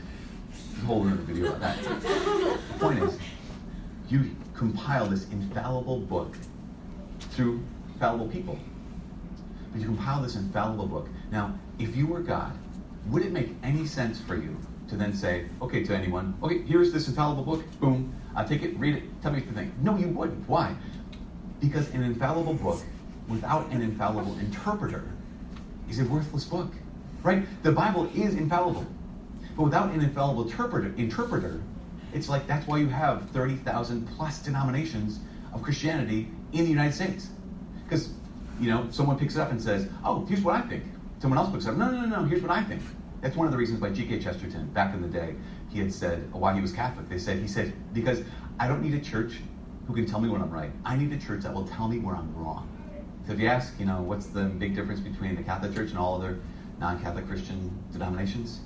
There's 0.72 0.84
a 0.84 0.86
whole 0.86 1.08
other 1.08 1.16
video 1.16 1.50
about 1.54 1.62
that. 1.62 1.84
the 1.84 2.60
point 2.80 3.00
is, 3.00 3.18
you 4.10 4.36
compile 4.56 5.08
this 5.08 5.30
infallible 5.30 6.00
book 6.00 6.36
through 7.20 7.62
fallible 8.00 8.28
people. 8.28 8.58
But 9.72 9.82
you 9.82 9.88
compile 9.88 10.22
this 10.22 10.36
infallible 10.36 10.88
book. 10.88 11.10
Now, 11.32 11.58
if 11.80 11.96
you 11.96 12.08
were 12.08 12.20
God, 12.20 12.58
would 13.10 13.24
it 13.24 13.32
make 13.32 13.50
any 13.64 13.86
sense 13.86 14.20
for 14.22 14.36
you 14.36 14.58
to 14.90 14.96
then 14.96 15.14
say, 15.14 15.46
okay, 15.62 15.84
to 15.84 15.96
anyone, 15.96 16.38
okay, 16.44 16.62
here's 16.64 16.92
this 16.92 17.08
infallible 17.08 17.44
book, 17.44 17.64
boom, 17.80 18.14
I'll 18.36 18.48
take 18.48 18.64
it, 18.64 18.78
read 18.78 18.96
it, 18.96 19.04
tell 19.22 19.32
me 19.32 19.40
what 19.40 19.48
you 19.48 19.54
think? 19.54 19.78
No, 19.80 19.98
you 19.98 20.08
wouldn't. 20.08 20.48
Why? 20.48 20.76
Because 21.60 21.90
an 21.94 22.04
infallible 22.04 22.56
book 22.56 22.82
without 23.28 23.70
an 23.72 23.82
infallible 23.82 24.38
interpreter 24.40 25.04
is 25.90 26.00
a 26.00 26.06
worthless 26.06 26.46
book. 26.46 26.72
Right? 27.22 27.46
The 27.64 27.72
Bible 27.72 28.10
is 28.14 28.36
infallible. 28.36 28.86
But 29.56 29.64
without 29.64 29.92
an 29.92 30.02
infallible 30.02 30.44
interpreter, 30.44 30.94
interpreter 30.98 31.62
it's 32.14 32.30
like 32.30 32.48
that's 32.48 32.68
why 32.68 32.78
you 32.78 32.88
have 32.88 33.30
30,000 33.32 34.08
plus 34.16 34.40
denominations 34.40 35.20
of 35.54 35.62
Christianity 35.64 36.28
in 36.52 36.64
the 36.64 36.70
United 36.70 36.94
States. 36.94 37.30
Because, 37.84 38.14
you 38.60 38.70
know, 38.70 38.88
someone 38.92 39.18
picks 39.18 39.36
it 39.36 39.40
up 39.40 39.52
and 39.52 39.62
says, 39.62 39.88
oh, 40.06 40.26
here's 40.26 40.42
what 40.42 40.56
I 40.56 40.62
think. 40.62 40.84
Someone 41.24 41.40
else 41.40 41.66
it 41.66 41.70
up, 41.70 41.78
no, 41.78 41.90
no, 41.90 42.02
no, 42.02 42.20
no, 42.20 42.26
here's 42.26 42.42
what 42.42 42.52
I 42.52 42.62
think. 42.66 42.82
That's 43.22 43.38
one 43.38 43.48
of 43.48 43.54
the 43.54 43.58
reasons 43.58 43.80
why 43.80 43.92
G.K. 43.92 44.20
Chesterton, 44.20 44.68
back 44.74 44.94
in 44.94 45.02
the 45.02 45.08
day, 45.08 45.36
he 45.72 45.80
had 45.80 45.94
said, 45.94 46.30
why 46.34 46.54
he 46.54 46.60
was 46.60 46.74
Catholic, 46.74 47.08
they 47.08 47.18
said, 47.18 47.40
he 47.40 47.48
said, 47.48 47.72
because 47.94 48.24
I 48.60 48.68
don't 48.68 48.82
need 48.82 48.94
a 48.94 49.00
church 49.00 49.36
who 49.88 49.94
can 49.94 50.06
tell 50.06 50.20
me 50.20 50.28
when 50.28 50.42
I'm 50.42 50.52
right. 50.52 50.70
I 50.84 50.98
need 50.98 51.14
a 51.14 51.18
church 51.18 51.44
that 51.44 51.54
will 51.54 51.66
tell 51.66 51.88
me 51.88 52.00
where 52.00 52.14
I'm 52.14 52.36
wrong. 52.36 52.68
So 53.26 53.32
if 53.32 53.40
you 53.40 53.48
ask, 53.48 53.74
you 53.80 53.86
know, 53.86 54.02
what's 54.02 54.26
the 54.26 54.44
big 54.44 54.76
difference 54.76 55.00
between 55.00 55.38
the 55.38 55.44
Catholic 55.44 55.74
Church 55.74 55.92
and 55.92 55.98
all 55.98 56.16
other 56.16 56.42
non-Catholic 56.82 57.26
Christian 57.26 57.72
denominations? 57.94 58.60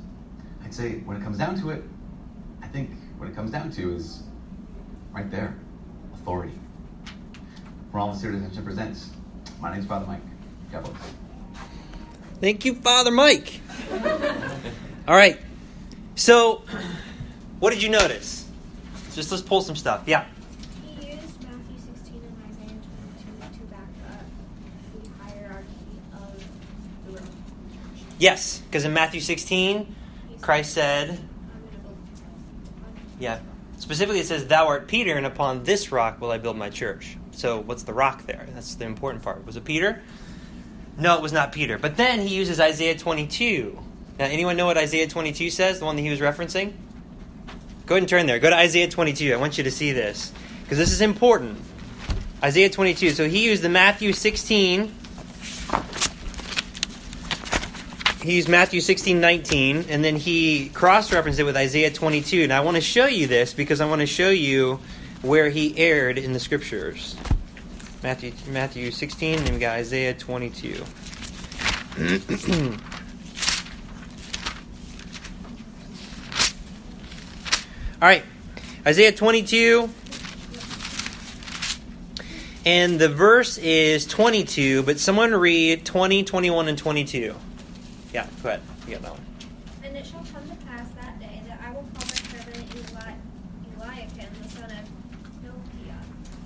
I'd 0.64 0.74
say 0.74 1.02
when 1.02 1.16
it 1.16 1.24
comes 1.24 1.38
down 1.38 1.62
to 1.62 1.70
it, 1.70 1.84
I 2.64 2.68
think 2.70 2.90
what 3.20 3.30
it 3.30 3.36
comes 3.36 3.52
down 3.52 3.70
to 3.74 3.96
is 3.96 4.24
right 5.14 5.30
there, 5.30 5.56
authority. 6.16 6.58
From 7.92 8.02
all 8.02 8.14
the 8.14 8.18
Serious 8.18 8.42
Ascension 8.42 8.66
Presents, 8.66 9.12
my 9.62 9.70
name 9.70 9.82
is 9.82 9.86
Father 9.86 10.08
Mike. 10.08 10.22
God 10.72 10.86
bless. 10.86 11.27
Thank 12.40 12.66
you, 12.66 12.76
Father 12.76 13.12
Mike. 13.12 13.60
All 15.08 15.16
right. 15.16 15.40
So, 16.16 16.64
what 17.60 17.74
did 17.74 17.82
you 17.82 17.90
notice? 17.90 18.48
Just 19.14 19.32
let's 19.32 19.42
pull 19.42 19.62
some 19.62 19.76
stuff. 19.76 20.04
Yeah. 20.06 20.26
He 21.00 21.08
used 21.08 21.44
Matthew 21.44 21.78
16 21.80 22.22
and 22.22 22.42
Isaiah 22.52 22.78
22 23.40 23.58
to 23.58 23.66
back 23.72 23.82
up 24.08 24.20
the 25.02 25.24
hierarchy 25.24 25.66
of 26.14 26.44
the 27.08 27.12
Roman 27.14 27.32
Yes, 28.20 28.60
because 28.60 28.86
in 28.86 28.94
Matthew 28.94 29.22
16, 29.22 29.96
Christ 30.42 30.74
said, 30.74 31.10
I'm 31.10 31.16
going 31.16 31.24
to 31.72 31.78
build 31.78 31.96
on 32.86 33.20
yeah, 33.20 33.40
specifically 33.80 34.20
it 34.20 34.28
says, 34.28 34.46
Thou 34.46 34.68
art 34.68 34.88
Peter, 34.88 35.16
and 35.16 35.26
upon 35.26 35.64
this 35.64 35.92
rock 35.92 36.22
will 36.22 36.30
I 36.30 36.38
build 36.38 36.58
my 36.58 36.70
church. 36.70 37.18
So, 37.32 37.60
what's 37.60 37.84
the 37.84 37.94
rock 37.94 38.28
there? 38.28 38.48
That's 38.54 38.76
the 38.76 38.86
important 38.86 39.24
part. 39.24 39.46
Was 39.46 39.58
it 39.58 39.66
Peter? 39.66 40.04
No, 40.98 41.16
it 41.16 41.22
was 41.22 41.32
not 41.32 41.52
Peter. 41.52 41.78
But 41.78 41.96
then 41.98 42.22
he 42.22 42.36
uses 42.36 42.60
Isaiah 42.60 42.98
22. 42.98 43.78
Now, 44.18 44.26
anyone 44.26 44.58
know 44.58 44.66
what 44.66 44.78
Isaiah 44.78 45.08
22 45.08 45.52
says, 45.52 45.80
the 45.80 45.86
one 45.86 45.96
that 45.96 46.02
he 46.02 46.10
was 46.10 46.20
referencing? 46.20 46.74
Go 47.86 47.96
ahead 47.96 48.04
and 48.04 48.10
turn 48.10 48.26
there. 48.26 48.40
Go 48.40 48.50
to 48.50 48.56
Isaiah 48.56 48.90
22. 48.90 49.34
I 49.34 49.38
want 49.38 49.58
you 49.58 49.64
to 49.64 49.72
see 49.72 49.92
this 49.92 50.34
because 50.64 50.78
this 50.78 50.92
is 50.92 51.02
important. 51.02 51.60
Isaiah 52.44 52.70
22. 52.70 53.12
So 53.12 53.30
he 53.30 53.46
used 53.46 53.62
the 53.62 53.70
Matthew 53.70 54.12
16. 54.12 54.94
He 58.24 58.36
used 58.36 58.50
Matthew 58.50 58.82
16, 58.82 59.22
19, 59.22 59.86
and 59.88 60.04
then 60.04 60.18
he 60.18 60.68
cross 60.70 61.14
referenced 61.14 61.40
it 61.40 61.44
with 61.44 61.56
Isaiah 61.56 61.92
22. 61.92 62.44
And 62.44 62.52
I 62.52 62.60
want 62.60 62.76
to 62.76 62.82
show 62.82 63.06
you 63.06 63.26
this 63.26 63.54
because 63.54 63.80
I 63.80 63.86
want 63.86 64.02
to 64.02 64.08
show 64.08 64.30
you 64.30 64.82
where 65.22 65.50
he 65.50 65.78
erred 65.78 66.18
in 66.18 66.34
the 66.34 66.40
scriptures. 66.40 67.16
Matthew, 68.08 68.32
Matthew 68.48 68.90
16, 68.90 69.40
and 69.40 69.50
we 69.50 69.60
got 69.60 69.76
Isaiah 69.76 70.14
22. 70.14 70.76
All 78.02 78.08
right, 78.08 78.24
Isaiah 78.86 79.12
22. 79.12 79.90
And 82.66 82.98
the 82.98 83.10
verse 83.10 83.58
is 83.58 84.06
22, 84.06 84.84
but 84.84 85.02
someone 85.02 85.36
read 85.36 85.84
20, 85.86 86.24
21, 86.24 86.70
and 86.70 86.78
22. 86.78 87.36
Yeah, 88.14 88.26
go 88.42 88.48
ahead. 88.48 88.62
You 88.88 88.94
got 88.94 89.02
that 89.02 89.12
one. 89.12 89.26
And 89.84 89.98
it 89.98 90.06
shall 90.06 90.24
come 90.34 90.48
to 90.48 90.56
pass 90.66 90.88
that 91.02 91.20
day 91.20 91.42
that 91.50 91.60
I 91.62 91.72
will 91.72 91.84
call 91.94 92.06
my 92.06 92.16
servant 92.16 92.74
Eli- 92.74 93.16
Eliakim, 93.76 94.30
the 94.44 94.50
son 94.50 94.64
of 94.64 94.88
Hilkiah, 95.44 96.04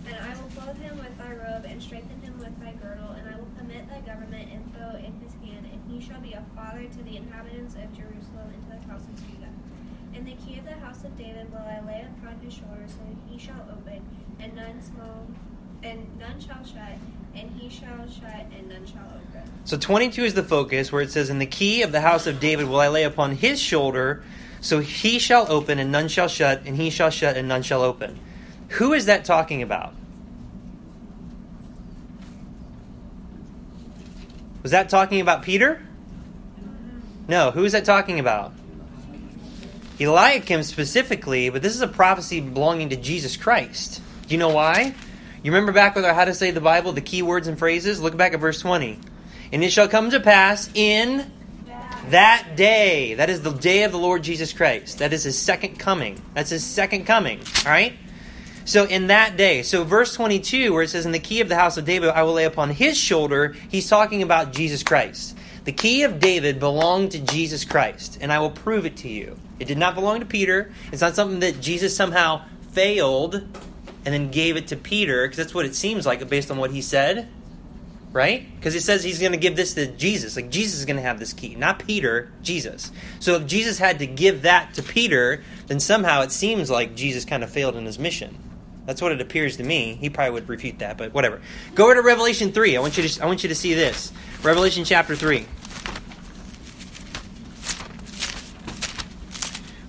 and 0.08 0.15
I 0.15 0.30
will 0.41 0.50
clothe 0.56 0.78
him 0.78 0.97
with 0.97 1.17
thy 1.17 1.34
robe, 1.34 1.65
and 1.67 1.82
strengthen 1.82 2.21
him 2.21 2.38
with 2.39 2.60
thy 2.60 2.74
girdle, 2.74 3.10
and 3.12 3.28
I 3.34 3.38
will 3.38 3.50
commit 3.58 3.88
thy 3.89 4.02
government 4.02 4.50
and 4.52 4.63
foe 4.76 4.97
in 4.97 5.13
his 5.21 5.34
hand, 5.41 5.65
and 5.71 5.82
he 5.91 6.00
shall 6.06 6.21
a 6.34 6.44
father 6.56 6.84
to 6.84 7.04
the 7.04 7.17
inhabitants 7.17 7.76
of 7.76 7.91
Jerusalem 7.96 8.54
and 8.54 8.63
to 8.63 8.70
the 8.70 8.91
house 8.91 9.04
of 9.04 9.15
Judah. 9.28 9.50
And 10.13 10.28
the 10.28 10.36
key 10.46 10.60
of 10.60 10.65
the 10.65 10.76
house 10.76 11.04
of 11.04 11.17
David 11.17 11.52
will 11.52 11.60
I 11.60 11.80
lay 11.86 12.06
upon 12.17 12.39
his 12.39 12.54
shoulder, 12.54 12.86
so 12.88 13.00
he 13.30 13.38
shall 13.38 13.65
open, 13.72 14.04
and 14.39 14.56
none 14.56 14.82
small, 14.82 15.28
and 15.84 16.08
none 16.20 16.39
shall 16.39 16.63
shut, 16.63 16.98
and 17.36 17.52
he 17.52 17.70
shall 17.70 18.10
shut, 18.10 18.46
and 18.58 18.70
none 18.70 18.86
shall 18.86 19.08
open. 19.15 19.52
So 19.65 19.78
22 19.78 20.24
is 20.24 20.34
the 20.34 20.44
focus, 20.44 20.91
where 20.91 21.02
it 21.02 21.12
says, 21.12 21.30
And 21.30 21.41
the 21.41 21.46
key 21.46 21.82
of 21.82 21.91
the 21.91 22.02
house 22.02 22.28
of 22.28 22.39
David 22.39 22.67
will 22.67 22.80
I 22.80 22.89
lay 22.89 23.04
upon 23.04 23.36
his 23.38 23.60
shoulder, 23.60 24.24
so 24.60 24.80
he 24.80 25.17
shall 25.20 25.52
open, 25.52 25.80
and 25.80 25.91
none 25.91 26.08
shall 26.08 26.28
shut, 26.28 26.63
and 26.65 26.76
he 26.76 26.89
shall 26.89 27.10
shut, 27.10 27.38
and 27.38 27.48
none 27.48 27.63
shall 27.63 27.82
open. 27.82 28.20
Who 28.70 28.94
is 28.94 29.06
that 29.06 29.26
talking 29.26 29.62
about? 29.62 29.94
Was 34.62 34.72
that 34.72 34.89
talking 34.89 35.22
about 35.22 35.41
Peter? 35.41 35.82
No. 37.32 37.50
Who 37.52 37.63
is 37.63 37.72
that 37.72 37.86
talking 37.86 38.20
about? 38.20 38.52
Eliakim 40.02 40.63
specifically, 40.63 41.50
but 41.50 41.62
this 41.62 41.74
is 41.74 41.80
a 41.80 41.88
prophecy 41.88 42.41
belonging 42.41 42.89
to 42.89 42.98
Jesus 42.98 43.38
Christ. 43.38 44.02
Do 44.28 44.36
you 44.36 44.38
know 44.38 44.50
why? 44.50 44.94
You 45.41 45.52
remember 45.54 45.72
back 45.72 45.96
with 45.96 46.04
our 46.04 46.13
How 46.13 46.26
to 46.26 46.34
Say 46.34 46.52
the 46.52 46.60
Bible, 46.60 46.91
the 46.91 47.00
key 47.00 47.22
words 47.22 47.48
and 47.48 47.58
phrases? 47.58 48.02
Look 48.02 48.17
back 48.17 48.34
at 48.34 48.41
verse 48.41 48.60
20. 48.60 49.00
And 49.54 49.63
it 49.63 49.72
shall 49.72 49.88
come 49.88 50.10
to 50.10 50.20
pass 50.20 50.70
in 50.74 51.32
that 52.10 52.58
day. 52.58 53.13
That 53.13 53.30
is 53.30 53.41
the 53.41 53.54
day 53.54 53.84
of 53.84 53.94
the 53.94 53.98
Lord 53.98 54.24
Jesus 54.24 54.52
Christ. 54.52 54.98
That 54.98 55.13
is 55.13 55.24
his 55.24 55.39
second 55.39 55.80
coming. 55.80 56.22
That's 56.34 56.50
his 56.50 56.65
second 56.65 57.06
coming. 57.06 57.39
All 57.65 57.72
right? 57.72 57.94
So 58.65 58.84
in 58.84 59.08
that 59.08 59.38
day, 59.38 59.63
so 59.63 59.86
verse 59.86 60.13
22, 60.15 60.74
where 60.74 60.84
it 60.84 60.89
says, 60.89 61.06
In 61.06 61.13
the 61.13 61.20
key 61.20 61.39
of 61.39 61.48
the 61.48 61.56
house 61.56 61.78
of 61.78 61.86
David 61.86 62.10
I 62.10 62.24
will 62.24 62.34
lay 62.34 62.44
upon 62.44 62.72
his 62.72 62.98
shoulder, 62.98 63.56
he's 63.70 63.88
talking 63.88 64.22
about 64.22 64.52
Jesus 64.52 64.84
Christ. 64.84 65.38
The 65.63 65.71
key 65.71 66.04
of 66.04 66.19
David 66.19 66.60
belonged 66.60 67.12
to 67.12 67.19
Jesus 67.19 67.65
Christ, 67.65 68.17
and 68.19 68.32
I 68.32 68.39
will 68.39 68.50
prove 68.50 68.86
it 68.86 68.97
to 68.97 69.10
you. 69.10 69.38
It 69.60 69.65
did 69.65 69.78
not 69.78 69.93
belong 69.93 70.19
to 70.19 70.26
Peter. 70.26 70.71
It's 70.91 71.02
not 71.02 71.15
something 71.15 71.41
that 71.41 71.62
Jesus 71.62 71.95
somehow 71.95 72.41
failed 72.71 73.36
and 73.36 74.13
then 74.13 74.32
gave 74.32 74.58
it 74.58 74.67
to 74.69 74.76
Peter, 74.76 75.28
because 75.28 75.38
that's 75.38 75.54
what 75.54 75.65
it 75.65 75.76
seems 75.76 76.06
like 76.06 76.28
based 76.28 76.50
on 76.50 76.58
what 76.58 76.71
he 76.71 76.82
said. 76.82 77.28
Right? 78.12 78.45
Because 78.56 78.76
it 78.76 78.82
says 78.82 79.06
he's 79.06 79.19
going 79.19 79.32
to 79.32 79.38
give 79.38 79.56
this 79.56 79.76
to 79.76 79.88
Jesus. 79.88 80.36
Like, 80.36 80.50
Jesus 80.50 80.80
is 80.80 80.86
going 80.86 80.97
to 80.97 81.02
have 81.02 81.17
this 81.17 81.32
key, 81.32 81.56
not 81.56 81.80
Peter, 81.80 82.30
Jesus. 82.41 82.91
So 83.21 83.36
if 83.36 83.45
Jesus 83.45 83.78
had 83.78 84.00
to 84.00 84.08
give 84.08 84.41
that 84.41 84.74
to 84.74 84.84
Peter, 84.84 85.43
then 85.67 85.80
somehow 85.80 86.21
it 86.21 86.32
seems 86.32 86.69
like 86.69 86.95
Jesus 86.95 87.24
kind 87.24 87.41
of 87.41 87.50
failed 87.50 87.78
in 87.78 87.86
his 87.86 87.97
mission. 87.97 88.38
That's 88.86 89.02
what 89.02 89.12
it 89.12 89.22
appears 89.22 89.58
to 89.58 89.63
me. 89.63 89.96
He 90.00 90.10
probably 90.10 90.32
would 90.32 90.50
refute 90.50 90.80
that, 90.80 90.98
but 90.98 91.13
whatever. 91.13 91.41
Go 91.76 91.86
over 91.86 91.96
to 91.96 92.02
Revelation 92.02 92.52
3. 92.52 92.78
I 92.78 92.80
want 92.82 92.98
you 92.98 93.08
to, 93.08 93.24
I 93.24 93.26
want 93.26 93.44
you 93.44 93.50
to 93.50 93.56
see 93.56 93.74
this. 93.74 94.12
Revelation 94.44 94.86
chapter 94.86 95.15
3. 95.15 95.46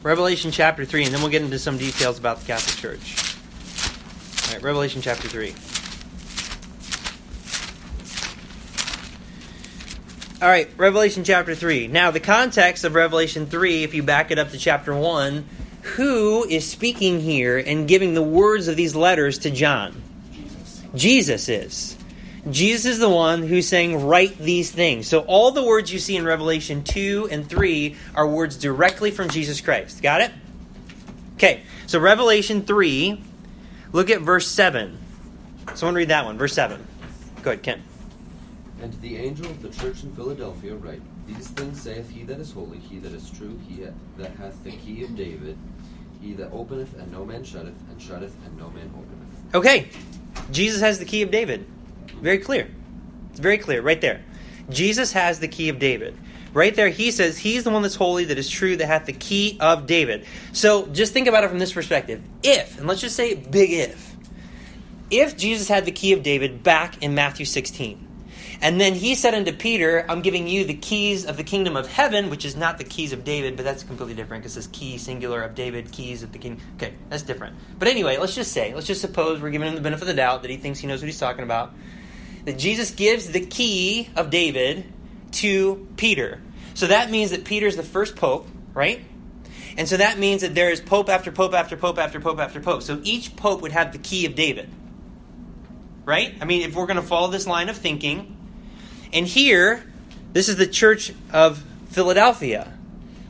Revelation 0.02 0.50
chapter 0.50 0.84
3, 0.84 1.04
and 1.04 1.14
then 1.14 1.20
we'll 1.20 1.30
get 1.30 1.42
into 1.42 1.58
some 1.58 1.78
details 1.78 2.18
about 2.18 2.40
the 2.40 2.46
Catholic 2.46 2.76
Church. 2.76 3.36
All 4.48 4.54
right, 4.54 4.62
Revelation 4.62 5.00
chapter 5.00 5.28
3. 5.28 5.54
All 10.42 10.48
right, 10.48 10.68
Revelation 10.76 11.22
chapter 11.22 11.54
3. 11.54 11.86
Now, 11.86 12.10
the 12.10 12.18
context 12.18 12.82
of 12.82 12.96
Revelation 12.96 13.46
3, 13.46 13.84
if 13.84 13.94
you 13.94 14.02
back 14.02 14.32
it 14.32 14.40
up 14.40 14.50
to 14.50 14.58
chapter 14.58 14.92
1, 14.92 15.44
who 15.96 16.44
is 16.44 16.68
speaking 16.68 17.20
here 17.20 17.58
and 17.58 17.86
giving 17.86 18.14
the 18.14 18.22
words 18.22 18.68
of 18.68 18.76
these 18.76 18.94
letters 18.94 19.38
to 19.38 19.50
John? 19.50 20.00
Jesus, 20.32 20.82
Jesus 20.94 21.48
is. 21.48 21.96
Jesus 22.50 22.92
is 22.92 22.98
the 22.98 23.08
one 23.08 23.42
who's 23.42 23.68
saying, 23.68 24.06
write 24.06 24.36
these 24.38 24.70
things. 24.70 25.06
So 25.06 25.20
all 25.20 25.52
the 25.52 25.62
words 25.62 25.92
you 25.92 25.98
see 25.98 26.16
in 26.16 26.24
Revelation 26.24 26.82
2 26.82 27.28
and 27.30 27.48
3 27.48 27.96
are 28.14 28.26
words 28.26 28.56
directly 28.56 29.10
from 29.10 29.28
Jesus 29.28 29.60
Christ. 29.60 30.02
Got 30.02 30.22
it? 30.22 30.32
Okay, 31.34 31.62
so 31.86 31.98
Revelation 32.00 32.62
3, 32.62 33.22
look 33.92 34.10
at 34.10 34.20
verse 34.20 34.48
7. 34.48 34.98
Someone 35.74 35.94
read 35.94 36.08
that 36.08 36.24
one, 36.24 36.36
verse 36.36 36.54
7. 36.54 36.84
Go 37.42 37.52
ahead, 37.52 37.62
Ken. 37.62 37.82
And 38.80 38.92
the 39.00 39.16
angel 39.16 39.46
of 39.46 39.62
the 39.62 39.68
church 39.68 40.02
in 40.02 40.12
Philadelphia 40.14 40.74
write, 40.74 41.00
These 41.26 41.48
things 41.48 41.80
saith 41.80 42.10
he 42.10 42.24
that 42.24 42.40
is 42.40 42.52
holy, 42.52 42.78
he 42.78 42.98
that 42.98 43.12
is 43.12 43.30
true, 43.30 43.58
he 43.68 43.86
that 44.18 44.32
hath 44.36 44.62
the 44.64 44.72
key 44.72 45.04
of 45.04 45.14
David, 45.14 45.56
he 46.22 46.32
that 46.34 46.50
openeth 46.52 46.96
and 46.98 47.10
no 47.10 47.24
man 47.24 47.42
shutteth, 47.42 47.74
and 47.90 48.00
shutteth 48.00 48.34
and 48.46 48.56
no 48.56 48.70
man 48.70 48.90
openeth. 48.96 49.54
Okay, 49.54 49.88
Jesus 50.50 50.80
has 50.80 50.98
the 50.98 51.04
key 51.04 51.22
of 51.22 51.30
David. 51.30 51.66
Very 52.20 52.38
clear. 52.38 52.68
It's 53.30 53.40
very 53.40 53.58
clear, 53.58 53.82
right 53.82 54.00
there. 54.00 54.24
Jesus 54.70 55.12
has 55.12 55.40
the 55.40 55.48
key 55.48 55.68
of 55.68 55.78
David. 55.78 56.16
Right 56.54 56.74
there, 56.74 56.90
he 56.90 57.10
says 57.10 57.38
he's 57.38 57.64
the 57.64 57.70
one 57.70 57.82
that's 57.82 57.94
holy, 57.94 58.26
that 58.26 58.38
is 58.38 58.48
true, 58.48 58.76
that 58.76 58.86
hath 58.86 59.06
the 59.06 59.12
key 59.12 59.56
of 59.58 59.86
David. 59.86 60.26
So 60.52 60.86
just 60.88 61.12
think 61.12 61.26
about 61.26 61.44
it 61.44 61.48
from 61.48 61.58
this 61.58 61.72
perspective. 61.72 62.22
If, 62.42 62.78
and 62.78 62.86
let's 62.86 63.00
just 63.00 63.16
say 63.16 63.34
big 63.34 63.72
if, 63.72 64.14
if 65.10 65.36
Jesus 65.36 65.68
had 65.68 65.86
the 65.86 65.92
key 65.92 66.12
of 66.12 66.22
David 66.22 66.62
back 66.62 67.02
in 67.02 67.14
Matthew 67.14 67.46
16, 67.46 68.06
and 68.62 68.80
then 68.80 68.94
he 68.94 69.16
said 69.16 69.34
unto 69.34 69.52
Peter, 69.52 70.06
I'm 70.08 70.22
giving 70.22 70.46
you 70.46 70.64
the 70.64 70.74
keys 70.74 71.26
of 71.26 71.36
the 71.36 71.42
kingdom 71.42 71.76
of 71.76 71.88
heaven, 71.88 72.30
which 72.30 72.44
is 72.44 72.54
not 72.54 72.78
the 72.78 72.84
keys 72.84 73.12
of 73.12 73.24
David, 73.24 73.56
but 73.56 73.64
that's 73.64 73.82
completely 73.82 74.14
different 74.14 74.44
because 74.44 74.56
it 74.56 74.62
says 74.62 74.70
key 74.72 74.98
singular 74.98 75.42
of 75.42 75.56
David, 75.56 75.90
keys 75.90 76.22
of 76.22 76.30
the 76.30 76.38
king. 76.38 76.60
Okay, 76.76 76.94
that's 77.08 77.24
different. 77.24 77.56
But 77.76 77.88
anyway, 77.88 78.18
let's 78.18 78.36
just 78.36 78.52
say, 78.52 78.72
let's 78.72 78.86
just 78.86 79.00
suppose 79.00 79.42
we're 79.42 79.50
giving 79.50 79.66
him 79.66 79.74
the 79.74 79.80
benefit 79.80 80.02
of 80.02 80.08
the 80.08 80.14
doubt 80.14 80.42
that 80.42 80.50
he 80.52 80.58
thinks 80.58 80.78
he 80.78 80.86
knows 80.86 81.02
what 81.02 81.06
he's 81.06 81.18
talking 81.18 81.42
about. 81.42 81.74
That 82.44 82.56
Jesus 82.56 82.92
gives 82.92 83.26
the 83.26 83.44
key 83.44 84.08
of 84.14 84.30
David 84.30 84.84
to 85.32 85.88
Peter. 85.96 86.40
So 86.74 86.86
that 86.86 87.10
means 87.10 87.32
that 87.32 87.44
Peter's 87.44 87.74
the 87.74 87.82
first 87.82 88.14
pope, 88.14 88.46
right? 88.74 89.04
And 89.76 89.88
so 89.88 89.96
that 89.96 90.20
means 90.20 90.42
that 90.42 90.54
there 90.54 90.70
is 90.70 90.80
pope 90.80 91.08
after 91.08 91.32
pope 91.32 91.52
after 91.52 91.76
pope 91.76 91.98
after 91.98 92.20
pope 92.20 92.38
after 92.38 92.60
pope. 92.60 92.82
So 92.82 93.00
each 93.02 93.34
pope 93.34 93.60
would 93.62 93.72
have 93.72 93.90
the 93.90 93.98
key 93.98 94.24
of 94.26 94.36
David. 94.36 94.70
Right? 96.04 96.34
I 96.40 96.44
mean, 96.44 96.62
if 96.62 96.76
we're 96.76 96.86
going 96.86 96.96
to 96.96 97.02
follow 97.02 97.28
this 97.28 97.46
line 97.46 97.68
of 97.68 97.76
thinking, 97.76 98.36
and 99.12 99.26
here, 99.26 99.84
this 100.32 100.48
is 100.48 100.56
the 100.56 100.66
Church 100.66 101.12
of 101.32 101.62
Philadelphia, 101.90 102.72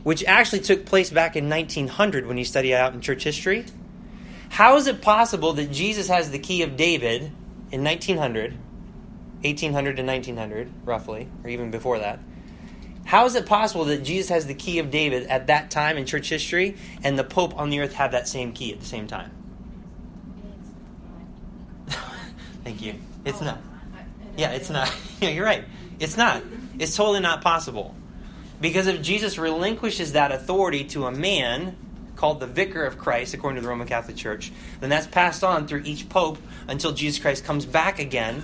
which 0.03 0.23
actually 0.23 0.61
took 0.61 0.85
place 0.85 1.09
back 1.09 1.35
in 1.35 1.49
1900 1.49 2.25
when 2.25 2.37
you 2.37 2.45
study 2.45 2.71
it 2.71 2.75
out 2.75 2.93
in 2.93 3.01
church 3.01 3.23
history. 3.23 3.65
How 4.49 4.77
is 4.77 4.87
it 4.87 5.01
possible 5.01 5.53
that 5.53 5.71
Jesus 5.71 6.07
has 6.07 6.31
the 6.31 6.39
key 6.39 6.61
of 6.61 6.77
David 6.77 7.31
in 7.71 7.83
1900, 7.83 8.53
1800 9.41 9.95
to 9.97 10.03
1900, 10.03 10.71
roughly, 10.85 11.27
or 11.43 11.49
even 11.49 11.71
before 11.71 11.99
that? 11.99 12.19
How 13.05 13.25
is 13.25 13.35
it 13.35 13.45
possible 13.45 13.85
that 13.85 14.03
Jesus 14.03 14.29
has 14.29 14.47
the 14.47 14.53
key 14.53 14.79
of 14.79 14.89
David 14.89 15.27
at 15.27 15.47
that 15.47 15.69
time 15.69 15.97
in 15.97 16.05
church 16.05 16.29
history 16.29 16.77
and 17.03 17.19
the 17.19 17.23
Pope 17.23 17.57
on 17.57 17.69
the 17.69 17.79
earth 17.81 17.93
have 17.93 18.11
that 18.13 18.27
same 18.29 18.53
key 18.53 18.71
at 18.71 18.79
the 18.79 18.85
same 18.85 19.07
time? 19.07 19.31
Thank 22.63 22.81
you. 22.81 22.95
It's 23.25 23.41
oh. 23.41 23.45
not. 23.45 23.72
Yeah, 24.37 24.51
it's 24.51 24.69
not. 24.69 24.93
Yeah, 25.21 25.29
you're 25.29 25.45
right. 25.45 25.63
It's 26.01 26.17
not. 26.17 26.43
It's 26.79 26.97
totally 26.97 27.21
not 27.21 27.41
possible. 27.41 27.95
Because 28.59 28.87
if 28.87 29.01
Jesus 29.01 29.37
relinquishes 29.37 30.13
that 30.13 30.33
authority 30.33 30.83
to 30.85 31.05
a 31.05 31.11
man 31.11 31.77
called 32.17 32.41
the 32.41 32.47
vicar 32.47 32.83
of 32.83 32.97
Christ, 32.97 33.33
according 33.33 33.55
to 33.55 33.61
the 33.61 33.69
Roman 33.69 33.87
Catholic 33.87 34.17
Church, 34.17 34.51
then 34.81 34.89
that's 34.89 35.07
passed 35.07 35.45
on 35.45 35.65
through 35.65 35.83
each 35.85 36.09
pope 36.09 36.37
until 36.67 36.91
Jesus 36.91 37.21
Christ 37.21 37.45
comes 37.45 37.65
back 37.65 37.99
again. 37.99 38.43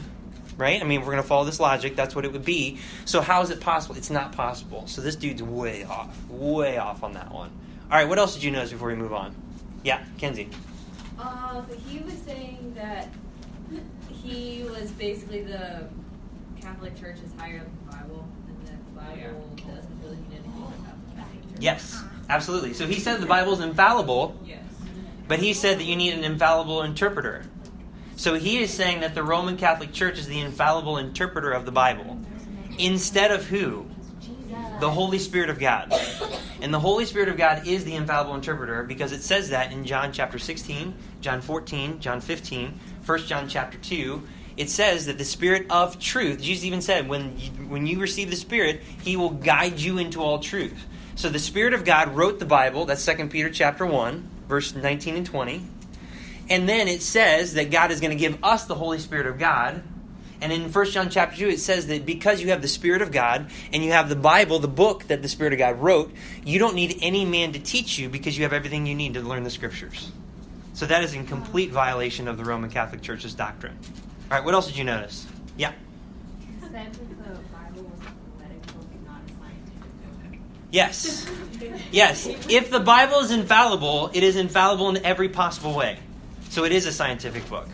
Right? 0.55 0.81
I 0.81 0.85
mean, 0.85 1.01
we're 1.01 1.07
going 1.07 1.17
to 1.17 1.27
follow 1.27 1.45
this 1.45 1.59
logic. 1.59 1.95
That's 1.97 2.15
what 2.15 2.23
it 2.25 2.31
would 2.31 2.45
be. 2.45 2.79
So, 3.05 3.19
how 3.21 3.41
is 3.41 3.49
it 3.49 3.61
possible? 3.61 3.95
It's 3.95 4.09
not 4.09 4.33
possible. 4.33 4.87
So, 4.87 5.01
this 5.01 5.15
dude's 5.15 5.41
way 5.41 5.85
off. 5.85 6.13
Way 6.29 6.77
off 6.77 7.01
on 7.01 7.13
that 7.13 7.31
one. 7.31 7.49
All 7.89 7.97
right, 7.97 8.07
what 8.07 8.19
else 8.19 8.33
did 8.33 8.43
you 8.43 8.51
notice 8.51 8.71
before 8.71 8.89
we 8.89 8.95
move 8.95 9.13
on? 9.13 9.33
Yeah, 9.83 10.03
Kenzie. 10.17 10.49
Uh, 11.17 11.61
he 11.87 11.99
was 11.99 12.13
saying 12.13 12.73
that 12.75 13.07
he 14.23 14.63
was 14.63 14.91
basically 14.91 15.43
the 15.43 15.87
Catholic 16.61 16.99
Church 16.99 17.17
is 17.23 17.31
higher 17.37 17.59
than 17.59 17.77
the 17.85 17.91
Bible, 17.91 18.27
and 18.47 18.67
the 18.67 18.99
Bible 18.99 19.49
doesn't 19.55 20.03
really 20.03 20.17
mean 20.17 20.31
anything 20.31 20.73
about 20.79 21.09
the 21.09 21.15
Catholic 21.15 21.49
Church. 21.49 21.57
Yes, 21.61 21.95
uh-huh. 21.95 22.07
absolutely. 22.29 22.73
So 22.73 22.85
he 22.85 22.99
said 22.99 23.21
the 23.21 23.25
Bible 23.27 23.53
is 23.53 23.59
infallible, 23.59 24.35
Yes. 24.45 24.59
but 25.27 25.39
he 25.39 25.53
said 25.53 25.79
that 25.79 25.85
you 25.85 25.95
need 25.95 26.13
an 26.13 26.23
infallible 26.23 26.81
interpreter. 26.81 27.43
So 28.15 28.33
he 28.33 28.57
is 28.57 28.71
saying 28.71 28.99
that 28.99 29.15
the 29.15 29.23
Roman 29.23 29.55
Catholic 29.55 29.93
Church 29.93 30.19
is 30.19 30.27
the 30.27 30.39
infallible 30.39 30.97
interpreter 30.97 31.51
of 31.51 31.65
the 31.65 31.71
Bible. 31.71 32.19
Instead 32.77 33.31
of 33.31 33.45
who? 33.45 33.85
The 34.81 34.89
Holy 34.89 35.19
Spirit 35.19 35.49
of 35.49 35.59
God. 35.59 35.93
And 36.61 36.73
the 36.73 36.79
Holy 36.79 37.05
Spirit 37.05 37.29
of 37.29 37.37
God 37.37 37.65
is 37.67 37.85
the 37.85 37.95
infallible 37.95 38.35
interpreter 38.35 38.83
because 38.83 39.11
it 39.13 39.21
says 39.21 39.49
that 39.49 39.71
in 39.71 39.85
John 39.85 40.11
chapter 40.11 40.39
16, 40.39 40.93
John 41.21 41.41
14, 41.41 41.99
John 41.99 42.19
15, 42.19 42.79
1 43.09 43.19
John 43.21 43.49
chapter 43.49 43.79
2. 43.79 44.21
It 44.55 44.69
says 44.69 45.07
that 45.07 45.17
the 45.17 45.25
Spirit 45.25 45.65
of 45.71 45.99
truth, 45.99 46.43
Jesus 46.43 46.63
even 46.63 46.81
said, 46.81 47.09
when 47.09 47.39
you, 47.39 47.49
when 47.67 47.87
you 47.87 47.99
receive 47.99 48.29
the 48.29 48.35
Spirit, 48.35 48.83
He 49.01 49.15
will 49.15 49.31
guide 49.31 49.79
you 49.79 49.97
into 49.97 50.21
all 50.21 50.37
truth. 50.37 50.85
So 51.15 51.27
the 51.27 51.39
Spirit 51.39 51.73
of 51.73 51.85
God 51.85 52.15
wrote 52.15 52.37
the 52.37 52.45
Bible. 52.45 52.85
That's 52.85 53.03
2 53.03 53.29
Peter 53.29 53.49
chapter 53.49 53.83
1, 53.83 54.29
verse 54.47 54.75
19 54.75 55.15
and 55.15 55.25
20. 55.25 55.65
And 56.51 56.69
then 56.69 56.87
it 56.87 57.01
says 57.01 57.55
that 57.55 57.71
God 57.71 57.89
is 57.89 57.99
going 57.99 58.11
to 58.11 58.15
give 58.15 58.43
us 58.43 58.65
the 58.65 58.75
Holy 58.75 58.99
Spirit 58.99 59.25
of 59.25 59.39
God. 59.39 59.81
And 60.39 60.53
in 60.53 60.71
1 60.71 60.85
John 60.91 61.09
chapter 61.09 61.35
2, 61.35 61.49
it 61.49 61.59
says 61.59 61.87
that 61.87 62.05
because 62.05 62.41
you 62.41 62.49
have 62.49 62.61
the 62.61 62.67
Spirit 62.67 63.01
of 63.01 63.11
God 63.11 63.49
and 63.73 63.83
you 63.83 63.91
have 63.91 64.07
the 64.07 64.15
Bible, 64.15 64.59
the 64.59 64.67
book 64.67 65.05
that 65.07 65.23
the 65.23 65.29
Spirit 65.29 65.53
of 65.53 65.59
God 65.59 65.79
wrote, 65.79 66.13
you 66.45 66.59
don't 66.59 66.75
need 66.75 66.99
any 67.01 67.25
man 67.25 67.53
to 67.53 67.59
teach 67.59 67.97
you 67.97 68.07
because 68.07 68.37
you 68.37 68.43
have 68.43 68.53
everything 68.53 68.85
you 68.85 68.93
need 68.93 69.15
to 69.15 69.21
learn 69.21 69.43
the 69.43 69.49
Scriptures. 69.49 70.11
So 70.79 70.85
that 70.85 71.03
is 71.03 71.13
in 71.13 71.25
complete 71.25 71.71
violation 71.71 72.29
of 72.29 72.37
the 72.37 72.45
Roman 72.45 72.69
Catholic 72.69 73.01
Church's 73.01 73.33
doctrine. 73.33 73.77
All 74.31 74.37
right, 74.37 74.45
what 74.45 74.53
else 74.53 74.65
did 74.65 74.77
you 74.77 74.85
notice? 74.85 75.27
Yeah. 75.57 75.73
Said 76.61 76.71
that 76.71 76.93
the 76.93 76.99
Bible 77.01 77.83
was 77.83 77.99
a 77.99 78.39
poetic 78.39 78.65
book 78.67 78.87
and 78.89 79.05
not 79.05 79.19
a 79.25 79.33
scientific 79.41 80.31
book. 80.31 80.39
Yes. 80.71 81.29
Yes. 81.91 82.27
If 82.47 82.71
the 82.71 82.79
Bible 82.79 83.17
is 83.17 83.31
infallible, 83.31 84.11
it 84.13 84.23
is 84.23 84.37
infallible 84.37 84.87
in 84.87 85.03
every 85.03 85.27
possible 85.27 85.75
way. 85.75 85.99
So 86.49 86.63
it 86.63 86.71
is 86.71 86.85
a 86.85 86.93
scientific 86.93 87.49
book. 87.49 87.67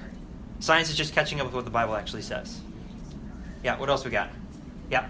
Science 0.59 0.89
is 0.89 0.97
just 0.97 1.13
catching 1.13 1.39
up 1.39 1.45
with 1.45 1.53
what 1.53 1.65
the 1.65 1.69
Bible 1.69 1.95
actually 1.95 2.23
says. 2.23 2.59
Yeah, 3.63 3.77
what 3.77 3.89
else 3.89 4.03
we 4.03 4.09
got? 4.09 4.31
Yeah. 4.89 5.09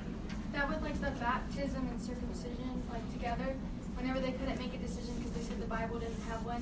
That 0.52 0.68
with 0.68 0.82
like 0.82 1.00
the 1.00 1.12
baptism 1.12 1.88
and 1.88 2.02
circumcision 2.02 2.84
like 2.92 3.10
together, 3.14 3.56
whenever 3.96 4.20
they 4.20 4.34
couldn't 4.34 4.60
make 4.60 4.74
a 4.74 4.80
decision 4.80 5.16
because 5.16 5.32
they 5.32 5.44
said 5.44 5.62
the 5.62 5.68
Bible 5.68 6.00
didn't 6.00 6.22
have 6.24 6.46
one, 6.46 6.62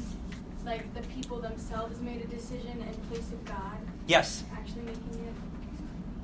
like 0.66 0.94
the 0.94 1.02
people 1.10 1.40
themselves 1.40 2.00
made 2.02 2.22
a 2.22 2.28
decision 2.28 2.82
in 2.82 2.94
place 3.10 3.32
of 3.32 3.44
God 3.46 3.78
Yes. 4.08 4.44
actually 4.54 4.84
making 4.84 5.26
it. 5.26 5.34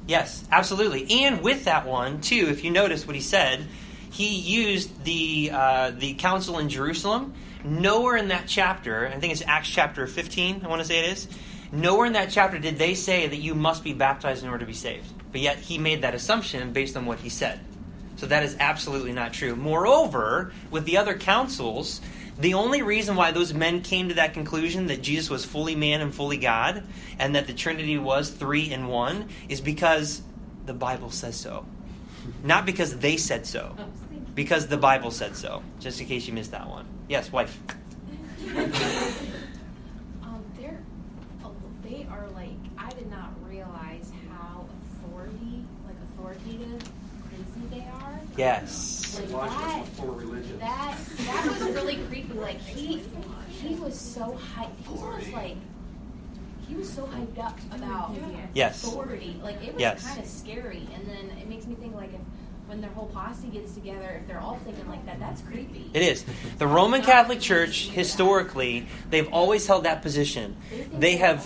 Yes, 0.07 0.43
absolutely. 0.51 1.23
And 1.23 1.41
with 1.41 1.65
that 1.65 1.85
one 1.85 2.21
too, 2.21 2.47
if 2.49 2.63
you 2.63 2.71
notice 2.71 3.05
what 3.05 3.15
he 3.15 3.21
said, 3.21 3.67
he 4.11 4.39
used 4.39 5.03
the 5.03 5.51
uh, 5.53 5.91
the 5.91 6.15
council 6.15 6.57
in 6.57 6.69
Jerusalem. 6.69 7.33
Nowhere 7.63 8.17
in 8.17 8.29
that 8.29 8.45
chapter, 8.47 9.07
I 9.07 9.19
think 9.19 9.33
it's 9.33 9.43
Acts 9.45 9.69
chapter 9.69 10.07
fifteen. 10.07 10.61
I 10.63 10.67
want 10.67 10.81
to 10.81 10.87
say 10.87 10.99
it 10.99 11.11
is. 11.11 11.27
Nowhere 11.71 12.07
in 12.07 12.13
that 12.13 12.31
chapter 12.31 12.57
did 12.57 12.79
they 12.79 12.95
say 12.95 13.27
that 13.27 13.35
you 13.35 13.53
must 13.53 13.83
be 13.83 13.93
baptized 13.93 14.43
in 14.43 14.49
order 14.49 14.61
to 14.61 14.65
be 14.65 14.73
saved. 14.73 15.05
But 15.31 15.41
yet 15.41 15.57
he 15.57 15.77
made 15.77 16.01
that 16.01 16.15
assumption 16.15 16.73
based 16.73 16.97
on 16.97 17.05
what 17.05 17.19
he 17.19 17.29
said. 17.29 17.59
So 18.15 18.25
that 18.25 18.41
is 18.41 18.57
absolutely 18.59 19.11
not 19.13 19.31
true. 19.31 19.55
Moreover, 19.55 20.51
with 20.71 20.85
the 20.85 20.97
other 20.97 21.15
councils, 21.15 22.01
the 22.39 22.53
only 22.53 22.81
reason 22.81 23.17
why 23.17 23.31
those 23.31 23.53
men 23.53 23.81
came 23.81 24.09
to 24.09 24.15
that 24.15 24.33
conclusion 24.33 24.87
that 24.87 25.01
Jesus 25.01 25.29
was 25.29 25.43
fully 25.43 25.75
man 25.75 25.99
and 25.99 26.15
fully 26.15 26.37
God, 26.37 26.83
and 27.19 27.35
that 27.35 27.47
the 27.47 27.53
Trinity 27.53 27.97
was 27.97 28.29
three 28.29 28.71
in 28.71 28.87
one, 28.87 29.27
is 29.49 29.59
because 29.59 30.21
the 30.65 30.73
Bible 30.73 31.11
says 31.11 31.35
so. 31.35 31.65
Not 32.43 32.65
because 32.65 32.97
they 32.99 33.17
said 33.17 33.45
so, 33.45 33.75
because 34.35 34.67
the 34.67 34.77
Bible 34.77 35.11
said 35.11 35.35
so. 35.35 35.63
Just 35.79 35.99
in 35.99 36.07
case 36.07 36.27
you 36.27 36.33
missed 36.33 36.51
that 36.51 36.69
one. 36.69 36.85
Yes, 37.09 37.31
wife. 37.31 37.59
Um, 40.23 40.43
they're, 40.59 40.79
oh, 41.43 41.53
they 41.83 42.07
are 42.09 42.27
like, 42.29 42.57
I 42.77 42.89
did 42.91 43.09
not 43.09 43.31
realize 43.47 44.11
how 44.29 44.65
authority, 45.03 45.63
like 45.85 45.95
authoritative, 46.13 46.81
crazy 47.27 47.67
they 47.69 47.87
are. 48.01 48.21
Yes. 48.39 49.19
Like 49.31 49.51
that, 49.51 49.85
that, 50.59 50.97
that 51.17 51.45
was 51.45 51.61
really 51.71 51.97
creepy. 52.07 52.33
Like 52.33 52.59
he, 52.61 53.03
he 53.49 53.75
was 53.75 53.99
so 53.99 54.39
hyped. 54.55 54.69
He 54.87 54.93
was 54.93 55.27
like, 55.33 55.55
he 56.67 56.75
was 56.75 56.89
so 56.89 57.03
hyped 57.03 57.37
up 57.43 57.57
about 57.73 58.15
Yes. 58.53 58.83
authority. 58.83 59.39
Like 59.43 59.61
it 59.61 59.73
was 59.73 59.81
Yes. 59.81 60.07
kind 60.07 60.19
of 60.21 60.25
scary. 60.25 60.87
And 60.95 61.05
then 61.05 61.37
it 61.37 61.49
makes 61.49 61.65
me 61.67 61.75
think 61.75 61.95
like 61.95 62.13
if 62.13 62.21
when 62.67 62.81
their 62.81 62.91
whole 62.91 63.07
posse 63.07 63.47
gets 63.47 63.73
together, 63.73 64.19
if 64.21 64.27
they're 64.27 64.39
all 64.39 64.59
thinking 64.63 64.87
like 64.87 65.03
that, 65.07 65.19
that's 65.19 65.41
creepy. 65.41 65.89
It 65.93 66.03
is. 66.03 66.23
The 66.59 66.67
Roman 66.67 67.01
Catholic 67.01 67.39
Church, 67.41 67.89
historically, 67.89 68.85
they've 69.09 69.27
always 69.33 69.65
held 69.65 69.85
that 69.85 70.03
position. 70.03 70.55
They 70.93 71.17
have 71.17 71.43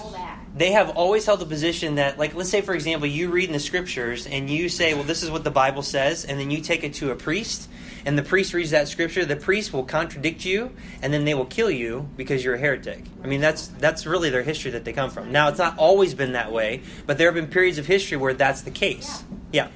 they 0.56 0.72
have 0.72 0.92
always 0.92 1.26
held 1.26 1.40
the 1.40 1.46
position 1.46 1.96
that, 1.96 2.20
like, 2.20 2.36
let's 2.36 2.50
say, 2.50 2.62
for 2.62 2.76
example, 2.76 3.08
you 3.08 3.30
read 3.32 3.46
in 3.46 3.54
the 3.54 3.60
scriptures 3.60 4.28
and 4.28 4.50
you 4.50 4.70
say, 4.70 4.94
well, 4.94 5.04
this 5.04 5.24
is 5.24 5.32
what 5.32 5.44
the 5.44 5.52
Bible 5.52 5.82
says, 5.82 6.26
and 6.26 6.40
then 6.40 6.52
you 6.52 6.62
take 6.62 6.84
it 6.84 6.94
to 6.96 7.12
a 7.12 7.16
priest, 7.16 7.68
and 8.06 8.18
the 8.18 8.24
priest 8.24 8.54
reads 8.54 8.72
that 8.72 8.88
scripture, 8.88 9.26
the 9.26 9.36
priest 9.36 9.74
will 9.74 9.84
contradict 9.84 10.46
you, 10.46 10.72
and 11.02 11.12
then 11.12 11.26
they 11.26 11.34
will 11.34 11.46
kill 11.46 11.72
you 11.72 12.08
because 12.18 12.44
you're 12.44 12.56
a 12.56 12.60
heretic. 12.60 13.04
I 13.24 13.28
mean, 13.28 13.42
that's 13.42 13.68
that's 13.68 14.06
really 14.06 14.30
their 14.30 14.44
history 14.44 14.72
that 14.72 14.86
they 14.86 14.94
come 14.94 15.10
from. 15.10 15.32
Now, 15.32 15.48
it's 15.48 15.58
not 15.58 15.78
always 15.78 16.14
been 16.14 16.34
that 16.34 16.52
way, 16.52 16.82
but 17.08 17.18
there 17.18 17.28
have 17.28 17.36
been 17.36 17.48
periods 17.48 17.78
of 17.78 17.88
history 17.88 18.18
where 18.18 18.34
that's 18.34 18.62
the 18.62 18.72
case. 18.72 19.24
Yeah. 19.52 19.70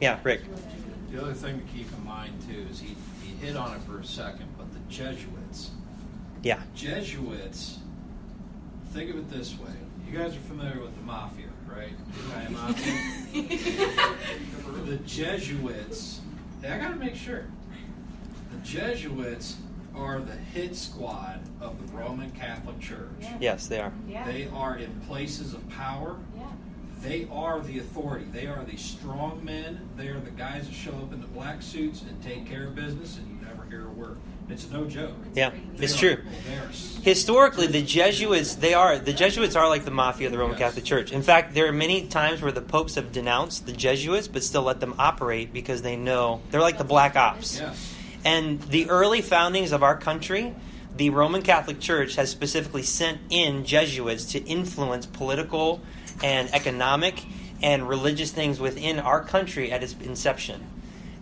Yeah, 0.00 0.18
Rick. 0.22 0.42
The 1.10 1.20
other 1.20 1.34
thing 1.34 1.60
to 1.60 1.66
keep 1.72 1.92
in 1.92 2.04
mind 2.04 2.32
too 2.48 2.64
is 2.70 2.80
he, 2.80 2.96
he 3.22 3.34
hit 3.44 3.56
on 3.56 3.76
it 3.76 3.82
for 3.82 3.98
a 3.98 4.04
second, 4.04 4.46
but 4.56 4.72
the 4.72 4.80
Jesuits. 4.88 5.70
Yeah. 6.42 6.60
Jesuits, 6.74 7.78
think 8.92 9.10
of 9.10 9.18
it 9.18 9.30
this 9.30 9.58
way. 9.58 9.72
You 10.14 10.20
guys 10.20 10.36
are 10.36 10.40
familiar 10.42 10.80
with 10.80 10.94
the 10.94 11.02
mafia, 11.02 11.46
right? 11.66 11.90
The 12.14 12.50
mafia. 12.52 14.14
the 14.86 14.96
Jesuits, 14.98 16.20
I 16.62 16.78
gotta 16.78 16.94
make 16.94 17.16
sure. 17.16 17.46
The 18.52 18.58
Jesuits 18.64 19.56
are 19.92 20.20
the 20.20 20.36
hit 20.36 20.76
squad 20.76 21.40
of 21.60 21.84
the 21.84 21.92
Roman 21.92 22.30
Catholic 22.30 22.78
Church. 22.78 23.24
Yes, 23.40 23.66
they 23.66 23.80
are. 23.80 23.92
Yeah. 24.08 24.24
They 24.24 24.46
are 24.54 24.76
in 24.78 25.00
places 25.08 25.52
of 25.52 25.68
power. 25.70 26.16
Yeah. 26.36 26.44
They 27.00 27.26
are 27.32 27.58
the 27.58 27.80
authority. 27.80 28.26
They 28.26 28.46
are 28.46 28.62
the 28.62 28.76
strong 28.76 29.44
men. 29.44 29.80
They 29.96 30.06
are 30.10 30.20
the 30.20 30.30
guys 30.30 30.68
that 30.68 30.74
show 30.74 30.92
up 30.92 31.12
in 31.12 31.22
the 31.22 31.26
black 31.26 31.60
suits 31.60 32.02
and 32.02 32.22
take 32.22 32.46
care 32.46 32.68
of 32.68 32.76
business, 32.76 33.18
and 33.18 33.26
you 33.28 33.44
never 33.44 33.64
hear 33.64 33.88
a 33.88 33.90
word. 33.90 34.18
It's 34.48 34.70
no 34.70 34.84
joke. 34.84 35.14
Yeah, 35.34 35.50
They 35.76 35.84
it's 35.84 35.94
are- 35.94 35.98
true. 36.16 36.24
They 36.48 36.56
are 36.58 36.68
s- 36.68 36.98
Historically, 37.02 37.66
the 37.66 37.82
Jesuits 37.82 38.54
they 38.56 38.72
are 38.74 38.98
the 38.98 39.12
Jesuits 39.12 39.56
are 39.56 39.68
like 39.68 39.84
the 39.84 39.90
mafia 39.90 40.26
of 40.28 40.32
the 40.32 40.38
Roman 40.38 40.56
Catholic 40.56 40.84
Church. 40.84 41.12
In 41.12 41.22
fact, 41.22 41.54
there 41.54 41.66
are 41.66 41.72
many 41.72 42.06
times 42.06 42.40
where 42.42 42.52
the 42.52 42.60
popes 42.62 42.94
have 42.94 43.12
denounced 43.12 43.66
the 43.66 43.72
Jesuits, 43.72 44.28
but 44.28 44.42
still 44.42 44.62
let 44.62 44.80
them 44.80 44.94
operate 44.98 45.52
because 45.52 45.82
they 45.82 45.96
know 45.96 46.40
they're 46.50 46.60
like 46.62 46.78
the 46.78 46.84
black 46.84 47.16
ops. 47.16 47.58
Yes. 47.60 47.94
And 48.24 48.60
the 48.62 48.88
early 48.88 49.20
foundings 49.22 49.72
of 49.72 49.82
our 49.82 49.96
country, 49.96 50.54
the 50.96 51.10
Roman 51.10 51.42
Catholic 51.42 51.78
Church 51.80 52.14
has 52.16 52.30
specifically 52.30 52.82
sent 52.82 53.18
in 53.28 53.64
Jesuits 53.66 54.24
to 54.32 54.38
influence 54.44 55.04
political 55.06 55.80
and 56.22 56.48
economic 56.54 57.22
and 57.62 57.86
religious 57.88 58.30
things 58.30 58.60
within 58.60 58.98
our 58.98 59.22
country 59.22 59.70
at 59.72 59.82
its 59.82 59.94
inception. 60.02 60.64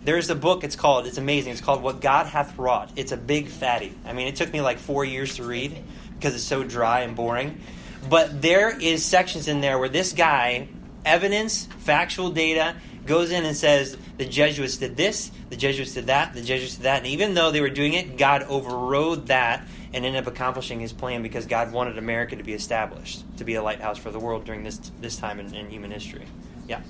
There's 0.03 0.29
a 0.29 0.35
book, 0.35 0.63
it's 0.63 0.75
called, 0.75 1.07
it's 1.07 1.17
amazing, 1.17 1.53
it's 1.53 1.61
called 1.61 1.81
What 1.81 2.01
God 2.01 2.27
Hath 2.27 2.57
Wrought. 2.57 2.91
It's 2.95 3.11
a 3.11 3.17
big 3.17 3.47
fatty. 3.47 3.93
I 4.05 4.13
mean, 4.13 4.27
it 4.27 4.35
took 4.35 4.51
me 4.51 4.59
like 4.59 4.79
four 4.79 5.05
years 5.05 5.37
to 5.37 5.43
read 5.43 5.81
because 6.15 6.35
it's 6.35 6.43
so 6.43 6.63
dry 6.63 7.01
and 7.01 7.15
boring. 7.15 7.61
But 8.09 8.41
there 8.41 8.77
is 8.77 9.05
sections 9.05 9.47
in 9.47 9.61
there 9.61 9.79
where 9.79 9.87
this 9.87 10.11
guy, 10.11 10.67
evidence, 11.05 11.65
factual 11.79 12.31
data, 12.31 12.75
goes 13.05 13.31
in 13.31 13.45
and 13.45 13.55
says 13.55 13.97
the 14.17 14.25
Jesuits 14.25 14.77
did 14.77 14.97
this, 14.97 15.31
the 15.49 15.55
Jesuits 15.55 15.93
did 15.93 16.07
that, 16.07 16.33
the 16.33 16.41
Jesuits 16.41 16.75
did 16.75 16.83
that. 16.83 16.99
And 16.99 17.07
even 17.07 17.33
though 17.33 17.51
they 17.51 17.61
were 17.61 17.69
doing 17.69 17.93
it, 17.93 18.17
God 18.17 18.43
overrode 18.43 19.27
that 19.27 19.65
and 19.93 20.05
ended 20.05 20.21
up 20.21 20.27
accomplishing 20.27 20.79
his 20.79 20.91
plan 20.91 21.21
because 21.21 21.45
God 21.45 21.71
wanted 21.71 21.97
America 21.97 22.35
to 22.35 22.43
be 22.43 22.53
established, 22.53 23.23
to 23.37 23.43
be 23.43 23.55
a 23.55 23.63
lighthouse 23.63 23.97
for 23.97 24.11
the 24.11 24.19
world 24.19 24.43
during 24.43 24.63
this 24.63 24.77
this 24.99 25.17
time 25.17 25.39
in, 25.39 25.53
in 25.53 25.69
human 25.69 25.91
history. 25.91 26.25
Yeah. 26.67 26.81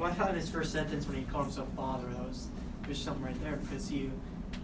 Well, 0.00 0.10
I 0.10 0.14
thought 0.14 0.30
in 0.30 0.36
his 0.36 0.48
first 0.48 0.72
sentence 0.72 1.06
when 1.06 1.18
he 1.18 1.24
called 1.24 1.44
himself 1.44 1.68
father, 1.76 2.08
that 2.08 2.26
was 2.26 2.48
there's 2.84 2.98
something 2.98 3.22
right 3.22 3.38
there 3.42 3.56
because 3.56 3.86
he. 3.86 4.10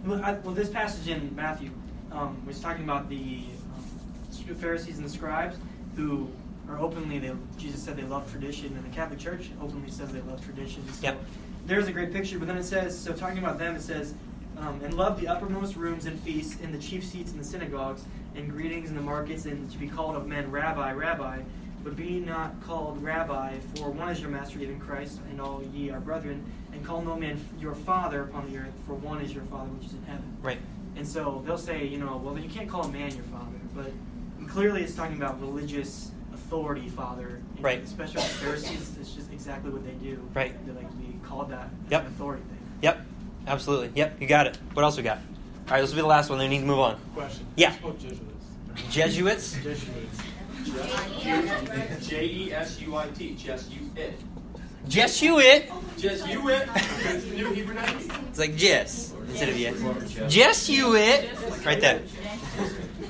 Well, 0.03 0.19
I, 0.23 0.33
well 0.33 0.55
this 0.55 0.67
passage 0.67 1.07
in 1.07 1.35
Matthew 1.35 1.69
um, 2.11 2.43
was 2.43 2.59
talking 2.59 2.83
about 2.83 3.07
the 3.07 3.41
um, 3.75 4.55
Pharisees 4.55 4.97
and 4.97 5.05
the 5.05 5.09
scribes 5.09 5.57
who 5.95 6.27
are 6.67 6.79
openly 6.79 7.19
they 7.19 7.31
Jesus 7.55 7.83
said 7.83 7.95
they 7.97 8.03
love 8.03 8.29
tradition, 8.31 8.75
and 8.75 8.83
the 8.83 8.95
Catholic 8.95 9.19
Church 9.19 9.51
openly 9.61 9.91
says 9.91 10.11
they 10.11 10.21
love 10.21 10.43
tradition. 10.43 10.83
So 10.91 11.03
Yep. 11.03 11.23
There's 11.67 11.87
a 11.87 11.91
great 11.91 12.11
picture, 12.11 12.39
but 12.39 12.47
then 12.47 12.57
it 12.57 12.63
says 12.63 12.97
so 12.97 13.13
talking 13.13 13.37
about 13.37 13.59
them 13.59 13.75
it 13.75 13.81
says. 13.83 14.15
Um, 14.57 14.81
and 14.83 14.95
love 14.95 15.21
the 15.21 15.27
uppermost 15.27 15.75
rooms 15.75 16.07
and 16.07 16.19
feasts, 16.21 16.59
and 16.63 16.73
the 16.73 16.79
chief 16.79 17.05
seats 17.05 17.31
in 17.31 17.37
the 17.37 17.43
synagogues, 17.43 18.03
and 18.35 18.49
greetings 18.49 18.89
in 18.89 18.95
the 18.95 19.03
markets, 19.03 19.45
and 19.45 19.69
to 19.69 19.77
be 19.77 19.87
called 19.87 20.15
of 20.15 20.25
men, 20.25 20.49
Rabbi, 20.49 20.93
Rabbi. 20.93 21.41
But 21.83 21.95
be 21.95 22.19
not 22.19 22.61
called 22.65 23.01
Rabbi, 23.01 23.59
for 23.75 23.89
one 23.89 24.09
is 24.09 24.19
your 24.19 24.29
master, 24.29 24.59
even 24.59 24.79
Christ, 24.79 25.19
and 25.29 25.39
all 25.39 25.63
ye 25.73 25.89
are 25.89 25.99
brethren. 25.99 26.43
And 26.73 26.85
call 26.85 27.01
no 27.01 27.15
man 27.15 27.39
your 27.59 27.75
father 27.75 28.23
upon 28.23 28.51
the 28.51 28.57
earth, 28.59 28.73
for 28.85 28.93
one 28.93 29.21
is 29.21 29.33
your 29.33 29.43
Father 29.45 29.69
which 29.71 29.87
is 29.87 29.93
in 29.93 30.03
heaven. 30.03 30.37
Right. 30.41 30.59
And 30.95 31.07
so 31.07 31.41
they'll 31.45 31.57
say, 31.57 31.85
you 31.85 31.97
know, 31.97 32.17
well, 32.23 32.37
you 32.37 32.49
can't 32.49 32.69
call 32.69 32.83
a 32.83 32.91
man 32.91 33.13
your 33.15 33.23
father, 33.25 33.57
but 33.73 33.91
clearly 34.49 34.83
it's 34.83 34.93
talking 34.95 35.15
about 35.15 35.39
religious 35.39 36.11
authority, 36.33 36.87
father. 36.89 37.41
And 37.55 37.63
Right. 37.63 37.81
Especially 37.83 38.15
with 38.17 38.31
the 38.39 38.45
Pharisees, 38.45 38.97
it's 38.99 39.11
just 39.11 39.31
exactly 39.31 39.71
what 39.71 39.85
they 39.85 39.93
do. 39.93 40.19
Right. 40.33 40.53
They 40.65 40.73
like 40.73 40.89
to 40.89 40.95
be 40.97 41.17
called 41.23 41.49
that 41.51 41.69
Yep. 41.89 42.07
authority 42.07 42.43
thing. 42.43 42.57
Yep. 42.81 43.05
Absolutely. 43.47 43.91
Yep. 43.95 44.21
You 44.21 44.27
got 44.27 44.47
it. 44.47 44.57
What 44.73 44.83
else 44.83 44.97
we 44.97 45.03
got? 45.03 45.17
All 45.17 45.73
right, 45.73 45.81
this 45.81 45.89
will 45.91 45.97
be 45.97 46.01
the 46.01 46.07
last 46.07 46.29
one. 46.29 46.37
Then 46.39 46.49
we 46.49 46.57
need 46.57 46.61
to 46.63 46.67
move 46.67 46.79
on. 46.79 46.97
Question. 47.15 47.45
Yeah. 47.55 47.73
Jesuits. 47.97 48.21
Jesuits. 48.89 49.53
Jesuits. 49.63 50.21
J 52.01 52.25
E 52.25 52.53
S 52.53 52.81
U 52.81 52.95
I 52.95 53.07
T. 53.09 53.35
Jesuit. 53.35 54.13
Jesuit. 54.87 55.71
Jesuit. 55.97 56.69
It's 56.75 57.25
the 57.25 57.35
new 57.35 57.51
Hebrew 57.51 57.75
name. 57.75 57.97
It's 58.29 58.39
like 58.39 58.55
Jess 58.55 59.13
instead 59.27 59.49
of 59.49 59.57
yes. 59.57 60.31
Jesuit. 60.31 61.29
Right 61.65 61.81
there. 61.81 62.01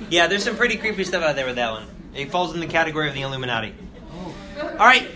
Yeah, 0.10 0.28
there's 0.28 0.43
some 0.43 0.55
pretty 0.55 0.78
creepy 0.78 1.03
stuff 1.03 1.24
out 1.24 1.36
there 1.36 1.45
with 1.45 1.55
that 1.55 1.72
one. 1.72 1.88
It 2.16 2.32
falls 2.32 2.53
in 2.53 2.60
the 2.60 2.68
category 2.68 3.08
of 3.10 3.14
the 3.14 3.22
Illuminati. 3.22 3.74
All 4.60 4.78
right. 4.78 5.08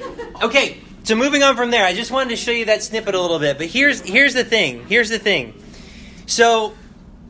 Okay. 0.42 0.80
So 1.04 1.16
moving 1.16 1.42
on 1.42 1.56
from 1.56 1.72
there, 1.72 1.84
I 1.84 1.94
just 1.94 2.12
wanted 2.12 2.30
to 2.30 2.36
show 2.36 2.52
you 2.52 2.66
that 2.66 2.84
snippet 2.84 3.16
a 3.16 3.20
little 3.20 3.40
bit. 3.40 3.58
But 3.58 3.68
here's 3.68 4.02
here's 4.02 4.34
the 4.36 4.44
thing. 4.44 4.86
Here's 4.88 5.10
the 5.10 5.18
thing. 5.18 5.62
So 6.28 6.74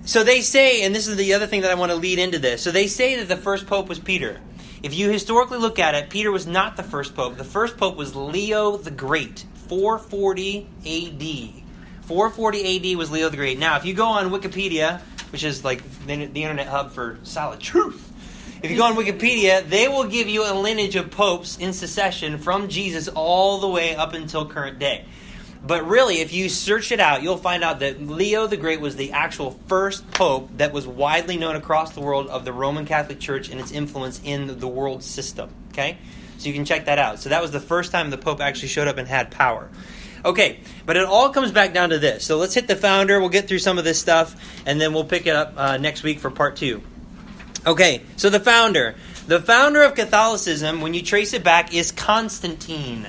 so 0.03 0.24
they 0.24 0.41
say, 0.41 0.84
and 0.84 0.93
this 0.93 1.07
is 1.07 1.16
the 1.16 1.34
other 1.34 1.47
thing 1.47 1.62
that 1.62 1.72
I 1.72 1.76
want 1.76 1.91
to 1.91 1.95
lead 1.95 2.20
into 2.20 2.39
this. 2.39 2.62
So 2.62 2.72
they 2.72 2.88
say 2.88 3.16
that 3.18 3.28
the 3.28 3.38
first 3.38 3.68
pope 3.68 3.88
was 3.88 3.99
Peter. 3.99 4.39
If 4.84 4.95
you 4.95 5.11
historically 5.11 5.59
look 5.59 5.77
at 5.77 5.93
it, 5.93 6.09
Peter 6.09 6.32
was 6.32 6.47
not 6.47 6.75
the 6.75 6.82
first 6.82 7.15
pope. 7.15 7.38
The 7.38 7.43
first 7.43 7.77
pope 7.77 7.95
was 7.95 8.15
Leo 8.15 8.77
the 8.77 8.89
Great, 8.89 9.45
440 9.67 10.67
AD. 10.79 12.05
440 12.05 12.93
AD 12.93 12.97
was 12.97 13.11
Leo 13.11 13.29
the 13.29 13.38
Great. 13.38 13.59
Now, 13.59 13.77
if 13.77 13.86
you 13.86 13.93
go 13.93 14.07
on 14.07 14.32
Wikipedia, 14.32 14.99
which 15.32 15.43
is 15.43 15.63
like 15.63 15.84
the, 16.07 16.13
internet 16.13 16.67
hub 16.67 16.93
for 16.93 17.19
solid 17.21 17.59
truth, 17.59 18.11
if 18.63 18.71
you 18.71 18.77
go 18.77 18.86
on 18.86 18.95
Wikipedia, 18.95 19.67
they 19.69 19.88
will 19.88 20.05
give 20.05 20.27
you 20.27 20.51
a 20.51 20.53
lineage 20.53 20.95
of 20.95 21.11
popes 21.11 21.57
in 21.59 21.73
succession 21.73 22.39
from 22.39 22.67
Jesus 22.67 23.07
all 23.07 23.59
the 23.59 23.67
way 23.67 23.95
up 23.95 24.13
until 24.13 24.47
current 24.47 24.79
day. 24.79 25.05
But 25.64 25.88
really, 25.88 26.22
if 26.22 26.34
you 26.34 26.49
search 26.49 26.91
it 26.91 26.99
out, 26.99 27.22
you'll 27.22 27.38
find 27.38 27.64
out 27.64 27.80
that 27.80 28.01
Leo 28.01 28.47
the 28.47 28.57
Great 28.57 28.82
was 28.82 28.95
the 28.95 29.12
actual 29.12 29.51
first 29.68 30.09
pope 30.12 30.49
that 30.57 30.74
was 30.74 30.88
widely 30.88 31.38
known 31.38 31.55
across 31.55 31.93
the 31.93 32.01
world 32.01 32.28
of 32.28 32.45
the 32.45 32.53
Roman 32.53 32.86
Catholic 32.86 33.20
Church 33.20 33.49
and 33.49 33.59
its 33.59 33.72
influence 33.72 34.20
in 34.24 34.59
the 34.59 34.68
world 34.68 35.03
system. 35.03 35.51
Okay? 35.70 35.97
So 36.39 36.47
you 36.47 36.53
can 36.53 36.66
check 36.66 36.86
that 36.86 36.97
out. 36.97 37.20
So 37.20 37.30
that 37.30 37.41
was 37.41 37.51
the 37.51 37.59
first 37.59 37.91
time 37.91 38.09
the 38.09 38.18
pope 38.18 38.41
actually 38.41 38.70
showed 38.70 38.88
up 38.88 38.97
and 38.97 39.07
had 39.07 39.30
power. 39.30 39.70
Okay, 40.24 40.59
but 40.86 40.97
it 40.97 41.05
all 41.05 41.30
comes 41.30 41.51
back 41.51 41.74
down 41.74 41.89
to 41.89 41.99
this. 41.99 42.24
So 42.24 42.38
let's 42.38 42.53
hit 42.53 42.68
the 42.68 42.76
founder. 42.76 43.20
We'll 43.20 43.30
get 43.30 43.47
through 43.47 43.59
some 43.59 43.78
of 43.78 43.84
this 43.84 43.99
stuff, 43.99 44.36
and 44.66 44.80
then 44.80 44.93
we'll 44.93 45.05
pick 45.05 45.26
it 45.26 45.36
up 45.36 45.53
uh, 45.57 45.78
next 45.78 46.03
week 46.03 46.20
for 46.20 46.30
part 46.30 46.57
two. 46.57 46.82
Okay, 47.66 48.01
so 48.18 48.30
the 48.30 48.39
founder. 48.39 48.95
The 49.28 49.39
founder 49.39 49.84
of 49.84 49.95
Catholicism, 49.95 50.82
when 50.82 50.93
you 50.93 51.01
trace 51.01 51.34
it 51.34 51.43
back, 51.43 51.74
is 51.74 51.91
Constantine. 51.91 53.07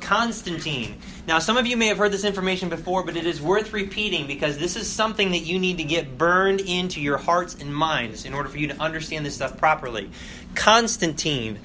Constantine. 0.00 0.98
Now, 1.26 1.38
some 1.38 1.56
of 1.56 1.66
you 1.66 1.78
may 1.78 1.86
have 1.86 1.96
heard 1.96 2.12
this 2.12 2.24
information 2.24 2.68
before, 2.68 3.02
but 3.02 3.16
it 3.16 3.26
is 3.26 3.40
worth 3.40 3.72
repeating 3.72 4.26
because 4.26 4.58
this 4.58 4.76
is 4.76 4.86
something 4.86 5.30
that 5.30 5.38
you 5.38 5.58
need 5.58 5.78
to 5.78 5.84
get 5.84 6.18
burned 6.18 6.60
into 6.60 7.00
your 7.00 7.16
hearts 7.16 7.54
and 7.58 7.74
minds 7.74 8.26
in 8.26 8.34
order 8.34 8.50
for 8.50 8.58
you 8.58 8.68
to 8.68 8.78
understand 8.78 9.24
this 9.24 9.34
stuff 9.34 9.56
properly. 9.56 10.10
Constantine. 10.54 11.60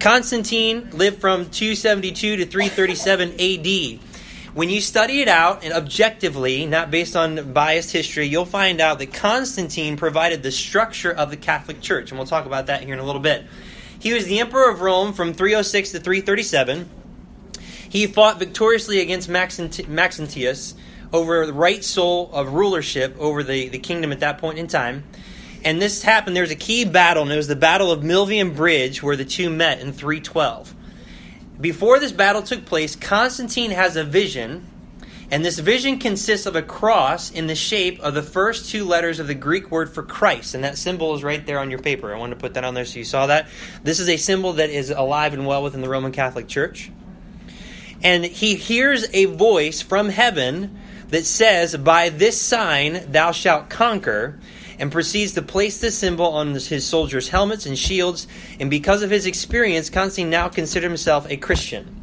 Constantine 0.00 0.90
lived 0.90 1.20
from 1.20 1.48
272 1.50 2.38
to 2.38 2.46
337 2.46 3.34
AD. 3.38 4.00
When 4.52 4.68
you 4.68 4.80
study 4.80 5.20
it 5.20 5.28
out 5.28 5.62
and 5.62 5.72
objectively, 5.72 6.66
not 6.66 6.90
based 6.90 7.14
on 7.14 7.52
biased 7.52 7.92
history, 7.92 8.26
you'll 8.26 8.44
find 8.44 8.80
out 8.80 8.98
that 8.98 9.12
Constantine 9.12 9.96
provided 9.96 10.42
the 10.42 10.50
structure 10.50 11.12
of 11.12 11.30
the 11.30 11.36
Catholic 11.36 11.80
Church, 11.80 12.10
and 12.10 12.18
we'll 12.18 12.26
talk 12.26 12.46
about 12.46 12.66
that 12.66 12.82
here 12.82 12.94
in 12.94 13.00
a 13.00 13.04
little 13.04 13.20
bit. 13.20 13.44
He 13.98 14.12
was 14.12 14.26
the 14.26 14.40
emperor 14.40 14.68
of 14.68 14.80
Rome 14.80 15.12
from 15.12 15.34
306 15.34 15.92
to 15.92 16.00
337. 16.00 16.90
He 17.94 18.08
fought 18.08 18.40
victoriously 18.40 18.98
against 18.98 19.28
Maxentius 19.28 20.74
over 21.12 21.46
the 21.46 21.52
right 21.52 21.84
sole 21.84 22.28
of 22.32 22.52
rulership 22.52 23.14
over 23.20 23.44
the, 23.44 23.68
the 23.68 23.78
kingdom 23.78 24.10
at 24.10 24.18
that 24.18 24.38
point 24.38 24.58
in 24.58 24.66
time. 24.66 25.04
And 25.64 25.80
this 25.80 26.02
happened, 26.02 26.34
there 26.34 26.42
was 26.42 26.50
a 26.50 26.56
key 26.56 26.84
battle, 26.84 27.22
and 27.22 27.30
it 27.30 27.36
was 27.36 27.46
the 27.46 27.54
Battle 27.54 27.92
of 27.92 28.02
Milvian 28.02 28.56
Bridge 28.56 29.00
where 29.00 29.14
the 29.14 29.24
two 29.24 29.48
met 29.48 29.78
in 29.78 29.92
312. 29.92 30.74
Before 31.60 32.00
this 32.00 32.10
battle 32.10 32.42
took 32.42 32.64
place, 32.64 32.96
Constantine 32.96 33.70
has 33.70 33.94
a 33.94 34.02
vision, 34.02 34.66
and 35.30 35.44
this 35.44 35.60
vision 35.60 36.00
consists 36.00 36.46
of 36.46 36.56
a 36.56 36.62
cross 36.62 37.30
in 37.30 37.46
the 37.46 37.54
shape 37.54 38.00
of 38.00 38.14
the 38.14 38.22
first 38.24 38.68
two 38.72 38.84
letters 38.84 39.20
of 39.20 39.28
the 39.28 39.36
Greek 39.36 39.70
word 39.70 39.94
for 39.94 40.02
Christ, 40.02 40.56
and 40.56 40.64
that 40.64 40.78
symbol 40.78 41.14
is 41.14 41.22
right 41.22 41.46
there 41.46 41.60
on 41.60 41.70
your 41.70 41.78
paper. 41.78 42.12
I 42.12 42.18
wanted 42.18 42.34
to 42.34 42.40
put 42.40 42.54
that 42.54 42.64
on 42.64 42.74
there 42.74 42.86
so 42.86 42.98
you 42.98 43.04
saw 43.04 43.28
that. 43.28 43.46
This 43.84 44.00
is 44.00 44.08
a 44.08 44.16
symbol 44.16 44.54
that 44.54 44.70
is 44.70 44.90
alive 44.90 45.32
and 45.32 45.46
well 45.46 45.62
within 45.62 45.80
the 45.80 45.88
Roman 45.88 46.10
Catholic 46.10 46.48
Church. 46.48 46.90
And 48.04 48.24
he 48.24 48.54
hears 48.54 49.06
a 49.14 49.24
voice 49.24 49.80
from 49.80 50.10
heaven 50.10 50.78
that 51.08 51.24
says, 51.24 51.74
By 51.76 52.10
this 52.10 52.40
sign 52.40 53.10
thou 53.10 53.32
shalt 53.32 53.70
conquer 53.70 54.38
and 54.78 54.92
proceeds 54.92 55.32
to 55.32 55.42
place 55.42 55.78
this 55.80 55.96
symbol 55.96 56.26
on 56.26 56.52
his 56.54 56.86
soldiers' 56.86 57.30
helmets 57.30 57.64
and 57.64 57.78
shields. 57.78 58.28
And 58.60 58.68
because 58.68 59.02
of 59.02 59.10
his 59.10 59.24
experience, 59.24 59.88
Constantine 59.88 60.30
now 60.30 60.48
considered 60.48 60.88
himself 60.88 61.26
a 61.30 61.38
Christian. 61.38 61.93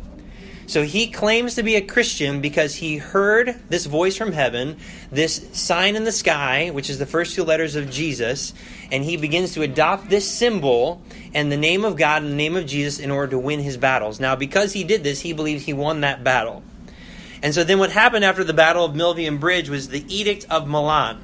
So 0.72 0.84
he 0.84 1.08
claims 1.08 1.56
to 1.56 1.64
be 1.64 1.76
a 1.76 1.82
Christian 1.82 2.40
because 2.40 2.76
he 2.76 2.96
heard 2.96 3.60
this 3.68 3.86
voice 3.86 4.16
from 4.16 4.32
heaven, 4.32 4.78
this 5.12 5.50
sign 5.52 5.98
in 5.98 6.06
the 6.06 6.14
sky, 6.14 6.70
which 6.70 6.90
is 6.90 6.98
the 6.98 7.06
first 7.06 7.36
two 7.36 7.44
letters 7.44 7.76
of 7.76 7.92
Jesus, 7.92 8.54
and 8.90 9.04
he 9.04 9.18
begins 9.18 9.54
to 9.56 9.64
adopt 9.64 10.10
this 10.10 10.26
symbol 10.26 11.02
and 11.34 11.52
the 11.52 11.58
name 11.58 11.84
of 11.84 11.98
God 11.98 12.22
and 12.22 12.32
the 12.32 12.38
name 12.38 12.56
of 12.56 12.68
Jesus 12.68 13.00
in 13.00 13.12
order 13.12 13.32
to 13.32 13.38
win 13.38 13.60
his 13.60 13.76
battles. 13.76 14.22
Now, 14.22 14.38
because 14.38 14.72
he 14.72 14.86
did 14.86 15.04
this, 15.04 15.20
he 15.20 15.34
believes 15.34 15.66
he 15.66 15.74
won 15.74 16.00
that 16.02 16.24
battle. 16.24 16.64
And 17.44 17.54
so 17.54 17.66
then 17.66 17.78
what 17.78 17.92
happened 17.92 18.24
after 18.24 18.46
the 18.46 18.54
Battle 18.54 18.86
of 18.86 18.94
Milvian 18.94 19.42
Bridge 19.42 19.68
was 19.68 19.90
the 19.90 20.06
Edict 20.08 20.46
of 20.50 20.70
Milan. 20.70 21.20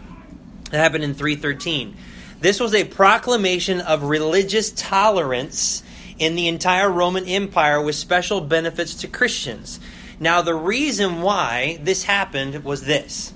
That 0.72 0.80
happened 0.80 1.06
in 1.06 1.14
313. 1.14 1.96
This 2.42 2.60
was 2.60 2.74
a 2.74 2.84
proclamation 2.84 3.80
of 3.80 4.04
religious 4.04 4.72
tolerance 4.72 5.84
in 6.20 6.36
the 6.36 6.48
entire 6.48 6.90
Roman 6.90 7.26
Empire 7.26 7.82
with 7.82 7.96
special 7.96 8.42
benefits 8.42 8.96
to 8.96 9.08
Christians. 9.08 9.80
Now, 10.20 10.42
the 10.42 10.56
reason 10.56 11.22
why 11.22 11.80
this 11.82 12.04
happened 12.04 12.64
was 12.64 12.84
this. 12.84 13.34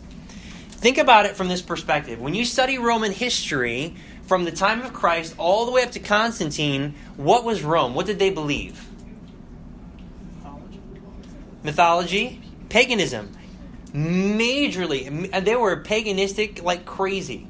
Think 0.70 0.98
about 0.98 1.26
it 1.26 1.36
from 1.36 1.48
this 1.48 1.62
perspective. 1.62 2.20
When 2.20 2.34
you 2.34 2.44
study 2.44 2.78
Roman 2.78 3.12
history, 3.12 3.96
from 4.24 4.46
the 4.46 4.52
time 4.52 4.82
of 4.82 4.94
Christ 4.94 5.36
all 5.38 5.66
the 5.66 5.72
way 5.72 5.84
up 5.84 5.92
to 5.92 6.00
Constantine, 6.00 6.96
what 7.18 7.44
was 7.44 7.64
Rome? 7.64 7.94
What 7.94 8.06
did 8.06 8.18
they 8.18 8.30
believe? 8.30 8.88
Mythology, 11.64 12.42
paganism 12.70 13.36
majorly. 13.94 15.44
They 15.44 15.56
were 15.56 15.84
paganistic 15.84 16.64
like 16.64 16.86
crazy. 16.86 17.48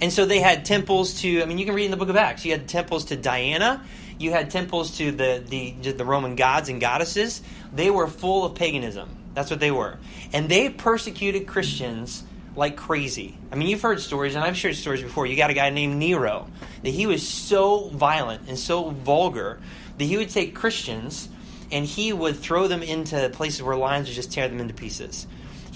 And 0.00 0.12
so 0.12 0.26
they 0.26 0.38
had 0.38 0.64
temples 0.64 1.20
to, 1.22 1.42
I 1.42 1.46
mean, 1.46 1.58
you 1.58 1.66
can 1.66 1.74
read 1.74 1.86
in 1.86 1.90
the 1.90 1.96
book 1.96 2.08
of 2.08 2.16
Acts, 2.16 2.44
you 2.44 2.52
had 2.52 2.68
temples 2.68 3.06
to 3.06 3.16
Diana, 3.16 3.82
you 4.18 4.32
had 4.32 4.50
temples 4.50 4.98
to 4.98 5.12
the, 5.12 5.42
the, 5.46 5.92
the 5.92 6.04
Roman 6.04 6.36
gods 6.36 6.68
and 6.68 6.80
goddesses. 6.80 7.42
They 7.72 7.90
were 7.90 8.06
full 8.06 8.44
of 8.44 8.54
paganism. 8.54 9.08
That's 9.34 9.50
what 9.50 9.60
they 9.60 9.70
were. 9.70 9.98
And 10.32 10.48
they 10.48 10.70
persecuted 10.70 11.46
Christians 11.46 12.24
like 12.56 12.76
crazy. 12.76 13.38
I 13.52 13.54
mean, 13.54 13.68
you've 13.68 13.82
heard 13.82 14.00
stories, 14.00 14.34
and 14.34 14.42
I've 14.42 14.56
shared 14.56 14.74
stories 14.74 15.02
before. 15.02 15.26
You 15.26 15.36
got 15.36 15.50
a 15.50 15.54
guy 15.54 15.70
named 15.70 15.96
Nero, 15.96 16.48
that 16.82 16.90
he 16.90 17.06
was 17.06 17.26
so 17.26 17.88
violent 17.90 18.48
and 18.48 18.58
so 18.58 18.90
vulgar 18.90 19.60
that 19.96 20.04
he 20.04 20.16
would 20.16 20.30
take 20.30 20.54
Christians 20.54 21.28
and 21.70 21.84
he 21.84 22.12
would 22.12 22.36
throw 22.36 22.66
them 22.66 22.82
into 22.82 23.28
places 23.30 23.62
where 23.62 23.76
lions 23.76 24.08
would 24.08 24.14
just 24.14 24.32
tear 24.32 24.48
them 24.48 24.58
into 24.58 24.74
pieces 24.74 25.26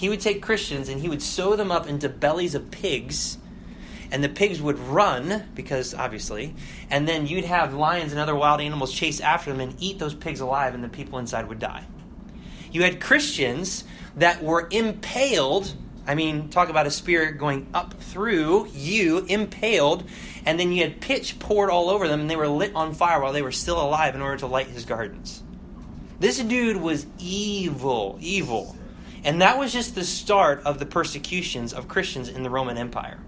he 0.03 0.09
would 0.09 0.19
take 0.19 0.41
Christians 0.41 0.89
and 0.89 0.99
he 0.99 1.07
would 1.07 1.21
sew 1.21 1.55
them 1.55 1.71
up 1.71 1.87
into 1.87 2.09
bellies 2.09 2.55
of 2.55 2.71
pigs, 2.71 3.37
and 4.13 4.23
the 4.23 4.29
pigs 4.29 4.61
would 4.61 4.77
run, 4.77 5.43
because 5.55 5.95
obviously, 5.95 6.53
and 6.91 7.07
then 7.07 7.25
you'd 7.25 7.45
have 7.45 7.73
lions 7.73 8.11
and 8.11 8.21
other 8.21 8.35
wild 8.35 8.61
animals 8.61 8.93
chase 8.93 9.19
after 9.19 9.51
them 9.51 9.59
and 9.59 9.75
eat 9.81 9.97
those 9.97 10.13
pigs 10.13 10.39
alive, 10.39 10.75
and 10.75 10.83
the 10.83 10.87
people 10.87 11.17
inside 11.17 11.49
would 11.49 11.57
die. 11.57 11.83
You 12.71 12.83
had 12.83 13.01
Christians 13.01 13.83
that 14.15 14.43
were 14.43 14.67
impaled. 14.69 15.73
I 16.05 16.13
mean, 16.13 16.49
talk 16.49 16.69
about 16.69 16.85
a 16.85 16.91
spirit 16.91 17.39
going 17.39 17.67
up 17.73 17.95
through 17.95 18.67
you, 18.67 19.25
impaled, 19.25 20.03
and 20.45 20.59
then 20.59 20.71
you 20.71 20.83
had 20.83 21.01
pitch 21.01 21.39
poured 21.39 21.71
all 21.71 21.89
over 21.89 22.07
them, 22.07 22.21
and 22.21 22.29
they 22.29 22.35
were 22.35 22.47
lit 22.47 22.75
on 22.75 22.93
fire 22.93 23.19
while 23.19 23.33
they 23.33 23.41
were 23.41 23.51
still 23.51 23.81
alive 23.81 24.13
in 24.13 24.21
order 24.21 24.37
to 24.37 24.47
light 24.47 24.67
his 24.67 24.85
gardens. 24.85 25.41
This 26.19 26.37
dude 26.37 26.77
was 26.77 27.07
evil, 27.17 28.19
evil. 28.21 28.75
And 29.23 29.41
that 29.41 29.57
was 29.57 29.73
just 29.73 29.95
the 29.95 30.03
start 30.03 30.61
of 30.65 30.77
the 30.77 30.85
persecutions 30.85 31.73
of 31.73 31.87
Christians 31.87 32.29
in 32.29 32.43
the 32.43 32.51
Roman 32.51 32.77
Empire. 32.77 33.19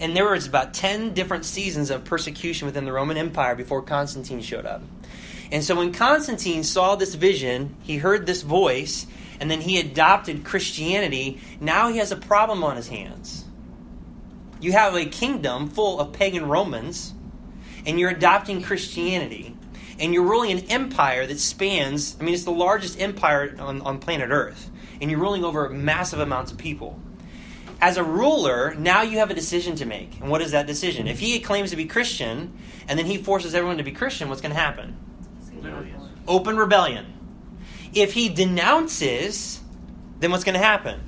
And 0.00 0.16
there 0.16 0.30
was 0.30 0.46
about 0.46 0.74
10 0.74 1.14
different 1.14 1.44
seasons 1.44 1.90
of 1.90 2.04
persecution 2.04 2.66
within 2.66 2.84
the 2.84 2.92
Roman 2.92 3.16
Empire 3.16 3.54
before 3.54 3.82
Constantine 3.82 4.40
showed 4.40 4.66
up. 4.66 4.82
And 5.50 5.64
so 5.64 5.74
when 5.76 5.92
Constantine 5.92 6.62
saw 6.62 6.94
this 6.94 7.14
vision, 7.14 7.76
he 7.82 7.96
heard 7.96 8.26
this 8.26 8.42
voice, 8.42 9.06
and 9.40 9.50
then 9.50 9.60
he 9.60 9.78
adopted 9.78 10.44
Christianity, 10.44 11.40
now 11.60 11.88
he 11.88 11.98
has 11.98 12.12
a 12.12 12.16
problem 12.16 12.62
on 12.62 12.76
his 12.76 12.88
hands. 12.88 13.44
You 14.60 14.72
have 14.72 14.94
a 14.94 15.06
kingdom 15.06 15.68
full 15.68 16.00
of 16.00 16.12
pagan 16.12 16.46
Romans, 16.46 17.14
and 17.86 17.98
you're 17.98 18.10
adopting 18.10 18.62
Christianity, 18.62 19.56
and 19.98 20.12
you're 20.12 20.24
ruling 20.24 20.58
an 20.58 20.64
empire 20.66 21.26
that 21.26 21.40
spans, 21.40 22.16
I 22.20 22.24
mean, 22.24 22.34
it's 22.34 22.44
the 22.44 22.50
largest 22.50 23.00
empire 23.00 23.56
on, 23.58 23.80
on 23.80 23.98
planet 23.98 24.30
Earth 24.30 24.70
and 25.00 25.10
you're 25.10 25.20
ruling 25.20 25.44
over 25.44 25.68
massive 25.68 26.20
amounts 26.20 26.52
of 26.52 26.58
people. 26.58 27.00
As 27.80 27.96
a 27.96 28.02
ruler, 28.02 28.74
now 28.74 29.02
you 29.02 29.18
have 29.18 29.30
a 29.30 29.34
decision 29.34 29.76
to 29.76 29.86
make. 29.86 30.20
And 30.20 30.30
what 30.30 30.42
is 30.42 30.50
that 30.50 30.66
decision? 30.66 31.06
If 31.06 31.20
he 31.20 31.38
claims 31.38 31.70
to 31.70 31.76
be 31.76 31.84
Christian 31.84 32.58
and 32.88 32.98
then 32.98 33.06
he 33.06 33.18
forces 33.18 33.54
everyone 33.54 33.78
to 33.78 33.84
be 33.84 33.92
Christian, 33.92 34.28
what's 34.28 34.40
going 34.40 34.52
to 34.52 34.60
happen? 34.60 34.96
Open 36.26 36.56
rebellion. 36.56 37.06
If 37.94 38.12
he 38.12 38.28
denounces, 38.28 39.60
then 40.18 40.30
what's 40.30 40.44
going 40.44 40.54
to 40.58 40.64
happen? 40.64 41.00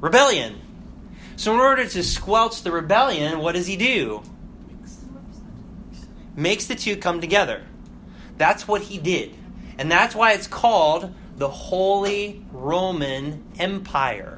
Rebellion. 0.00 0.60
So, 1.36 1.54
in 1.54 1.60
order 1.60 1.86
to 1.86 2.02
squelch 2.02 2.62
the 2.62 2.70
rebellion, 2.70 3.38
what 3.38 3.54
does 3.54 3.66
he 3.66 3.76
do? 3.76 4.22
Makes 6.36 6.66
the 6.66 6.74
two 6.74 6.96
come 6.96 7.20
together. 7.20 7.62
That's 8.36 8.68
what 8.68 8.82
he 8.82 8.98
did. 8.98 9.34
And 9.78 9.90
that's 9.90 10.14
why 10.14 10.32
it's 10.32 10.46
called 10.46 11.14
the 11.36 11.48
Holy 11.48 12.44
Roman 12.52 13.44
Empire. 13.58 14.37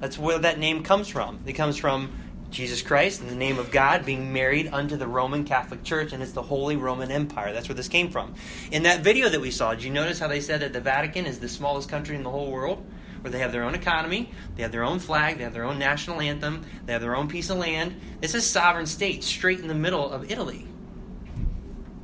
That's 0.00 0.18
where 0.18 0.38
that 0.38 0.58
name 0.58 0.82
comes 0.82 1.08
from. 1.08 1.40
It 1.46 1.54
comes 1.54 1.76
from 1.76 2.12
Jesus 2.50 2.82
Christ 2.82 3.20
in 3.20 3.28
the 3.28 3.34
name 3.34 3.58
of 3.58 3.70
God 3.70 4.04
being 4.04 4.32
married 4.32 4.68
unto 4.72 4.96
the 4.96 5.06
Roman 5.06 5.44
Catholic 5.44 5.82
Church, 5.82 6.12
and 6.12 6.22
it's 6.22 6.32
the 6.32 6.42
Holy 6.42 6.76
Roman 6.76 7.10
Empire. 7.10 7.52
That's 7.52 7.68
where 7.68 7.74
this 7.74 7.88
came 7.88 8.10
from. 8.10 8.34
In 8.70 8.84
that 8.84 9.00
video 9.00 9.28
that 9.28 9.40
we 9.40 9.50
saw, 9.50 9.74
did 9.74 9.82
you 9.82 9.90
notice 9.90 10.18
how 10.18 10.28
they 10.28 10.40
said 10.40 10.60
that 10.60 10.72
the 10.72 10.80
Vatican 10.80 11.26
is 11.26 11.38
the 11.40 11.48
smallest 11.48 11.88
country 11.88 12.14
in 12.14 12.22
the 12.22 12.30
whole 12.30 12.50
world? 12.50 12.84
Where 13.22 13.30
they 13.30 13.40
have 13.40 13.50
their 13.50 13.64
own 13.64 13.74
economy, 13.74 14.30
they 14.54 14.62
have 14.62 14.70
their 14.70 14.84
own 14.84 15.00
flag, 15.00 15.38
they 15.38 15.44
have 15.44 15.54
their 15.54 15.64
own 15.64 15.78
national 15.78 16.20
anthem, 16.20 16.64
they 16.84 16.92
have 16.92 17.02
their 17.02 17.16
own 17.16 17.26
piece 17.26 17.50
of 17.50 17.56
land. 17.56 17.98
This 18.20 18.34
is 18.34 18.46
sovereign 18.46 18.86
state 18.86 19.24
straight 19.24 19.58
in 19.58 19.66
the 19.66 19.74
middle 19.74 20.08
of 20.08 20.30
Italy. 20.30 20.66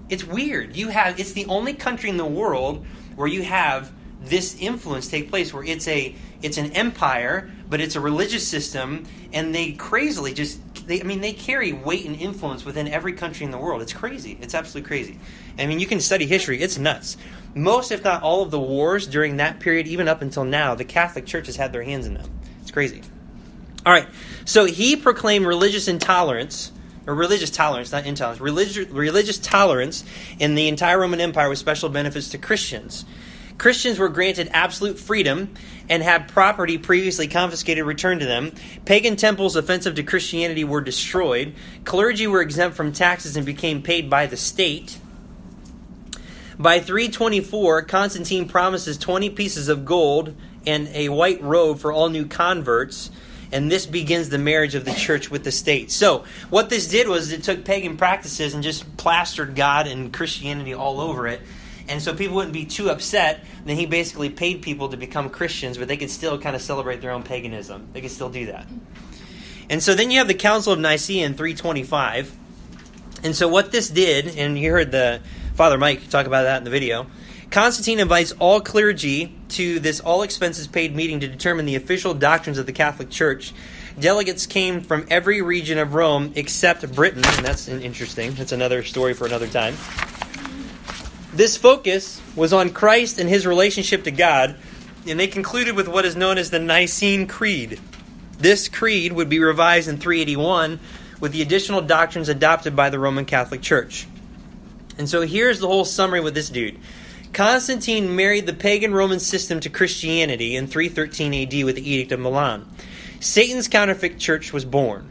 It's 0.08 0.24
weird. 0.24 0.76
You 0.76 0.88
have 0.88 1.20
it's 1.20 1.32
the 1.32 1.46
only 1.46 1.74
country 1.74 2.10
in 2.10 2.16
the 2.16 2.26
world 2.26 2.84
where 3.14 3.28
you 3.28 3.42
have 3.42 3.92
this 4.24 4.56
influence 4.60 5.08
take 5.08 5.28
place 5.28 5.52
where 5.52 5.64
it's 5.64 5.88
a 5.88 6.14
it's 6.42 6.56
an 6.56 6.70
empire 6.72 7.50
but 7.68 7.80
it's 7.80 7.96
a 7.96 8.00
religious 8.00 8.46
system 8.46 9.04
and 9.32 9.54
they 9.54 9.72
crazily 9.72 10.32
just 10.32 10.60
they 10.86 11.00
i 11.00 11.04
mean 11.04 11.20
they 11.20 11.32
carry 11.32 11.72
weight 11.72 12.06
and 12.06 12.16
influence 12.16 12.64
within 12.64 12.88
every 12.88 13.12
country 13.12 13.44
in 13.44 13.50
the 13.50 13.58
world. 13.58 13.82
It's 13.82 13.92
crazy. 13.92 14.38
It's 14.40 14.54
absolutely 14.54 14.88
crazy. 14.88 15.18
I 15.58 15.66
mean 15.66 15.78
you 15.78 15.86
can 15.86 16.00
study 16.00 16.26
history. 16.26 16.60
It's 16.60 16.78
nuts. 16.78 17.16
Most 17.54 17.90
if 17.90 18.04
not 18.04 18.22
all 18.22 18.42
of 18.42 18.50
the 18.50 18.60
wars 18.60 19.06
during 19.06 19.36
that 19.38 19.60
period 19.60 19.86
even 19.88 20.08
up 20.08 20.22
until 20.22 20.44
now 20.44 20.74
the 20.74 20.84
catholic 20.84 21.26
church 21.26 21.46
has 21.46 21.56
had 21.56 21.72
their 21.72 21.82
hands 21.82 22.06
in 22.06 22.14
them. 22.14 22.30
It's 22.60 22.70
crazy. 22.70 23.02
All 23.84 23.92
right. 23.92 24.06
So 24.44 24.64
he 24.64 24.94
proclaimed 24.96 25.46
religious 25.46 25.88
intolerance 25.88 26.70
or 27.06 27.14
religious 27.14 27.50
tolerance, 27.50 27.90
not 27.90 28.06
intolerance, 28.06 28.40
religious, 28.40 28.88
religious 28.88 29.38
tolerance 29.38 30.04
in 30.38 30.54
the 30.54 30.68
entire 30.68 31.00
Roman 31.00 31.20
Empire 31.20 31.48
with 31.48 31.58
special 31.58 31.88
benefits 31.88 32.28
to 32.30 32.38
Christians. 32.38 33.04
Christians 33.58 33.98
were 33.98 34.08
granted 34.08 34.48
absolute 34.52 34.98
freedom 34.98 35.54
and 35.88 36.02
had 36.02 36.28
property 36.28 36.78
previously 36.78 37.28
confiscated 37.28 37.84
returned 37.84 38.20
to 38.20 38.26
them. 38.26 38.52
Pagan 38.84 39.16
temples 39.16 39.56
offensive 39.56 39.94
to 39.96 40.02
Christianity 40.02 40.64
were 40.64 40.80
destroyed. 40.80 41.54
Clergy 41.84 42.26
were 42.26 42.40
exempt 42.40 42.76
from 42.76 42.92
taxes 42.92 43.36
and 43.36 43.46
became 43.46 43.82
paid 43.82 44.08
by 44.08 44.26
the 44.26 44.36
state. 44.36 44.98
By 46.58 46.80
324, 46.80 47.82
Constantine 47.82 48.48
promises 48.48 48.98
20 48.98 49.30
pieces 49.30 49.68
of 49.68 49.84
gold 49.84 50.34
and 50.66 50.88
a 50.88 51.08
white 51.08 51.42
robe 51.42 51.78
for 51.78 51.92
all 51.92 52.08
new 52.08 52.26
converts 52.26 53.10
and 53.52 53.70
this 53.70 53.84
begins 53.84 54.30
the 54.30 54.38
marriage 54.38 54.74
of 54.74 54.84
the 54.84 54.94
church 54.94 55.30
with 55.30 55.44
the 55.44 55.52
state. 55.52 55.92
So, 55.92 56.24
what 56.48 56.70
this 56.70 56.88
did 56.88 57.06
was 57.06 57.30
it 57.32 57.42
took 57.42 57.64
pagan 57.64 57.98
practices 57.98 58.54
and 58.54 58.62
just 58.62 58.96
plastered 58.96 59.54
God 59.54 59.86
and 59.86 60.12
Christianity 60.12 60.72
all 60.72 61.00
over 61.00 61.28
it. 61.28 61.42
And 61.88 62.00
so 62.00 62.14
people 62.14 62.36
wouldn't 62.36 62.52
be 62.52 62.64
too 62.64 62.90
upset. 62.90 63.44
Then 63.64 63.76
he 63.76 63.86
basically 63.86 64.30
paid 64.30 64.62
people 64.62 64.88
to 64.90 64.96
become 64.96 65.30
Christians, 65.30 65.78
but 65.78 65.88
they 65.88 65.96
could 65.96 66.10
still 66.10 66.38
kind 66.38 66.54
of 66.54 66.62
celebrate 66.62 67.00
their 67.00 67.10
own 67.10 67.22
paganism. 67.22 67.88
They 67.92 68.00
could 68.00 68.10
still 68.10 68.30
do 68.30 68.46
that. 68.46 68.66
And 69.68 69.82
so 69.82 69.94
then 69.94 70.10
you 70.10 70.18
have 70.18 70.28
the 70.28 70.34
Council 70.34 70.72
of 70.72 70.78
Nicaea 70.78 71.24
in 71.26 71.34
325. 71.34 72.36
And 73.24 73.36
so 73.36 73.48
what 73.48 73.72
this 73.72 73.88
did, 73.88 74.36
and 74.36 74.58
you 74.58 74.70
heard 74.70 74.90
the 74.90 75.20
Father 75.54 75.78
Mike 75.78 76.08
talk 76.08 76.26
about 76.26 76.42
that 76.42 76.58
in 76.58 76.64
the 76.64 76.70
video. 76.70 77.06
Constantine 77.50 78.00
invites 78.00 78.32
all 78.32 78.60
clergy 78.60 79.36
to 79.50 79.78
this 79.78 80.00
all 80.00 80.22
expenses 80.22 80.66
paid 80.66 80.96
meeting 80.96 81.20
to 81.20 81.28
determine 81.28 81.66
the 81.66 81.76
official 81.76 82.14
doctrines 82.14 82.56
of 82.56 82.64
the 82.64 82.72
Catholic 82.72 83.10
Church. 83.10 83.52
Delegates 84.00 84.46
came 84.46 84.80
from 84.80 85.06
every 85.10 85.42
region 85.42 85.78
of 85.78 85.92
Rome 85.92 86.32
except 86.34 86.90
Britain, 86.94 87.22
and 87.24 87.44
that's 87.44 87.68
interesting. 87.68 88.32
That's 88.32 88.52
another 88.52 88.82
story 88.82 89.12
for 89.12 89.26
another 89.26 89.46
time. 89.46 89.74
This 91.32 91.56
focus 91.56 92.20
was 92.36 92.52
on 92.52 92.70
Christ 92.70 93.18
and 93.18 93.28
his 93.28 93.46
relationship 93.46 94.04
to 94.04 94.10
God, 94.10 94.56
and 95.06 95.18
they 95.18 95.26
concluded 95.26 95.74
with 95.74 95.88
what 95.88 96.04
is 96.04 96.14
known 96.14 96.36
as 96.36 96.50
the 96.50 96.58
Nicene 96.58 97.26
Creed. 97.26 97.80
This 98.38 98.68
creed 98.68 99.12
would 99.12 99.28
be 99.28 99.38
revised 99.38 99.88
in 99.88 99.98
381 99.98 100.78
with 101.20 101.32
the 101.32 101.40
additional 101.40 101.80
doctrines 101.80 102.28
adopted 102.28 102.76
by 102.76 102.90
the 102.90 102.98
Roman 102.98 103.24
Catholic 103.24 103.62
Church. 103.62 104.06
And 104.98 105.08
so 105.08 105.22
here's 105.22 105.60
the 105.60 105.68
whole 105.68 105.84
summary 105.84 106.20
with 106.20 106.34
this 106.34 106.50
dude. 106.50 106.78
Constantine 107.32 108.14
married 108.14 108.46
the 108.46 108.52
pagan 108.52 108.92
Roman 108.92 109.20
system 109.20 109.60
to 109.60 109.70
Christianity 109.70 110.54
in 110.54 110.66
313 110.66 111.32
AD 111.32 111.64
with 111.64 111.76
the 111.76 111.90
Edict 111.90 112.12
of 112.12 112.20
Milan. 112.20 112.68
Satan's 113.20 113.68
counterfeit 113.68 114.18
church 114.18 114.52
was 114.52 114.66
born. 114.66 115.08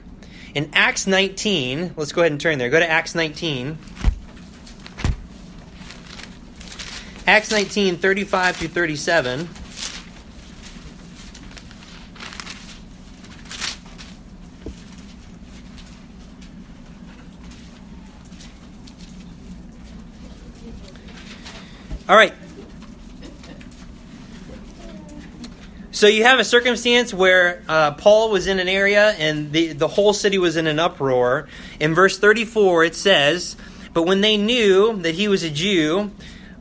In 0.54 0.70
Acts 0.74 1.08
19, 1.08 1.94
let's 1.96 2.12
go 2.12 2.22
ahead 2.22 2.32
and 2.32 2.40
turn 2.40 2.60
there. 2.60 2.70
Go 2.70 2.80
to 2.80 2.90
Acts 2.90 3.16
19. 3.16 3.78
Acts 7.32 7.50
19, 7.50 7.96
35 7.96 8.58
through 8.58 8.68
37. 8.68 9.48
All 22.10 22.18
right. 22.18 22.34
So 25.92 26.08
you 26.08 26.26
have 26.26 26.38
a 26.38 26.44
circumstance 26.44 27.14
where 27.14 27.64
uh, 27.70 27.92
Paul 27.92 28.30
was 28.32 28.48
in 28.48 28.60
an 28.60 28.68
area 28.68 29.12
and 29.12 29.54
the, 29.54 29.72
the 29.72 29.88
whole 29.88 30.12
city 30.12 30.38
was 30.38 30.58
in 30.58 30.68
an 30.68 30.80
uproar. 30.80 31.48
In 31.80 31.96
verse 31.96 32.20
34, 32.20 32.84
it 32.84 32.96
says, 32.96 33.56
But 33.94 34.04
when 34.04 34.20
they 34.20 34.36
knew 34.36 34.98
that 35.04 35.16
he 35.16 35.30
was 35.30 35.44
a 35.44 35.50
Jew, 35.50 36.12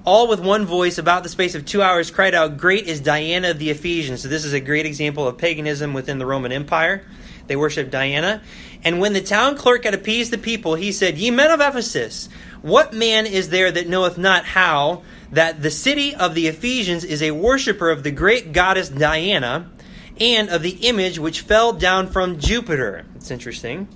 all 0.04 0.28
with 0.28 0.40
one 0.40 0.64
voice 0.64 0.98
about 0.98 1.22
the 1.22 1.28
space 1.28 1.54
of 1.54 1.64
two 1.64 1.82
hours 1.82 2.10
cried 2.10 2.34
out, 2.34 2.56
Great 2.56 2.86
is 2.86 3.00
Diana 3.00 3.50
of 3.50 3.58
the 3.58 3.70
Ephesians. 3.70 4.22
So 4.22 4.28
this 4.28 4.44
is 4.44 4.52
a 4.52 4.60
great 4.60 4.86
example 4.86 5.26
of 5.26 5.38
paganism 5.38 5.92
within 5.92 6.18
the 6.18 6.26
Roman 6.26 6.52
Empire. 6.52 7.04
They 7.46 7.56
worship 7.56 7.90
Diana. 7.90 8.42
And 8.82 9.00
when 9.00 9.12
the 9.12 9.20
town 9.20 9.56
clerk 9.56 9.84
had 9.84 9.94
appeased 9.94 10.30
the 10.30 10.38
people, 10.38 10.74
he 10.74 10.92
said, 10.92 11.18
Ye 11.18 11.30
men 11.30 11.50
of 11.50 11.60
Ephesus, 11.60 12.28
what 12.62 12.94
man 12.94 13.26
is 13.26 13.50
there 13.50 13.70
that 13.70 13.88
knoweth 13.88 14.16
not 14.16 14.44
how 14.44 15.02
that 15.32 15.62
the 15.62 15.70
city 15.70 16.14
of 16.14 16.34
the 16.34 16.46
Ephesians 16.46 17.04
is 17.04 17.22
a 17.22 17.30
worshiper 17.32 17.90
of 17.90 18.02
the 18.02 18.10
great 18.10 18.52
goddess 18.52 18.88
Diana 18.88 19.70
and 20.18 20.48
of 20.48 20.62
the 20.62 20.86
image 20.86 21.18
which 21.18 21.40
fell 21.42 21.72
down 21.72 22.06
from 22.06 22.38
Jupiter. 22.38 23.06
It's 23.16 23.30
interesting. 23.30 23.88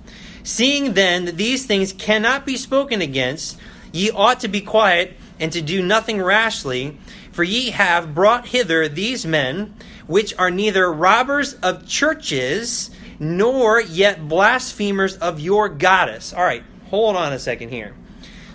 Seeing 0.43 0.93
then 0.93 1.25
that 1.25 1.37
these 1.37 1.65
things 1.65 1.93
cannot 1.93 2.45
be 2.45 2.57
spoken 2.57 3.01
against, 3.01 3.59
ye 3.91 4.11
ought 4.11 4.39
to 4.41 4.47
be 4.47 4.61
quiet 4.61 5.17
and 5.39 5.51
to 5.51 5.61
do 5.61 5.83
nothing 5.83 6.21
rashly, 6.21 6.97
for 7.31 7.43
ye 7.43 7.71
have 7.71 8.15
brought 8.15 8.47
hither 8.47 8.87
these 8.87 9.25
men, 9.25 9.75
which 10.07 10.33
are 10.37 10.51
neither 10.51 10.91
robbers 10.91 11.53
of 11.55 11.87
churches, 11.87 12.91
nor 13.19 13.81
yet 13.81 14.27
blasphemers 14.27 15.17
of 15.17 15.39
your 15.39 15.69
goddess. 15.69 16.33
All 16.33 16.43
right, 16.43 16.63
hold 16.89 17.15
on 17.15 17.33
a 17.33 17.39
second 17.39 17.69
here. 17.69 17.93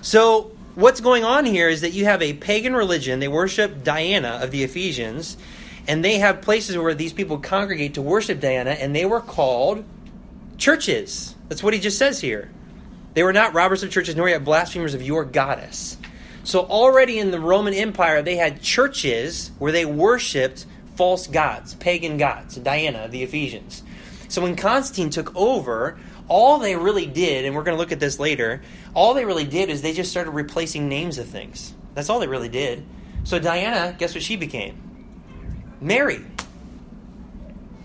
So, 0.03 0.53
what's 0.75 1.01
going 1.01 1.25
on 1.25 1.45
here 1.45 1.69
is 1.69 1.83
that 1.83 1.93
you 1.93 2.07
have 2.07 2.23
a 2.23 2.33
pagan 2.35 2.75
religion. 2.75 3.21
They 3.21 3.29
worship 3.29 3.85
Diana 3.85 4.41
of 4.43 4.51
the 4.51 4.63
Ephesians, 4.63 5.37
and 5.87 6.05
they 6.05 6.19
have 6.19 6.41
places 6.41 6.77
where 6.79 6.95
these 6.95 7.13
people 7.13 7.39
congregate 7.39 7.95
to 7.95 8.03
worship 8.03 8.41
Diana, 8.41 8.71
and 8.71 8.95
they 8.95 9.05
were 9.05 9.21
called 9.21 9.85
churches. 10.57 11.35
That's 11.49 11.63
what 11.63 11.75
he 11.75 11.81
just 11.81 11.99
says 11.99 12.21
here. 12.21 12.51
They 13.15 13.23
were 13.25 13.33
not 13.33 13.55
robbers 13.55 13.83
of 13.83 13.91
churches, 13.91 14.15
nor 14.15 14.29
yet 14.29 14.45
blasphemers 14.45 14.95
of 14.95 15.03
your 15.03 15.25
goddess. 15.25 15.97
So, 16.43 16.61
already 16.61 17.19
in 17.19 17.31
the 17.31 17.41
Roman 17.41 17.75
Empire, 17.75 18.23
they 18.23 18.37
had 18.37 18.63
churches 18.63 19.51
where 19.59 19.73
they 19.73 19.85
worshiped 19.85 20.67
false 20.97 21.27
gods, 21.27 21.75
pagan 21.75 22.17
gods, 22.17 22.57
Diana 22.57 23.09
the 23.09 23.23
Ephesians. 23.23 23.83
So, 24.29 24.43
when 24.43 24.57
Constantine 24.57 25.11
took 25.11 25.35
over, 25.37 25.99
all 26.29 26.59
they 26.59 26.77
really 26.77 27.07
did, 27.07 27.45
and 27.45 27.55
we're 27.55 27.65
going 27.65 27.77
to 27.77 27.81
look 27.81 27.93
at 27.93 28.01
this 28.01 28.19
later, 28.19 28.63
all 28.95 29.15
they 29.15 29.25
really 29.25 29.45
did 29.45 29.69
is 29.69 29.83
they 29.83 29.93
just 29.93 30.11
started 30.11 30.31
replacing 30.31 30.89
names 30.89 31.19
of 31.19 31.27
things. 31.27 31.75
That's 31.95 32.09
all 32.09 32.21
they 32.21 32.29
really 32.29 32.49
did. 32.49 32.87
So 33.25 33.39
Diana, 33.39 33.95
guess 33.99 34.15
what 34.15 34.23
she 34.23 34.37
became? 34.37 34.81
Mary. 35.81 36.25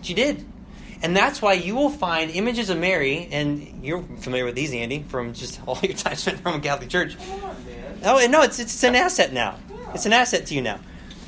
She 0.01 0.13
did. 0.13 0.45
And 1.01 1.15
that's 1.15 1.41
why 1.41 1.53
you 1.53 1.75
will 1.75 1.89
find 1.89 2.31
images 2.31 2.69
of 2.69 2.77
Mary, 2.77 3.27
and 3.31 3.83
you're 3.83 4.01
familiar 4.01 4.45
with 4.45 4.55
these, 4.55 4.73
Andy, 4.73 5.03
from 5.03 5.33
just 5.33 5.59
all 5.65 5.79
your 5.81 5.93
time 5.93 6.15
spent 6.15 6.37
in 6.37 6.43
Roman 6.43 6.61
Catholic 6.61 6.89
Church. 6.89 7.17
Oh, 8.03 8.25
no, 8.27 8.41
it's, 8.41 8.59
it's 8.59 8.83
an 8.83 8.95
asset 8.95 9.33
now. 9.33 9.57
It's 9.93 10.05
an 10.05 10.13
asset 10.13 10.47
to 10.47 10.55
you 10.55 10.61
now. 10.61 10.79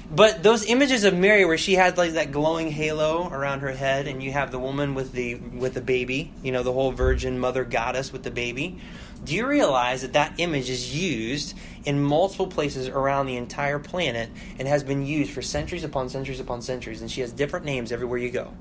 But 0.10 0.42
those 0.42 0.66
images 0.66 1.04
of 1.04 1.14
Mary, 1.14 1.44
where 1.44 1.58
she 1.58 1.74
had 1.74 1.98
like 1.98 2.14
that 2.14 2.32
glowing 2.32 2.72
halo 2.72 3.28
around 3.30 3.60
her 3.60 3.72
head, 3.72 4.08
and 4.08 4.24
you 4.24 4.32
have 4.32 4.52
the 4.52 4.60
woman 4.60 4.96
with 4.96 5.12
the 5.12 5.36
with 5.36 5.74
the 5.74 5.82
baby, 5.82 6.32
you 6.42 6.54
know, 6.54 6.64
the 6.64 6.72
whole 6.72 6.94
Virgin 6.94 7.38
Mother 7.40 7.66
Goddess 7.66 8.14
with 8.14 8.24
the 8.24 8.32
baby. 8.32 8.80
Do 9.26 9.36
you 9.36 9.46
realize 9.46 10.04
that 10.04 10.14
that 10.14 10.34
image 10.38 10.70
is 10.70 10.96
used 10.96 11.58
in 11.84 12.02
multiple 12.02 12.48
places 12.48 12.88
around 12.88 13.26
the 13.26 13.36
entire 13.36 13.80
planet 13.80 14.30
and 14.58 14.68
has 14.68 14.84
been 14.84 15.06
used 15.06 15.32
for 15.32 15.42
centuries 15.42 15.84
upon 15.84 16.08
centuries 16.08 16.40
upon 16.40 16.62
centuries? 16.62 17.02
And 17.02 17.12
she 17.12 17.20
has 17.22 17.34
different 17.34 17.66
names 17.66 17.92
everywhere 17.92 18.20
you 18.20 18.30
go. 18.30 18.54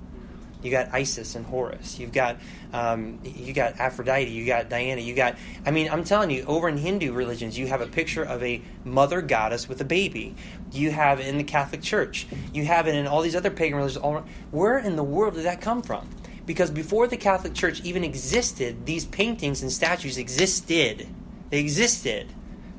You 0.63 0.71
got 0.71 0.89
Isis 0.93 1.35
and 1.35 1.47
Horus. 1.47 1.99
You've 1.99 2.13
got 2.13 2.39
um, 2.73 3.21
you 3.23 3.53
got 3.53 3.79
Aphrodite. 3.79 4.31
You 4.31 4.47
got 4.47 4.69
Diana. 4.69 5.01
You 5.01 5.15
got. 5.15 5.37
I 5.65 5.71
mean, 5.71 5.89
I'm 5.91 6.05
telling 6.05 6.31
you, 6.31 6.45
over 6.45 6.69
in 6.69 6.77
Hindu 6.77 7.13
religions, 7.13 7.59
you 7.59 7.67
have 7.67 7.81
a 7.81 7.87
picture 7.87 8.23
of 8.23 8.43
a 8.43 8.63
mother 8.85 9.23
goddess 9.23 9.69
with 9.69 9.81
a 9.81 9.85
baby. 9.85 10.35
You 10.73 10.91
have 10.91 11.21
it 11.21 11.27
in 11.27 11.39
the 11.39 11.45
Catholic 11.45 11.83
Church. 11.83 12.27
You 12.53 12.65
have 12.65 12.89
it 12.89 12.95
in 12.95 13.07
all 13.07 13.23
these 13.23 13.37
other 13.37 13.51
pagan 13.51 13.77
religions. 13.77 14.03
All, 14.03 14.25
where 14.51 14.79
in 14.79 14.97
the 14.97 15.05
world 15.05 15.35
did 15.35 15.45
that 15.45 15.61
come 15.61 15.83
from? 15.83 16.09
Because 16.47 16.71
before 16.71 17.07
the 17.09 17.17
Catholic 17.17 17.55
Church 17.55 17.81
even 17.83 18.05
existed, 18.05 18.87
these 18.87 19.05
paintings 19.05 19.63
and 19.63 19.73
statues 19.73 20.17
existed. 20.17 21.09
They 21.51 21.61
existed. 21.61 22.33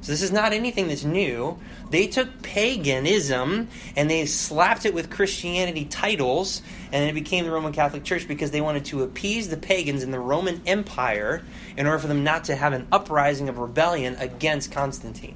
So 0.07 0.13
this 0.13 0.21
is 0.21 0.31
not 0.31 0.53
anything 0.53 0.87
that's 0.87 1.03
new. 1.03 1.59
They 1.89 2.07
took 2.07 2.41
paganism 2.41 3.67
and 3.93 4.09
they 4.09 4.25
slapped 4.25 4.85
it 4.85 4.93
with 4.93 5.09
Christianity 5.09 5.83
titles, 5.83 6.61
and 6.93 7.09
it 7.09 7.13
became 7.13 7.43
the 7.43 7.51
Roman 7.51 7.73
Catholic 7.73 8.05
Church 8.05 8.25
because 8.25 8.51
they 8.51 8.61
wanted 8.61 8.85
to 8.85 9.03
appease 9.03 9.49
the 9.49 9.57
pagans 9.57 10.03
in 10.03 10.11
the 10.11 10.19
Roman 10.19 10.61
Empire 10.65 11.43
in 11.75 11.85
order 11.85 11.99
for 11.99 12.07
them 12.07 12.23
not 12.23 12.45
to 12.45 12.55
have 12.55 12.71
an 12.71 12.87
uprising 12.89 13.49
of 13.49 13.57
rebellion 13.57 14.15
against 14.15 14.71
Constantine. 14.71 15.35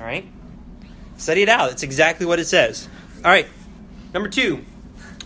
All 0.00 0.06
right? 0.06 0.26
Study 1.16 1.42
it 1.42 1.48
out. 1.48 1.70
It's 1.70 1.84
exactly 1.84 2.26
what 2.26 2.40
it 2.40 2.46
says. 2.46 2.88
All 3.24 3.30
right. 3.30 3.46
Number 4.12 4.28
two, 4.28 4.64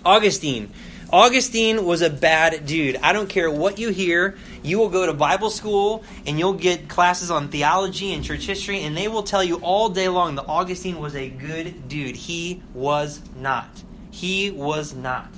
Augustine. 0.05 0.71
Augustine 1.11 1.87
was 1.87 2.03
a 2.03 2.11
bad 2.11 2.67
dude. 2.67 2.97
I 2.97 3.15
don't 3.15 3.29
care 3.31 3.51
what 3.51 3.79
you 3.79 3.89
hear. 3.89 4.37
You 4.67 4.79
will 4.79 4.89
go 4.89 5.07
to 5.07 5.13
Bible 5.13 5.51
school 5.51 6.03
and 6.27 6.39
you'll 6.39 6.55
get 6.55 6.89
classes 6.89 7.31
on 7.31 7.49
theology 7.49 8.13
and 8.13 8.25
church 8.25 8.47
history, 8.47 8.83
and 8.83 8.97
they 8.97 9.07
will 9.07 9.23
tell 9.23 9.45
you 9.45 9.57
all 9.57 9.89
day 9.89 10.09
long 10.09 10.35
that 10.35 10.47
Augustine 10.49 10.99
was 10.99 11.15
a 11.15 11.29
good 11.29 11.89
dude. 11.89 12.17
He 12.17 12.63
was 12.75 13.21
not. 13.37 13.69
He 14.11 14.51
was 14.51 14.93
not. 14.93 15.29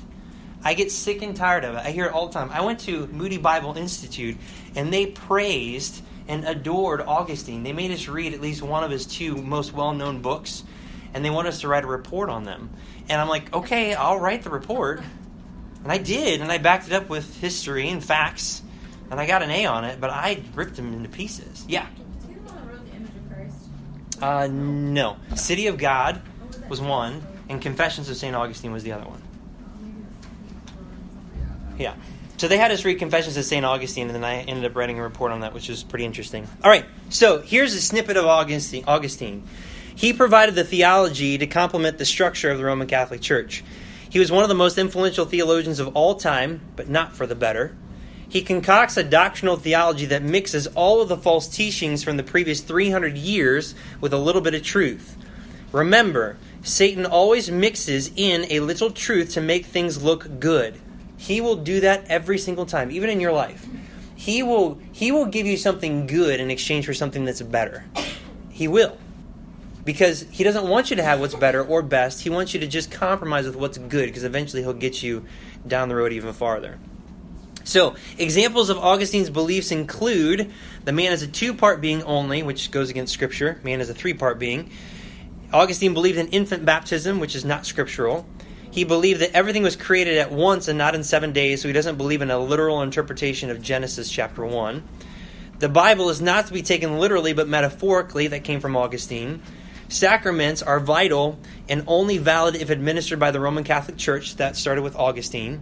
I 0.64 0.72
get 0.72 0.90
sick 0.90 1.20
and 1.20 1.36
tired 1.36 1.64
of 1.64 1.74
it. 1.74 1.78
I 1.84 1.90
hear 1.90 2.06
it 2.06 2.12
all 2.12 2.28
the 2.28 2.32
time. 2.32 2.50
I 2.50 2.62
went 2.62 2.80
to 2.80 3.06
Moody 3.08 3.36
Bible 3.36 3.76
Institute 3.76 4.38
and 4.74 4.90
they 4.90 5.06
praised 5.06 6.02
and 6.26 6.46
adored 6.46 7.02
Augustine. 7.02 7.62
They 7.62 7.72
made 7.72 7.90
us 7.90 8.08
read 8.08 8.32
at 8.32 8.40
least 8.40 8.62
one 8.62 8.82
of 8.82 8.90
his 8.90 9.04
two 9.04 9.36
most 9.36 9.74
well 9.74 9.92
known 9.92 10.22
books 10.22 10.64
and 11.12 11.24
they 11.24 11.30
want 11.30 11.48
us 11.48 11.60
to 11.60 11.68
write 11.68 11.84
a 11.84 11.86
report 11.86 12.30
on 12.30 12.44
them. 12.44 12.70
And 13.08 13.20
I'm 13.20 13.28
like, 13.28 13.52
okay, 13.54 13.94
I'll 13.94 14.18
write 14.18 14.42
the 14.42 14.50
report. 14.50 15.02
And 15.82 15.92
I 15.92 15.98
did, 15.98 16.40
and 16.40 16.50
I 16.50 16.58
backed 16.58 16.86
it 16.86 16.92
up 16.92 17.08
with 17.08 17.40
history 17.40 17.88
and 17.88 18.04
facts, 18.04 18.62
and 19.10 19.20
I 19.20 19.26
got 19.26 19.42
an 19.42 19.50
A 19.50 19.66
on 19.66 19.84
it, 19.84 20.00
but 20.00 20.10
I 20.10 20.42
ripped 20.54 20.76
them 20.76 20.92
into 20.92 21.08
pieces. 21.08 21.64
Yeah. 21.68 21.86
Do 22.26 22.32
you 22.32 22.40
know 22.40 22.50
who 22.52 22.68
wrote 22.68 22.90
the 22.90 22.96
image 22.96 23.10
of 24.16 24.22
Uh, 24.22 24.46
no. 24.48 25.16
City 25.36 25.66
of 25.66 25.78
God 25.78 26.20
was 26.68 26.80
one, 26.80 27.26
and 27.48 27.60
Confessions 27.60 28.08
of 28.10 28.16
St. 28.16 28.34
Augustine 28.34 28.72
was 28.72 28.82
the 28.82 28.92
other 28.92 29.04
one. 29.06 29.22
Yeah. 31.78 31.94
So 32.36 32.46
they 32.46 32.58
had 32.58 32.70
us 32.70 32.84
read 32.84 32.98
Confessions 32.98 33.36
of 33.36 33.44
St. 33.44 33.64
Augustine, 33.64 34.06
and 34.06 34.14
then 34.14 34.24
I 34.24 34.42
ended 34.42 34.64
up 34.64 34.76
writing 34.76 34.98
a 34.98 35.02
report 35.02 35.32
on 35.32 35.40
that, 35.40 35.54
which 35.54 35.68
was 35.68 35.82
pretty 35.82 36.04
interesting. 36.04 36.46
All 36.62 36.70
right, 36.70 36.84
so 37.08 37.40
here's 37.40 37.74
a 37.74 37.80
snippet 37.80 38.16
of 38.16 38.26
Augustine. 38.26 38.84
Augustine. 38.86 39.42
He 39.94 40.12
provided 40.12 40.54
the 40.54 40.62
theology 40.62 41.38
to 41.38 41.46
complement 41.48 41.98
the 41.98 42.04
structure 42.04 42.50
of 42.52 42.58
the 42.58 42.64
Roman 42.64 42.86
Catholic 42.86 43.20
Church. 43.20 43.64
He 44.08 44.20
was 44.20 44.30
one 44.30 44.44
of 44.44 44.48
the 44.48 44.54
most 44.54 44.78
influential 44.78 45.24
theologians 45.24 45.80
of 45.80 45.96
all 45.96 46.14
time, 46.14 46.60
but 46.76 46.88
not 46.88 47.12
for 47.16 47.26
the 47.26 47.34
better. 47.34 47.74
He 48.28 48.42
concocts 48.42 48.96
a 48.96 49.02
doctrinal 49.02 49.56
theology 49.56 50.04
that 50.06 50.22
mixes 50.22 50.66
all 50.68 51.00
of 51.00 51.08
the 51.08 51.16
false 51.16 51.48
teachings 51.48 52.04
from 52.04 52.18
the 52.18 52.22
previous 52.22 52.60
300 52.60 53.16
years 53.16 53.74
with 54.00 54.12
a 54.12 54.18
little 54.18 54.42
bit 54.42 54.54
of 54.54 54.62
truth. 54.62 55.16
Remember, 55.72 56.36
Satan 56.62 57.06
always 57.06 57.50
mixes 57.50 58.10
in 58.14 58.46
a 58.50 58.60
little 58.60 58.90
truth 58.90 59.32
to 59.32 59.40
make 59.40 59.66
things 59.66 60.02
look 60.02 60.40
good. 60.40 60.78
He 61.16 61.40
will 61.40 61.56
do 61.56 61.80
that 61.80 62.04
every 62.08 62.38
single 62.38 62.66
time, 62.66 62.90
even 62.90 63.08
in 63.08 63.20
your 63.20 63.32
life. 63.32 63.66
He 64.14 64.42
will 64.42 64.78
he 64.92 65.12
will 65.12 65.26
give 65.26 65.46
you 65.46 65.56
something 65.56 66.06
good 66.06 66.40
in 66.40 66.50
exchange 66.50 66.86
for 66.86 66.94
something 66.94 67.24
that's 67.24 67.40
better. 67.40 67.84
He 68.50 68.68
will 68.68 68.98
because 69.84 70.26
he 70.30 70.44
doesn't 70.44 70.68
want 70.68 70.90
you 70.90 70.96
to 70.96 71.02
have 71.02 71.20
what's 71.20 71.34
better 71.34 71.64
or 71.64 71.80
best. 71.82 72.20
He 72.20 72.28
wants 72.28 72.52
you 72.52 72.60
to 72.60 72.66
just 72.66 72.90
compromise 72.90 73.46
with 73.46 73.56
what's 73.56 73.78
good 73.78 74.06
because 74.06 74.24
eventually 74.24 74.62
he'll 74.62 74.74
get 74.74 75.02
you 75.02 75.24
down 75.66 75.88
the 75.88 75.94
road 75.94 76.12
even 76.12 76.32
farther. 76.32 76.78
So, 77.68 77.96
examples 78.16 78.70
of 78.70 78.78
Augustine's 78.78 79.28
beliefs 79.28 79.70
include 79.72 80.50
the 80.84 80.92
man 80.92 81.12
is 81.12 81.22
a 81.22 81.26
two 81.26 81.52
part 81.52 81.82
being 81.82 82.02
only, 82.04 82.42
which 82.42 82.70
goes 82.70 82.88
against 82.88 83.12
Scripture. 83.12 83.60
Man 83.62 83.82
is 83.82 83.90
a 83.90 83.94
three 83.94 84.14
part 84.14 84.38
being. 84.38 84.70
Augustine 85.52 85.92
believed 85.92 86.16
in 86.16 86.28
infant 86.28 86.64
baptism, 86.64 87.20
which 87.20 87.34
is 87.34 87.44
not 87.44 87.66
scriptural. 87.66 88.26
He 88.70 88.84
believed 88.84 89.20
that 89.20 89.32
everything 89.32 89.64
was 89.64 89.76
created 89.76 90.16
at 90.16 90.32
once 90.32 90.66
and 90.66 90.78
not 90.78 90.94
in 90.94 91.04
seven 91.04 91.34
days, 91.34 91.60
so 91.60 91.68
he 91.68 91.74
doesn't 91.74 91.96
believe 91.96 92.22
in 92.22 92.30
a 92.30 92.38
literal 92.38 92.80
interpretation 92.80 93.50
of 93.50 93.60
Genesis 93.60 94.10
chapter 94.10 94.46
1. 94.46 94.82
The 95.58 95.68
Bible 95.68 96.08
is 96.08 96.22
not 96.22 96.46
to 96.46 96.54
be 96.54 96.62
taken 96.62 96.98
literally 96.98 97.34
but 97.34 97.48
metaphorically, 97.48 98.28
that 98.28 98.44
came 98.44 98.60
from 98.60 98.78
Augustine. 98.78 99.42
Sacraments 99.90 100.62
are 100.62 100.80
vital 100.80 101.38
and 101.68 101.84
only 101.86 102.16
valid 102.16 102.56
if 102.56 102.70
administered 102.70 103.20
by 103.20 103.30
the 103.30 103.40
Roman 103.40 103.64
Catholic 103.64 103.98
Church. 103.98 104.36
That 104.36 104.56
started 104.56 104.80
with 104.80 104.96
Augustine. 104.96 105.60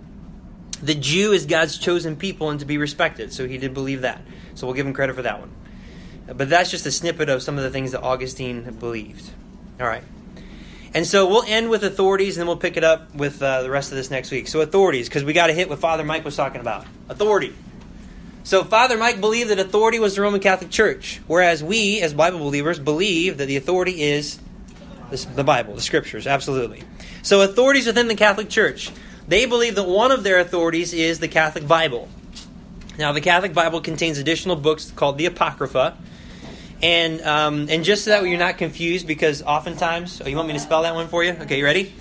The 0.83 0.95
Jew 0.95 1.33
is 1.33 1.47
God's 1.47 1.79
chosen 1.79 2.17
people 2.17 2.51
and 2.51 2.61
to 2.61 2.67
be 2.67 2.79
respected, 2.79 3.33
so 3.33 3.47
he 3.47 3.59
did 3.59 3.75
believe 3.75 4.03
that. 4.03 4.21
So 4.55 4.67
we'll 4.67 4.75
give 4.75 4.87
him 4.87 4.93
credit 4.93 5.17
for 5.17 5.23
that 5.23 5.41
one. 5.41 5.51
But 6.27 6.49
that's 6.49 6.71
just 6.71 6.85
a 6.87 6.91
snippet 6.91 7.29
of 7.29 7.43
some 7.43 7.57
of 7.57 7.65
the 7.65 7.71
things 7.71 7.93
that 7.93 8.03
Augustine 8.03 8.63
believed. 8.79 9.31
All 9.81 9.87
right. 9.87 10.03
And 10.93 11.07
so 11.07 11.29
we'll 11.29 11.45
end 11.47 11.71
with 11.71 11.85
authorities 11.85 12.37
and 12.37 12.43
then 12.43 12.47
we'll 12.47 12.57
pick 12.57 12.77
it 12.77 12.85
up 12.85 13.15
with 13.15 13.43
uh, 13.43 13.63
the 13.63 13.71
rest 13.71 13.93
of 13.93 13.97
this 13.97 14.11
next 14.11 14.31
week. 14.31 14.49
So, 14.49 14.61
authorities, 14.61 15.09
because 15.09 15.25
we 15.25 15.35
got 15.35 15.49
to 15.49 15.53
hit 15.53 15.69
what 15.69 15.79
Father 15.79 16.05
Mike 16.05 16.25
was 16.25 16.37
talking 16.37 16.61
about. 16.61 16.87
Authority. 17.09 17.55
So 18.47 18.63
Father 18.63 18.97
Mike 18.97 19.21
believed 19.21 19.51
that 19.51 19.59
authority 19.59 19.99
was 19.99 20.15
the 20.15 20.23
Roman 20.23 20.39
Catholic 20.39 20.71
Church, 20.71 21.21
whereas 21.27 21.65
we, 21.65 22.01
as 22.01 22.15
Bible 22.15 22.39
believers, 22.39 22.79
believe 22.79 23.39
that 23.39 23.47
the 23.47 23.57
authority 23.57 24.03
is 24.03 24.39
the 25.11 25.43
Bible, 25.43 25.75
the 25.75 25.81
Scriptures, 25.81 26.29
absolutely. 26.29 26.85
So 27.23 27.41
authorities 27.43 27.89
within 27.89 28.07
the 28.07 28.15
Catholic 28.15 28.49
Church, 28.49 28.93
they 29.29 29.47
believe 29.47 29.75
that 29.75 29.87
one 29.87 30.13
of 30.13 30.23
their 30.23 30.39
authorities 30.39 30.93
is 30.93 31.19
the 31.19 31.29
Catholic 31.29 31.67
Bible. 31.67 32.09
Now, 32.99 33.13
the 33.13 33.21
Catholic 33.21 33.53
Bible 33.53 33.81
contains 33.81 34.19
additional 34.19 34.57
books 34.57 34.91
called 34.91 35.19
the 35.19 35.27
Apocrypha, 35.27 35.97
and 36.83 37.21
um, 37.23 37.67
and 37.69 37.85
just 37.85 38.05
so 38.05 38.11
that 38.11 38.25
you're 38.25 38.39
not 38.39 38.59
confused, 38.59 39.07
because 39.07 39.43
oftentimes, 39.43 40.23
oh, 40.25 40.29
you 40.29 40.37
want 40.37 40.49
me 40.49 40.55
to 40.55 40.61
spell 40.61 40.83
that 40.83 40.95
one 40.95 41.09
for 41.09 41.23
you? 41.25 41.33
Okay, 41.33 41.59
you 41.59 41.65
ready? 41.65 41.93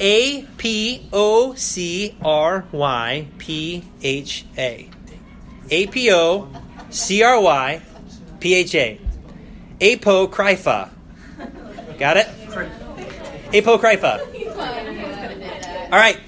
A 0.00 0.42
P 0.58 1.08
O 1.12 1.54
C 1.54 2.16
R 2.22 2.66
Y 2.72 3.28
P 3.38 3.84
H 4.02 4.44
A. 4.58 4.88
A 5.70 5.86
P 5.86 6.12
O 6.12 6.48
C 6.90 7.22
R 7.22 7.40
Y 7.40 7.82
P 8.40 8.54
H 8.54 8.74
A. 8.74 9.00
Apocrypha. 9.80 10.90
Got 11.98 12.16
it? 12.16 12.28
Apocrypha. 13.54 14.20
All 15.92 15.98
right. 15.98 16.18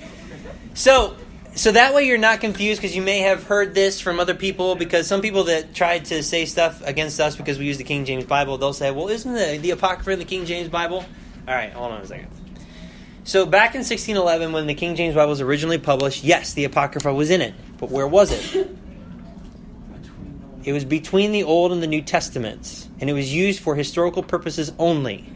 So, 0.74 1.16
so 1.54 1.72
that 1.72 1.94
way 1.94 2.06
you're 2.06 2.18
not 2.18 2.40
confused 2.40 2.80
because 2.80 2.94
you 2.94 3.02
may 3.02 3.20
have 3.20 3.44
heard 3.44 3.74
this 3.74 4.00
from 4.00 4.18
other 4.20 4.34
people 4.34 4.74
because 4.74 5.06
some 5.06 5.22
people 5.22 5.44
that 5.44 5.72
tried 5.72 6.06
to 6.06 6.22
say 6.22 6.44
stuff 6.44 6.82
against 6.84 7.20
us 7.20 7.36
because 7.36 7.58
we 7.58 7.66
use 7.66 7.78
the 7.78 7.84
King 7.84 8.04
James 8.04 8.24
Bible, 8.24 8.58
they'll 8.58 8.72
say, 8.72 8.90
well, 8.90 9.08
isn't 9.08 9.32
the, 9.32 9.58
the 9.58 9.70
Apocrypha 9.70 10.10
in 10.10 10.18
the 10.18 10.24
King 10.24 10.46
James 10.46 10.68
Bible? 10.68 11.04
All 11.46 11.54
right, 11.54 11.72
hold 11.72 11.92
on 11.92 12.00
a 12.00 12.06
second. 12.06 12.28
So 13.22 13.46
back 13.46 13.74
in 13.74 13.78
1611 13.78 14.52
when 14.52 14.66
the 14.66 14.74
King 14.74 14.96
James 14.96 15.14
Bible 15.14 15.30
was 15.30 15.40
originally 15.40 15.78
published, 15.78 16.24
yes, 16.24 16.54
the 16.54 16.64
Apocrypha 16.64 17.14
was 17.14 17.30
in 17.30 17.40
it. 17.40 17.54
But 17.78 17.90
where 17.90 18.06
was 18.06 18.32
it? 18.32 18.68
It 20.64 20.72
was 20.72 20.84
between 20.84 21.32
the 21.32 21.44
Old 21.44 21.72
and 21.72 21.82
the 21.82 21.86
New 21.86 22.00
Testaments, 22.02 22.88
and 22.98 23.10
it 23.10 23.12
was 23.12 23.32
used 23.32 23.60
for 23.60 23.74
historical 23.74 24.22
purposes 24.22 24.72
only. 24.78 25.30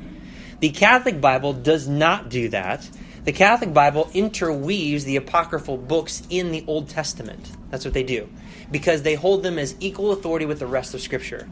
The 0.61 0.70
Catholic 0.70 1.20
Bible 1.20 1.53
does 1.53 1.86
not 1.86 2.30
do 2.30 2.49
that. 2.49 2.89
The 3.28 3.34
Catholic 3.34 3.74
Bible 3.74 4.08
interweaves 4.14 5.04
the 5.04 5.16
apocryphal 5.16 5.76
books 5.76 6.22
in 6.30 6.50
the 6.50 6.64
Old 6.66 6.88
Testament. 6.88 7.52
That's 7.68 7.84
what 7.84 7.92
they 7.92 8.02
do. 8.02 8.26
Because 8.70 9.02
they 9.02 9.16
hold 9.16 9.42
them 9.42 9.58
as 9.58 9.76
equal 9.80 10.12
authority 10.12 10.46
with 10.46 10.60
the 10.60 10.66
rest 10.66 10.94
of 10.94 11.02
Scripture. 11.02 11.46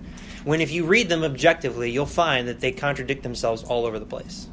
When 0.45 0.63
if 0.63 0.73
you 0.73 0.87
read 0.87 1.11
them 1.11 1.23
objectively, 1.23 1.91
you'll 1.91 2.07
find 2.07 2.49
that 2.49 2.61
they 2.61 2.73
contradict 2.73 3.23
themselves 3.23 3.63
all 3.63 3.85
over 3.85 3.99
the 3.99 4.07
place. 4.07 4.49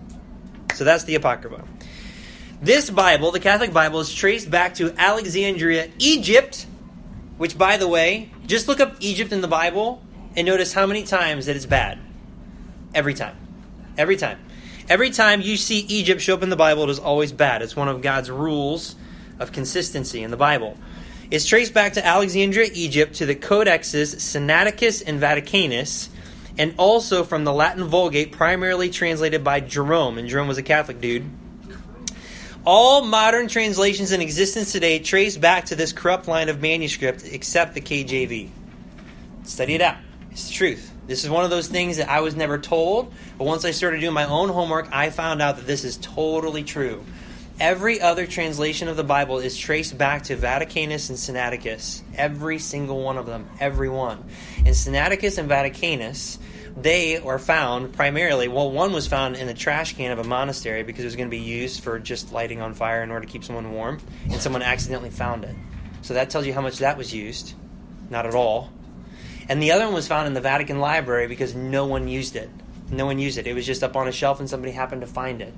So 0.73 0.83
that's 0.83 1.05
the 1.05 1.15
Apocrypha. 1.15 1.63
This 2.61 2.89
Bible, 2.89 3.31
the 3.31 3.39
Catholic 3.39 3.71
Bible, 3.71 4.01
is 4.01 4.13
traced 4.13 4.51
back 4.51 4.73
to 4.73 4.93
Alexandria, 4.97 5.91
Egypt, 5.99 6.65
which, 7.37 7.57
by 7.57 7.77
the 7.77 7.87
way, 7.87 8.31
just 8.47 8.67
look 8.67 8.81
up 8.81 8.97
Egypt 8.99 9.31
in 9.31 9.39
the 9.39 9.47
Bible 9.47 10.03
and 10.35 10.45
notice 10.45 10.73
how 10.73 10.85
many 10.85 11.03
times 11.03 11.45
that 11.45 11.55
it's 11.55 11.65
bad. 11.65 11.99
Every 12.93 13.13
time. 13.13 13.37
Every 13.97 14.17
time. 14.17 14.39
Every 14.89 15.11
time 15.11 15.41
you 15.41 15.55
see 15.55 15.79
Egypt 15.79 16.21
show 16.21 16.33
up 16.33 16.43
in 16.43 16.49
the 16.49 16.55
Bible, 16.55 16.83
it 16.83 16.89
is 16.89 16.99
always 16.99 17.31
bad. 17.31 17.61
It's 17.61 17.75
one 17.75 17.87
of 17.87 18.01
God's 18.01 18.29
rules 18.29 18.95
of 19.39 19.51
consistency 19.51 20.23
in 20.23 20.31
the 20.31 20.37
Bible. 20.37 20.77
It's 21.31 21.45
traced 21.45 21.73
back 21.73 21.93
to 21.93 22.05
Alexandria, 22.05 22.69
Egypt, 22.73 23.15
to 23.15 23.25
the 23.25 23.35
codexes 23.35 24.15
Sinaiticus 24.15 25.01
and 25.05 25.21
Vaticanus, 25.21 26.09
and 26.57 26.75
also 26.77 27.23
from 27.23 27.43
the 27.45 27.53
Latin 27.53 27.85
Vulgate, 27.85 28.33
primarily 28.33 28.89
translated 28.89 29.43
by 29.43 29.61
Jerome. 29.61 30.17
And 30.17 30.27
Jerome 30.27 30.47
was 30.47 30.57
a 30.57 30.63
Catholic 30.63 30.99
dude. 30.99 31.25
All 32.65 33.03
modern 33.03 33.47
translations 33.47 34.11
in 34.11 34.21
existence 34.21 34.71
today 34.71 34.99
trace 34.99 35.37
back 35.37 35.65
to 35.65 35.75
this 35.75 35.91
corrupt 35.91 36.27
line 36.27 36.49
of 36.49 36.61
manuscript, 36.61 37.23
except 37.25 37.73
the 37.73 37.81
KJV. 37.81 38.49
Study 39.43 39.75
it 39.75 39.81
out. 39.81 39.97
It's 40.31 40.47
the 40.47 40.53
truth. 40.53 40.92
This 41.05 41.23
is 41.23 41.29
one 41.29 41.43
of 41.43 41.49
those 41.49 41.67
things 41.67 41.97
that 41.97 42.09
I 42.09 42.21
was 42.21 42.35
never 42.35 42.57
told, 42.57 43.13
but 43.37 43.45
once 43.45 43.65
I 43.65 43.71
started 43.71 43.99
doing 43.99 44.13
my 44.13 44.25
own 44.25 44.49
homework, 44.49 44.87
I 44.91 45.09
found 45.09 45.41
out 45.41 45.57
that 45.57 45.67
this 45.67 45.83
is 45.83 45.97
totally 45.97 46.63
true. 46.63 47.03
Every 47.59 48.01
other 48.01 48.25
translation 48.25 48.87
of 48.87 48.97
the 48.97 49.03
Bible 49.03 49.37
is 49.37 49.55
traced 49.55 49.95
back 49.97 50.23
to 50.23 50.35
Vaticanus 50.35 51.09
and 51.09 51.17
Sinaiticus. 51.19 52.01
Every 52.15 52.57
single 52.57 53.03
one 53.03 53.17
of 53.17 53.27
them. 53.27 53.47
Every 53.59 53.89
one. 53.89 54.23
And 54.57 54.69
Sinaiticus 54.69 55.37
and 55.37 55.47
Vaticanus, 55.47 56.39
they 56.75 57.17
are 57.17 57.37
found 57.37 57.93
primarily, 57.93 58.47
well, 58.47 58.71
one 58.71 58.91
was 58.91 59.05
found 59.05 59.35
in 59.35 59.45
the 59.45 59.53
trash 59.53 59.95
can 59.95 60.11
of 60.11 60.17
a 60.17 60.23
monastery 60.23 60.81
because 60.81 61.03
it 61.03 61.07
was 61.07 61.15
going 61.15 61.29
to 61.29 61.35
be 61.35 61.43
used 61.43 61.83
for 61.83 61.99
just 61.99 62.31
lighting 62.31 62.59
on 62.59 62.73
fire 62.73 63.03
in 63.03 63.11
order 63.11 63.25
to 63.25 63.31
keep 63.31 63.43
someone 63.43 63.71
warm, 63.71 63.99
and 64.31 64.41
someone 64.41 64.63
accidentally 64.63 65.11
found 65.11 65.43
it. 65.43 65.55
So 66.01 66.15
that 66.15 66.31
tells 66.31 66.47
you 66.47 66.53
how 66.53 66.61
much 66.61 66.79
that 66.79 66.97
was 66.97 67.13
used. 67.13 67.53
Not 68.09 68.25
at 68.25 68.33
all. 68.33 68.71
And 69.49 69.61
the 69.61 69.71
other 69.71 69.85
one 69.85 69.93
was 69.93 70.07
found 70.07 70.27
in 70.27 70.33
the 70.33 70.41
Vatican 70.41 70.79
Library 70.79 71.27
because 71.27 71.53
no 71.53 71.85
one 71.85 72.07
used 72.07 72.35
it. 72.35 72.49
No 72.89 73.05
one 73.05 73.19
used 73.19 73.37
it. 73.37 73.47
It 73.47 73.53
was 73.53 73.65
just 73.65 73.83
up 73.83 73.95
on 73.95 74.07
a 74.07 74.11
shelf 74.11 74.39
and 74.39 74.49
somebody 74.49 74.71
happened 74.71 75.01
to 75.01 75.07
find 75.07 75.41
it. 75.41 75.53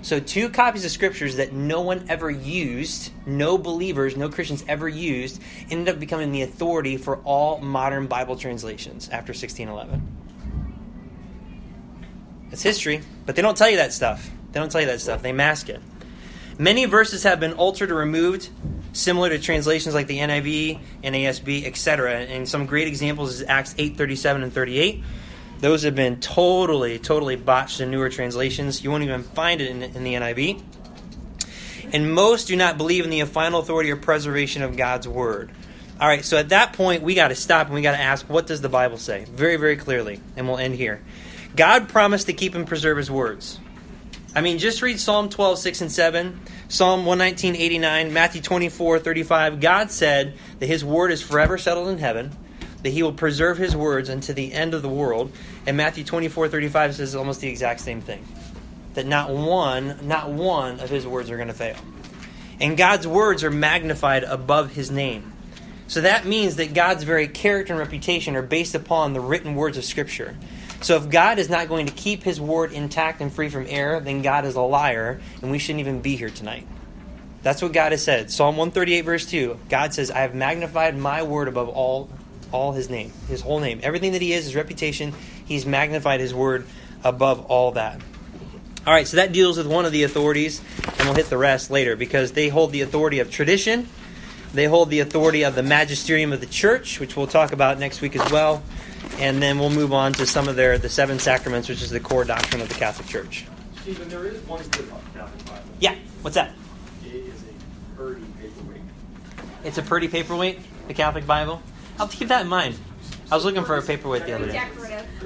So, 0.00 0.20
two 0.20 0.48
copies 0.48 0.84
of 0.84 0.92
scriptures 0.92 1.36
that 1.36 1.52
no 1.52 1.80
one 1.80 2.06
ever 2.08 2.30
used, 2.30 3.10
no 3.26 3.58
believers, 3.58 4.16
no 4.16 4.28
Christians 4.28 4.64
ever 4.68 4.88
used, 4.88 5.42
ended 5.70 5.92
up 5.92 5.98
becoming 6.00 6.30
the 6.30 6.42
authority 6.42 6.96
for 6.96 7.16
all 7.18 7.58
modern 7.58 8.06
Bible 8.06 8.36
translations 8.36 9.08
after 9.08 9.32
1611. 9.32 10.16
It's 12.52 12.62
history, 12.62 13.02
but 13.26 13.34
they 13.34 13.42
don't 13.42 13.56
tell 13.56 13.68
you 13.68 13.76
that 13.78 13.92
stuff. 13.92 14.30
They 14.52 14.60
don't 14.60 14.70
tell 14.70 14.80
you 14.80 14.86
that 14.86 15.00
stuff. 15.00 15.20
They 15.20 15.32
mask 15.32 15.68
it. 15.68 15.80
Many 16.58 16.86
verses 16.86 17.24
have 17.24 17.40
been 17.40 17.52
altered 17.54 17.90
or 17.90 17.96
removed, 17.96 18.48
similar 18.98 19.30
to 19.30 19.38
translations 19.38 19.94
like 19.94 20.08
the 20.08 20.18
NIV, 20.18 20.80
NASB, 21.04 21.64
etc. 21.66 22.20
And 22.20 22.48
some 22.48 22.66
great 22.66 22.88
examples 22.88 23.34
is 23.34 23.42
Acts 23.46 23.74
8, 23.78 23.96
37 23.96 24.42
and 24.42 24.52
38. 24.52 25.02
Those 25.60 25.82
have 25.82 25.94
been 25.94 26.20
totally, 26.20 26.98
totally 26.98 27.36
botched 27.36 27.80
in 27.80 27.90
newer 27.90 28.10
translations. 28.10 28.82
You 28.82 28.90
won't 28.90 29.04
even 29.04 29.22
find 29.22 29.60
it 29.60 29.70
in, 29.70 29.82
in 29.82 30.04
the 30.04 30.14
NIV. 30.14 30.62
And 31.92 32.12
most 32.12 32.48
do 32.48 32.56
not 32.56 32.76
believe 32.76 33.04
in 33.04 33.10
the 33.10 33.24
final 33.24 33.60
authority 33.60 33.90
or 33.90 33.96
preservation 33.96 34.62
of 34.62 34.76
God's 34.76 35.08
word. 35.08 35.50
All 36.00 36.06
right, 36.06 36.24
so 36.24 36.36
at 36.36 36.50
that 36.50 36.74
point, 36.74 37.02
we 37.02 37.14
got 37.14 37.28
to 37.28 37.34
stop 37.34 37.66
and 37.66 37.74
we 37.74 37.82
got 37.82 37.92
to 37.92 38.00
ask, 38.00 38.28
what 38.28 38.46
does 38.46 38.60
the 38.60 38.68
Bible 38.68 38.98
say? 38.98 39.24
Very, 39.24 39.56
very 39.56 39.76
clearly. 39.76 40.20
And 40.36 40.46
we'll 40.46 40.58
end 40.58 40.76
here. 40.76 41.02
God 41.56 41.88
promised 41.88 42.26
to 42.26 42.32
keep 42.32 42.54
and 42.54 42.66
preserve 42.66 42.98
his 42.98 43.10
words. 43.10 43.58
I 44.34 44.42
mean, 44.42 44.58
just 44.58 44.82
read 44.82 45.00
Psalm 45.00 45.30
12, 45.30 45.58
6 45.58 45.80
and 45.80 45.92
7, 45.92 46.40
Psalm 46.68 47.06
119, 47.06 47.56
89, 47.56 48.12
Matthew 48.12 48.42
24, 48.42 48.98
35. 48.98 49.60
God 49.60 49.90
said 49.90 50.34
that 50.58 50.66
his 50.66 50.84
word 50.84 51.10
is 51.10 51.22
forever 51.22 51.56
settled 51.56 51.88
in 51.88 51.98
heaven, 51.98 52.30
that 52.82 52.90
he 52.90 53.02
will 53.02 53.14
preserve 53.14 53.56
his 53.56 53.74
words 53.74 54.10
unto 54.10 54.34
the 54.34 54.52
end 54.52 54.74
of 54.74 54.82
the 54.82 54.88
world. 54.88 55.32
And 55.66 55.76
Matthew 55.76 56.04
24, 56.04 56.48
35 56.48 56.94
says 56.96 57.14
almost 57.14 57.40
the 57.40 57.48
exact 57.48 57.80
same 57.80 58.02
thing. 58.02 58.26
That 58.94 59.06
not 59.06 59.30
one, 59.30 60.06
not 60.06 60.30
one 60.30 60.80
of 60.80 60.90
his 60.90 61.06
words 61.06 61.30
are 61.30 61.36
going 61.36 61.48
to 61.48 61.54
fail. 61.54 61.76
And 62.60 62.76
God's 62.76 63.06
words 63.06 63.42
are 63.44 63.50
magnified 63.50 64.24
above 64.24 64.72
his 64.72 64.90
name. 64.90 65.32
So 65.86 66.02
that 66.02 66.26
means 66.26 66.56
that 66.56 66.74
God's 66.74 67.02
very 67.02 67.28
character 67.28 67.72
and 67.72 67.80
reputation 67.80 68.36
are 68.36 68.42
based 68.42 68.74
upon 68.74 69.14
the 69.14 69.20
written 69.20 69.54
words 69.54 69.78
of 69.78 69.86
Scripture. 69.86 70.36
So 70.80 70.96
if 70.96 71.10
God 71.10 71.38
is 71.38 71.48
not 71.48 71.68
going 71.68 71.86
to 71.86 71.92
keep 71.92 72.22
his 72.22 72.40
word 72.40 72.72
intact 72.72 73.20
and 73.20 73.32
free 73.32 73.48
from 73.48 73.66
error, 73.68 74.00
then 74.00 74.22
God 74.22 74.44
is 74.44 74.54
a 74.54 74.60
liar, 74.60 75.20
and 75.42 75.50
we 75.50 75.58
shouldn't 75.58 75.80
even 75.80 76.00
be 76.00 76.16
here 76.16 76.30
tonight. 76.30 76.66
That's 77.42 77.62
what 77.62 77.72
God 77.72 77.92
has 77.92 78.02
said. 78.02 78.30
Psalm 78.30 78.56
138, 78.56 79.00
verse 79.02 79.26
2. 79.26 79.58
God 79.68 79.94
says, 79.94 80.10
I 80.10 80.20
have 80.20 80.34
magnified 80.34 80.96
my 80.96 81.22
word 81.22 81.48
above 81.48 81.68
all 81.68 82.08
all 82.50 82.72
his 82.72 82.88
name, 82.88 83.12
his 83.28 83.42
whole 83.42 83.60
name. 83.60 83.80
Everything 83.82 84.12
that 84.12 84.22
he 84.22 84.32
is, 84.32 84.44
his 84.44 84.54
reputation, 84.54 85.12
he's 85.44 85.66
magnified 85.66 86.20
his 86.20 86.34
word 86.34 86.66
above 87.04 87.44
all 87.46 87.72
that. 87.72 88.00
All 88.86 88.94
right, 88.94 89.06
so 89.06 89.18
that 89.18 89.32
deals 89.32 89.58
with 89.58 89.66
one 89.66 89.84
of 89.84 89.92
the 89.92 90.04
authorities, 90.04 90.62
and 90.86 91.00
we'll 91.00 91.14
hit 91.14 91.26
the 91.26 91.36
rest 91.36 91.70
later 91.70 91.94
because 91.94 92.32
they 92.32 92.48
hold 92.48 92.72
the 92.72 92.80
authority 92.80 93.18
of 93.18 93.30
tradition. 93.30 93.86
They 94.52 94.64
hold 94.64 94.90
the 94.90 95.00
authority 95.00 95.44
of 95.44 95.54
the 95.54 95.62
magisterium 95.62 96.32
of 96.32 96.40
the 96.40 96.46
church, 96.46 97.00
which 97.00 97.16
we'll 97.16 97.26
talk 97.26 97.52
about 97.52 97.78
next 97.78 98.00
week 98.00 98.16
as 98.16 98.32
well 98.32 98.62
and 99.18 99.42
then 99.42 99.58
we'll 99.58 99.70
move 99.70 99.92
on 99.92 100.12
to 100.14 100.26
some 100.26 100.48
of 100.48 100.56
their 100.56 100.78
the 100.78 100.88
seven 100.88 101.18
sacraments, 101.18 101.68
which 101.68 101.82
is 101.82 101.90
the 101.90 102.00
core 102.00 102.24
doctrine 102.24 102.62
of 102.62 102.68
the 102.68 102.74
Catholic 102.74 103.08
Church. 103.08 103.46
Stephen, 103.82 104.08
there 104.08 104.24
is 104.24 104.40
one 104.46 104.62
good 104.68 104.86
about 104.86 105.04
the 105.12 105.18
Catholic 105.18 105.46
Bible. 105.46 105.70
Yeah, 105.80 105.94
what's 106.22 106.34
that? 106.34 106.52
It 107.04 107.14
is 107.14 107.42
a 107.42 107.96
Purdy 107.96 108.24
paperweight. 108.40 108.82
It's 109.64 109.78
a 109.78 109.82
Purdy 109.82 110.08
paperweight, 110.08 110.88
the 110.88 110.94
Catholic 110.94 111.26
Bible. 111.26 111.62
I'll 111.98 112.08
keep 112.08 112.28
that 112.28 112.42
in 112.42 112.48
mind. 112.48 112.76
I 113.30 113.34
was 113.34 113.44
looking 113.44 113.64
for 113.64 113.76
a 113.76 113.82
paperweight 113.82 114.24
the 114.24 114.32
other 114.32 114.46
day. 114.46 114.62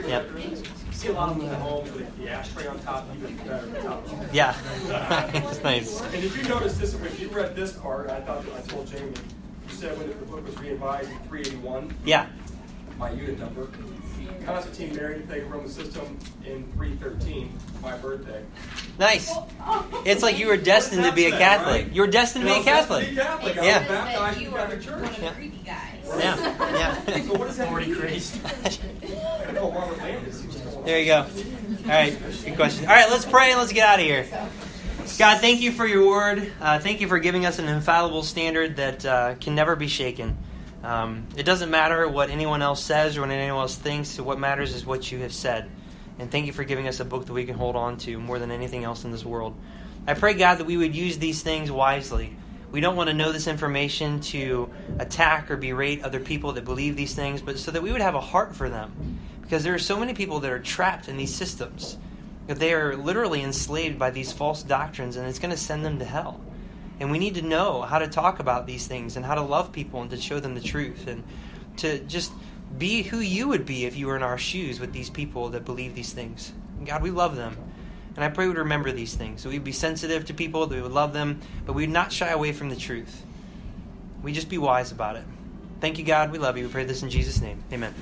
Yep. 0.07 0.31
See 1.03 1.09
a 1.09 1.13
lot 1.15 1.31
of 1.31 1.41
them 1.41 1.49
at 1.49 1.61
home 1.61 1.83
with 1.83 2.17
the 2.17 2.31
ashtray 2.31 2.69
on 2.69 2.79
top, 2.79 3.05
even 3.17 3.35
better 3.39 3.67
than 3.67 3.83
top. 3.83 4.07
Yeah, 4.33 4.55
nice, 5.33 5.61
nice. 5.65 6.01
And 6.01 6.23
if 6.23 6.37
you 6.37 6.45
notice 6.49 6.79
this, 6.79 6.95
if 6.95 7.19
you 7.19 7.27
read 7.31 7.57
this 7.57 7.73
part, 7.73 8.09
I 8.09 8.21
thought 8.21 8.45
I 8.57 8.61
told 8.69 8.87
Jamie. 8.87 9.11
You 9.69 9.75
said 9.75 9.99
when 9.99 10.07
the 10.07 10.15
book 10.15 10.47
was 10.47 10.55
readvised 10.55 11.11
in 11.11 11.19
381. 11.29 11.93
Yeah. 12.05 12.29
My 12.99 13.11
unit 13.11 13.41
number. 13.41 13.67
Constantine 14.47 14.95
married 14.95 15.29
the 15.29 15.41
Roman 15.47 15.69
system 15.69 16.17
in 16.45 16.63
313, 16.75 17.53
my 17.83 17.97
birthday. 17.97 18.45
Nice. 18.97 19.35
It's 20.05 20.23
like 20.23 20.39
you 20.39 20.47
were 20.47 20.57
destined 20.57 21.03
to 21.03 21.11
be 21.11 21.27
a 21.27 21.31
Catholic. 21.31 21.93
You 21.93 22.03
were 22.03 22.07
destined 22.07 22.47
to 22.47 22.55
be 22.55 22.61
a 22.61 22.63
Catholic. 22.63 23.11
Yeah. 23.13 23.39
That 23.39 24.41
you 24.41 24.51
are 24.51 24.53
one 24.53 24.73
of 24.73 24.85
the 24.85 25.33
creepy 25.35 25.63
guys. 25.65 25.99
Yeah. 26.07 26.37
Yeah. 26.37 27.23
So 27.23 27.39
what 27.39 27.49
does 27.49 27.57
that 27.57 27.73
mean? 27.73 27.97
There 30.85 30.99
you 30.99 31.07
go. 31.07 31.19
All 31.19 31.89
right. 31.89 32.19
Good 32.45 32.57
question. 32.57 32.87
All 32.87 32.95
right. 32.95 33.09
Let's 33.09 33.25
pray 33.25 33.51
and 33.51 33.61
let's 33.61 33.73
get 33.73 33.87
out 33.87 34.01
of 34.01 34.05
here. 34.05 34.27
God, 35.17 35.41
thank 35.41 35.61
you 35.61 35.71
for 35.71 35.87
your 35.87 36.09
word. 36.09 36.53
Uh, 36.61 36.81
thank 36.81 37.01
you 37.01 37.07
for 37.07 37.21
giving 37.21 37.47
us 37.47 37.61
an 37.61 37.69
infallible 37.69 38.25
standard 38.25 38.77
that 38.77 39.07
uh, 39.07 39.35
can 39.37 39.55
never 39.55 39.77
be 39.77 39.87
shaken. 39.87 40.37
Um, 40.83 41.29
it 41.37 41.45
doesn't 41.45 41.71
matter 41.71 42.09
what 42.09 42.31
anyone 42.31 42.63
else 42.63 42.83
says 42.83 43.17
or 43.17 43.21
what 43.21 43.31
anyone 43.31 43.61
else 43.61 43.77
thinks. 43.77 44.19
What 44.19 44.41
matters 44.41 44.75
is 44.75 44.85
what 44.85 45.13
you 45.13 45.21
have 45.21 45.33
said. 45.33 45.71
And 46.19 46.33
thank 46.33 46.47
you 46.47 46.53
for 46.53 46.65
giving 46.65 46.89
us 46.89 46.99
a 46.99 47.05
book 47.05 47.27
that 47.27 47.33
we 47.33 47.45
can 47.45 47.55
hold 47.55 47.77
on 47.77 47.97
to 47.99 48.19
more 48.19 48.41
than 48.41 48.51
anything 48.51 48.83
else 48.83 49.05
in 49.05 49.13
this 49.13 49.25
world. 49.25 49.55
I 50.09 50.15
pray, 50.15 50.35
God, 50.35 50.59
that 50.59 50.67
we 50.67 50.77
would 50.77 50.97
use 50.97 51.17
these 51.19 51.43
things 51.43 51.71
wisely. 51.71 52.37
We 52.73 52.81
don't 52.81 52.97
want 52.97 53.09
to 53.09 53.15
know 53.15 53.31
this 53.31 53.47
information 53.47 54.21
to 54.21 54.69
attack 54.99 55.49
or 55.51 55.57
berate 55.57 56.03
other 56.03 56.19
people 56.19 56.55
that 56.55 56.65
believe 56.65 56.97
these 56.97 57.15
things, 57.15 57.41
but 57.41 57.59
so 57.59 57.71
that 57.71 57.83
we 57.83 57.93
would 57.93 58.01
have 58.01 58.17
a 58.17 58.21
heart 58.21 58.57
for 58.57 58.69
them. 58.69 59.21
Because 59.53 59.65
there 59.65 59.75
are 59.75 59.79
so 59.79 59.99
many 59.99 60.15
people 60.15 60.41
that 60.41 60.51
are 60.51 60.59
trapped 60.59 61.11
in 61.11 61.19
these 61.19 61.35
systems, 61.35 61.99
that 62.47 62.59
they 62.59 62.73
are 62.73 62.97
literally 62.97 63.43
enslaved 63.43 63.99
by 63.99 64.09
these 64.09 64.33
false 64.33 64.63
doctrines, 64.63 65.17
and 65.17 65.29
it's 65.29 65.39
going 65.39 65.51
to 65.51 65.59
send 65.59 65.85
them 65.85 65.99
to 65.99 66.07
hell. 66.07 66.41
And 66.99 67.11
we 67.11 67.19
need 67.19 67.35
to 67.35 67.43
know 67.43 67.83
how 67.83 67.99
to 67.99 68.09
talk 68.09 68.39
about 68.39 68.67
these 68.67 68.87
things 68.87 69.15
and 69.15 69.27
how 69.27 69.35
to 69.35 69.43
love 69.43 69.71
people 69.71 70.01
and 70.01 70.09
to 70.09 70.17
show 70.17 70.41
them 70.41 70.55
the 70.55 70.63
truth 70.63 71.07
and 71.07 71.23
to 71.77 71.99
just 71.99 72.33
be 72.79 73.03
who 73.03 73.19
you 73.19 73.49
would 73.49 73.67
be 73.67 73.85
if 73.85 73.95
you 73.95 74.07
were 74.07 74.17
in 74.17 74.23
our 74.23 74.39
shoes 74.39 74.81
with 74.81 74.95
these 74.95 75.11
people 75.11 75.51
that 75.51 75.67
believe 75.67 75.95
these 75.95 76.15
things. 76.15 76.51
God, 76.87 77.03
we 77.03 77.11
love 77.11 77.37
them. 77.37 77.55
And 78.17 78.25
I 78.25 78.31
pray 78.31 78.47
we'd 78.47 78.57
remember 78.57 78.91
these 78.91 79.15
things. 79.15 79.43
So 79.43 79.51
we'd 79.51 79.65
be 79.65 79.73
sensitive 79.73 80.25
to 80.25 80.33
people, 80.33 80.67
that 80.67 80.75
we 80.75 80.81
would 80.81 80.93
love 80.93 81.13
them, 81.13 81.41
but 81.67 81.75
we'd 81.75 81.91
not 81.91 82.11
shy 82.11 82.31
away 82.31 82.53
from 82.53 82.71
the 82.71 82.77
truth. 82.77 83.23
We 84.23 84.33
just 84.33 84.49
be 84.49 84.57
wise 84.57 84.93
about 84.93 85.17
it. 85.17 85.25
Thank 85.83 85.99
you, 85.99 86.07
God. 86.07 86.33
We 86.33 86.39
love 86.39 86.57
you. 86.57 86.69
We 86.69 86.73
pray 86.73 86.85
this 86.85 87.03
in 87.03 87.11
Jesus' 87.11 87.43
name. 87.43 87.63
Amen. 87.71 87.93